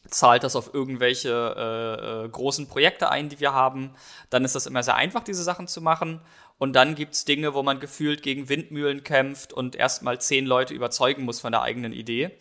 [0.09, 3.91] zahlt das auf irgendwelche äh, äh, großen Projekte ein, die wir haben.
[4.29, 6.21] Dann ist das immer sehr einfach, diese Sachen zu machen.
[6.57, 11.23] Und dann gibt's Dinge, wo man gefühlt gegen Windmühlen kämpft und erstmal zehn Leute überzeugen
[11.23, 12.37] muss von der eigenen Idee.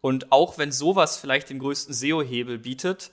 [0.00, 3.12] Und auch wenn sowas vielleicht den größten SEO-Hebel bietet,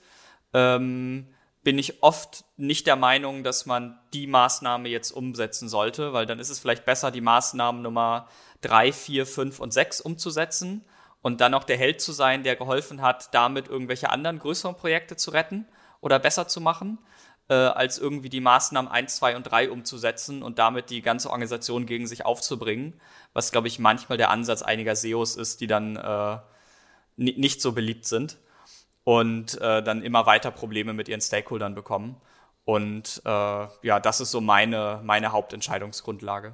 [0.54, 1.28] ähm,
[1.62, 6.38] bin ich oft nicht der Meinung, dass man die Maßnahme jetzt umsetzen sollte, weil dann
[6.38, 8.28] ist es vielleicht besser, die Maßnahmen Nummer
[8.62, 10.84] drei, vier, fünf und sechs umzusetzen
[11.22, 15.16] und dann auch der Held zu sein, der geholfen hat, damit irgendwelche anderen größeren Projekte
[15.16, 15.66] zu retten
[16.00, 16.98] oder besser zu machen,
[17.48, 21.86] äh, als irgendwie die Maßnahmen 1, 2 und 3 umzusetzen und damit die ganze Organisation
[21.86, 23.00] gegen sich aufzubringen,
[23.32, 26.38] was, glaube ich, manchmal der Ansatz einiger SEOs ist, die dann äh,
[27.16, 28.38] nicht so beliebt sind
[29.04, 32.20] und äh, dann immer weiter Probleme mit ihren Stakeholdern bekommen.
[32.64, 33.28] Und äh,
[33.82, 36.52] ja, das ist so meine, meine Hauptentscheidungsgrundlage.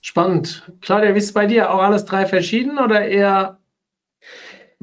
[0.00, 0.70] Spannend.
[0.80, 1.72] Claudia, wie ist es bei dir?
[1.72, 3.58] Auch alles drei verschieden oder eher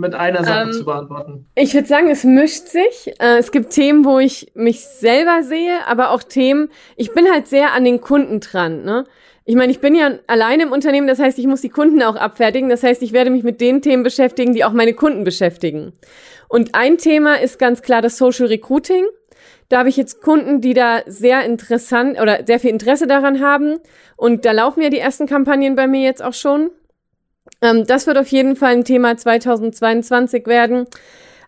[0.02, 1.46] mit einer Sache ähm, zu beantworten?
[1.56, 3.14] Ich würde sagen, es mischt sich.
[3.20, 7.48] Äh, es gibt Themen, wo ich mich selber sehe, aber auch Themen, ich bin halt
[7.48, 8.84] sehr an den Kunden dran.
[8.84, 9.06] Ne?
[9.46, 12.16] Ich meine, ich bin ja alleine im Unternehmen, das heißt, ich muss die Kunden auch
[12.16, 12.70] abfertigen.
[12.70, 15.94] Das heißt, ich werde mich mit den Themen beschäftigen, die auch meine Kunden beschäftigen.
[16.48, 19.06] Und ein Thema ist ganz klar das Social Recruiting.
[19.70, 23.80] Da habe ich jetzt Kunden, die da sehr interessant oder sehr viel Interesse daran haben.
[24.18, 26.72] Und da laufen ja die ersten Kampagnen bei mir jetzt auch schon.
[27.62, 30.88] Ähm, das wird auf jeden Fall ein Thema 2022 werden.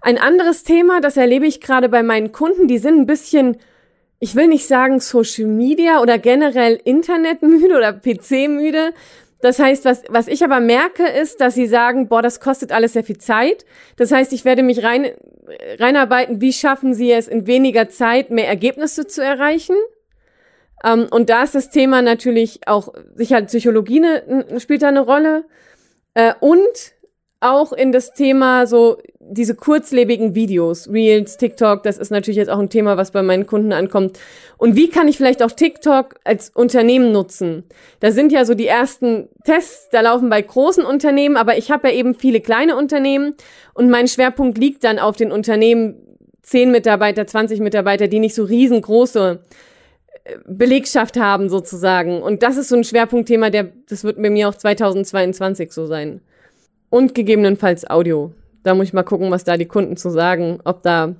[0.01, 3.57] Ein anderes Thema, das erlebe ich gerade bei meinen Kunden, die sind ein bisschen,
[4.19, 8.93] ich will nicht sagen Social Media oder generell Internetmüde oder PC-müde.
[9.41, 12.93] Das heißt, was, was ich aber merke, ist, dass sie sagen, boah, das kostet alles
[12.93, 13.65] sehr viel Zeit.
[13.97, 15.11] Das heißt, ich werde mich rein,
[15.79, 19.75] reinarbeiten, wie schaffen sie es, in weniger Zeit mehr Ergebnisse zu erreichen.
[20.83, 25.45] Ähm, und da ist das Thema natürlich auch, sicher Psychologie ne, spielt da eine Rolle.
[26.13, 26.93] Äh, und
[27.39, 32.59] auch in das Thema so diese kurzlebigen Videos, Reels, TikTok, das ist natürlich jetzt auch
[32.59, 34.19] ein Thema, was bei meinen Kunden ankommt.
[34.57, 37.63] Und wie kann ich vielleicht auch TikTok als Unternehmen nutzen?
[37.99, 41.89] Da sind ja so die ersten Tests, da laufen bei großen Unternehmen, aber ich habe
[41.89, 43.35] ja eben viele kleine Unternehmen
[43.73, 45.95] und mein Schwerpunkt liegt dann auf den Unternehmen
[46.43, 49.41] 10 Mitarbeiter, 20 Mitarbeiter, die nicht so riesengroße
[50.45, 52.21] Belegschaft haben sozusagen.
[52.21, 56.21] Und das ist so ein Schwerpunktthema, der, das wird bei mir auch 2022 so sein.
[56.89, 58.33] Und gegebenenfalls Audio.
[58.63, 61.15] Da muss ich mal gucken, was da die Kunden zu sagen, ob da,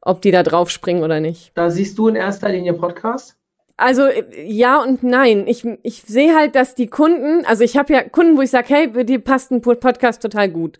[0.00, 1.50] ob die da drauf springen oder nicht.
[1.54, 3.34] Da siehst du in erster Linie Podcast?
[3.76, 4.08] Also
[4.44, 5.46] ja und nein.
[5.46, 8.66] Ich, ich sehe halt, dass die Kunden, also ich habe ja Kunden, wo ich sage,
[8.68, 10.78] hey, dir passt ein Podcast total gut.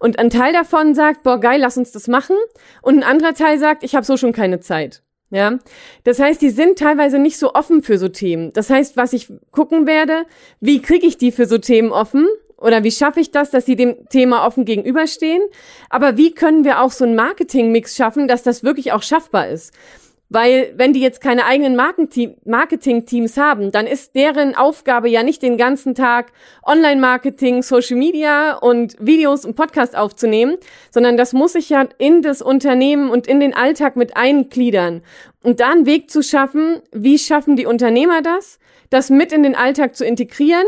[0.00, 2.36] Und ein Teil davon sagt, boah, geil, lass uns das machen.
[2.82, 5.02] Und ein anderer Teil sagt, ich habe so schon keine Zeit.
[5.30, 5.58] Ja,
[6.04, 8.50] das heißt, die sind teilweise nicht so offen für so Themen.
[8.54, 10.24] Das heißt, was ich gucken werde,
[10.60, 12.26] wie kriege ich die für so Themen offen?
[12.56, 15.42] Oder wie schaffe ich das, dass sie dem Thema offen gegenüberstehen?
[15.90, 19.72] Aber wie können wir auch so einen Marketing-Mix schaffen, dass das wirklich auch schaffbar ist?
[20.30, 25.56] Weil wenn die jetzt keine eigenen Marketing-Teams haben, dann ist deren Aufgabe ja nicht den
[25.56, 26.32] ganzen Tag
[26.64, 30.56] Online-Marketing, Social Media und Videos und Podcast aufzunehmen,
[30.90, 35.02] sondern das muss sich ja in das Unternehmen und in den Alltag mit eingliedern.
[35.42, 38.58] Und da einen Weg zu schaffen, wie schaffen die Unternehmer das,
[38.90, 40.66] das mit in den Alltag zu integrieren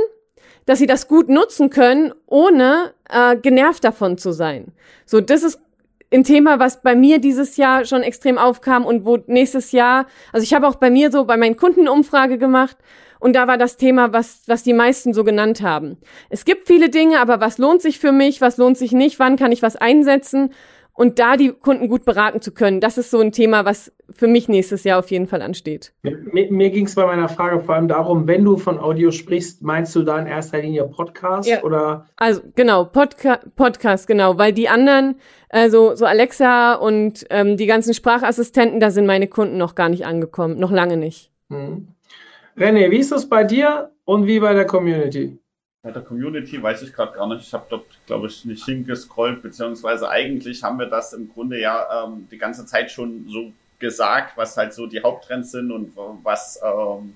[0.67, 4.73] dass sie das gut nutzen können, ohne äh, genervt davon zu sein.
[5.05, 5.59] So, das ist
[6.13, 10.43] ein Thema, was bei mir dieses Jahr schon extrem aufkam und wo nächstes Jahr, also
[10.43, 12.77] ich habe auch bei mir so bei meinen Kunden Umfrage gemacht
[13.21, 15.99] und da war das Thema, was, was die meisten so genannt haben.
[16.29, 19.37] Es gibt viele Dinge, aber was lohnt sich für mich, was lohnt sich nicht, wann
[19.37, 20.53] kann ich was einsetzen?
[21.01, 24.27] Und da die Kunden gut beraten zu können, das ist so ein Thema, was für
[24.27, 25.95] mich nächstes Jahr auf jeden Fall ansteht.
[26.03, 29.63] Mir, mir ging es bei meiner Frage vor allem darum, wenn du von Audio sprichst,
[29.63, 31.63] meinst du da in erster Linie Podcast ja.
[31.63, 32.05] oder?
[32.17, 35.15] Also genau, Podca Podcast, genau, weil die anderen,
[35.49, 40.05] also so Alexa und ähm, die ganzen Sprachassistenten, da sind meine Kunden noch gar nicht
[40.05, 41.33] angekommen, noch lange nicht.
[41.49, 41.89] Mhm.
[42.59, 45.39] René, wie ist das bei dir und wie bei der Community?
[45.83, 47.41] Bei der Community weiß ich gerade gar nicht.
[47.41, 52.05] Ich habe dort, glaube ich, nicht hingescrollt, beziehungsweise eigentlich haben wir das im Grunde ja
[52.05, 56.61] ähm, die ganze Zeit schon so gesagt, was halt so die Haupttrends sind und was,
[56.63, 57.15] ähm,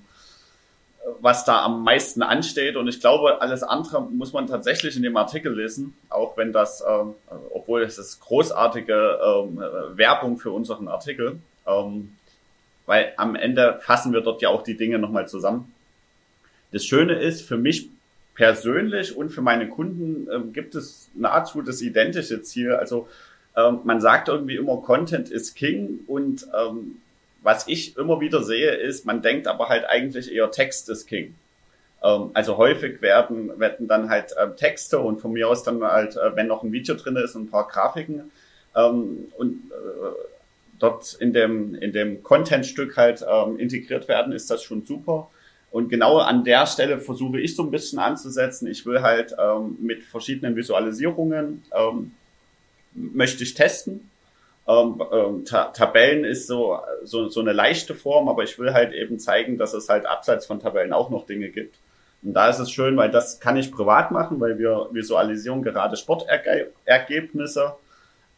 [1.21, 2.75] was da am meisten ansteht.
[2.75, 6.83] Und ich glaube, alles andere muss man tatsächlich in dem Artikel lesen, auch wenn das,
[6.89, 7.13] ähm,
[7.53, 9.59] obwohl es ist großartige ähm,
[9.93, 11.37] Werbung für unseren Artikel,
[11.67, 12.17] ähm,
[12.87, 15.71] weil am Ende fassen wir dort ja auch die Dinge nochmal zusammen.
[16.71, 17.89] Das Schöne ist, für mich
[18.35, 22.73] persönlich und für meine Kunden ähm, gibt es nahezu das identische Ziel.
[22.73, 23.07] Also
[23.55, 26.97] ähm, man sagt irgendwie immer, Content ist King und ähm,
[27.41, 31.35] was ich immer wieder sehe, ist, man denkt aber halt eigentlich eher Text ist King.
[32.03, 36.17] Ähm, also häufig werden, werden dann halt ähm, Texte und von mir aus dann halt,
[36.17, 38.31] äh, wenn noch ein Video drin ist, ein paar Grafiken
[38.75, 40.09] ähm, und äh,
[40.79, 43.23] dort in dem, in dem Content-Stück halt
[43.57, 45.29] integriert werden, ist das schon super.
[45.75, 48.65] Und genau an der Stelle versuche ich so ein bisschen anzusetzen.
[48.65, 52.13] Ich will halt ähm, mit verschiedenen Visualisierungen ähm,
[52.93, 54.09] möchte ich testen.
[54.69, 58.93] Ähm, ähm, Ta Tabellen ist so, so, so eine leichte Form, aber ich will halt
[58.93, 61.75] eben zeigen, dass es halt abseits von Tabellen auch noch Dinge gibt.
[62.23, 65.97] Und da ist es schön, weil das kann ich privat machen, weil wir visualisieren gerade
[65.97, 67.73] Sportergebnisse.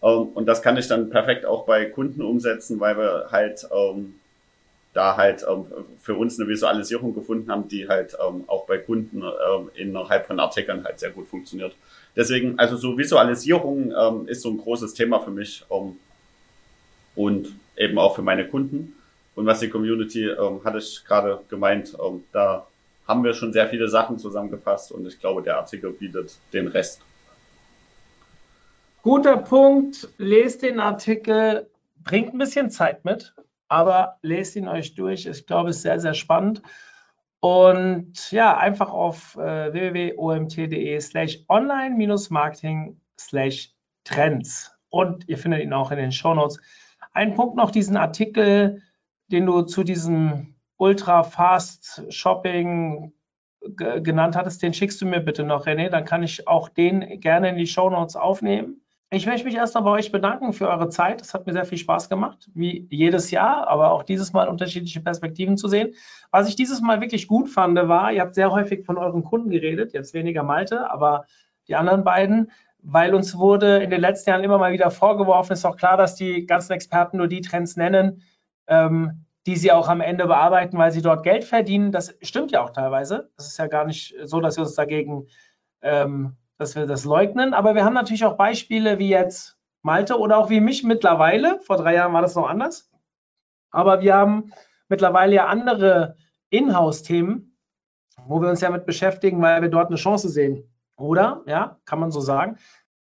[0.01, 4.15] Ähm, und das kann ich dann perfekt auch bei Kunden umsetzen, weil wir halt ähm,
[4.97, 5.65] da halt ähm,
[5.99, 10.39] für uns eine Visualisierung gefunden haben, die halt ähm, auch bei Kunden ähm, innerhalb von
[10.39, 11.75] Artikeln halt sehr gut funktioniert.
[12.15, 15.97] Deswegen, also so Visualisierung ähm, ist so ein großes Thema für mich ähm,
[17.15, 18.95] und eben auch für meine Kunden.
[19.35, 22.65] Und was die Community, ähm, hatte ich gerade gemeint, ähm, da
[23.07, 27.01] haben wir schon sehr viele Sachen zusammengefasst und ich glaube, der Artikel bietet den Rest.
[29.03, 30.09] Guter Punkt.
[30.17, 31.67] Lest den Artikel,
[32.03, 33.35] bringt ein bisschen Zeit mit
[33.67, 35.25] aber lest ihn euch durch.
[35.25, 36.61] Ich glaube, es ist sehr, sehr spannend.
[37.39, 43.73] Und ja, einfach auf äh, www.omt.de slash online-marketing slash
[44.03, 44.75] trends.
[44.89, 46.59] Und ihr findet ihn auch in den Shownotes.
[47.13, 48.81] Ein Punkt noch, diesen Artikel,
[49.27, 53.13] den du zu diesem Ultra Fast Shopping
[53.75, 55.89] genannt hattest, den schickst du mir bitte noch, René.
[55.89, 58.81] Dann kann ich auch den gerne in die Shownotes aufnehmen.
[59.09, 61.21] Ich möchte mich erst mal bei euch bedanken für eure Zeit.
[61.21, 64.99] Es hat mir sehr viel Spaß gemacht, wie jedes Jahr, aber auch dieses Mal unterschiedliche
[64.99, 65.93] Perspektiven zu sehen.
[66.29, 69.49] Was ich dieses Mal wirklich gut fand, war, ihr habt sehr häufig von euren Kunden
[69.49, 71.25] geredet, jetzt weniger Malte, aber
[71.69, 75.65] die anderen beiden, weil uns wurde in den letzten Jahren immer mal wieder vorgeworfen, ist
[75.65, 78.23] auch klar, dass die ganzen Experten nur die Trends nennen,
[78.67, 81.93] ähm, die sie auch am Ende bearbeiten, weil sie dort Geld verdienen.
[81.93, 83.29] Das stimmt ja auch teilweise.
[83.37, 85.27] Das ist ja gar nicht so, dass wir uns dagegen
[85.81, 87.53] ähm, dass wir das leugnen.
[87.53, 91.59] Aber wir haben natürlich auch Beispiele wie jetzt Malte oder auch wie mich mittlerweile.
[91.61, 92.91] Vor drei Jahren war das noch anders.
[93.71, 94.51] Aber wir haben
[94.89, 96.15] mittlerweile ja andere
[96.49, 97.57] Inhouse-Themen,
[98.25, 100.63] wo wir uns ja mit beschäftigen, weil wir dort eine Chance sehen.
[100.97, 101.43] Oder?
[101.45, 102.57] Ja, kann man so sagen.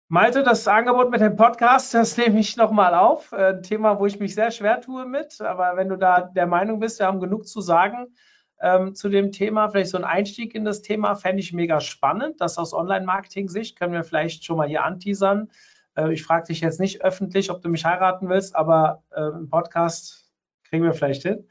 [0.09, 3.31] Malte, das Angebot mit dem Podcast, das nehme ich nochmal auf.
[3.31, 5.41] Äh, ein Thema, wo ich mich sehr schwer tue mit.
[5.41, 8.15] Aber wenn du da der Meinung bist, wir haben genug zu sagen,
[8.61, 9.69] ähm, zu dem Thema.
[9.69, 12.41] Vielleicht so ein Einstieg in das Thema fände ich mega spannend.
[12.41, 15.49] Das aus Online-Marketing-Sicht können wir vielleicht schon mal hier anteasern.
[15.95, 19.49] Äh, ich frage dich jetzt nicht öffentlich, ob du mich heiraten willst, aber äh, im
[19.49, 20.31] Podcast
[20.63, 21.47] kriegen wir vielleicht hin.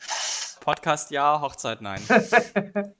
[0.60, 2.00] Podcast ja, Hochzeit nein.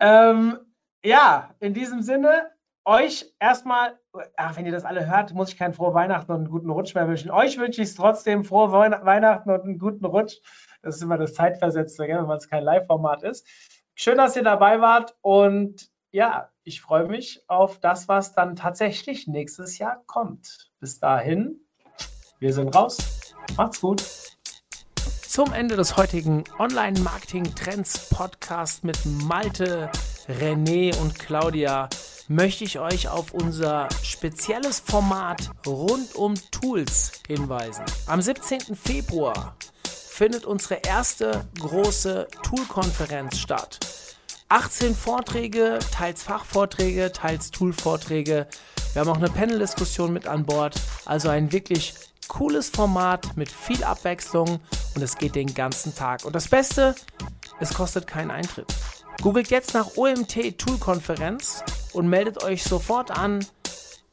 [0.00, 0.58] ähm,
[1.04, 2.50] ja, in diesem Sinne,
[2.84, 3.98] euch erstmal,
[4.36, 6.94] ach, wenn ihr das alle hört, muss ich keinen frohen Weihnachten und einen guten Rutsch
[6.94, 7.30] mehr wünschen.
[7.30, 10.36] Euch wünsche ich es trotzdem frohe Weihnachten und einen guten Rutsch.
[10.88, 13.46] Das ist immer das Zeitversetzte, wenn es kein Live-Format ist.
[13.94, 19.26] Schön, dass ihr dabei wart und ja, ich freue mich auf das, was dann tatsächlich
[19.26, 20.70] nächstes Jahr kommt.
[20.80, 21.60] Bis dahin,
[22.38, 23.34] wir sind raus.
[23.58, 24.02] Macht's gut.
[25.26, 29.90] Zum Ende des heutigen Online-Marketing-Trends-Podcast mit Malte,
[30.26, 31.90] René und Claudia
[32.28, 37.84] möchte ich euch auf unser spezielles Format rund um Tools hinweisen.
[38.06, 38.74] Am 17.
[38.74, 39.54] Februar
[40.18, 43.78] findet unsere erste große Tool-Konferenz statt.
[44.48, 48.48] 18 Vorträge, teils Fachvorträge, teils Tool-Vorträge.
[48.92, 50.74] Wir haben auch eine Panel-Diskussion mit an Bord.
[51.04, 51.94] Also ein wirklich
[52.26, 54.58] cooles Format mit viel Abwechslung
[54.96, 56.24] und es geht den ganzen Tag.
[56.24, 56.96] Und das Beste,
[57.60, 58.74] es kostet keinen Eintritt.
[59.22, 61.62] Googelt jetzt nach OMT Tool Konferenz
[61.92, 63.46] und meldet euch sofort an.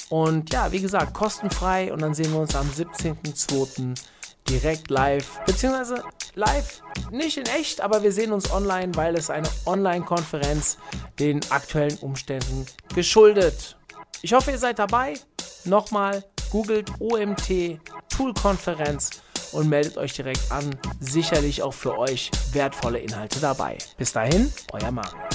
[0.10, 3.95] Und ja, wie gesagt, kostenfrei und dann sehen wir uns am 17.02
[4.50, 6.04] direkt live, beziehungsweise
[6.36, 6.82] live,
[7.12, 10.78] nicht in echt, aber wir sehen uns online, weil es eine Online-Konferenz
[11.20, 13.78] den aktuellen Umständen geschuldet.
[14.22, 15.16] Ich hoffe, ihr seid dabei.
[15.66, 19.10] Nochmal, googelt OMT Tool-Konferenz
[19.52, 20.76] und meldet euch direkt an.
[21.00, 23.78] Sicherlich auch für euch wertvolle Inhalte dabei.
[23.98, 25.35] Bis dahin, euer Mario.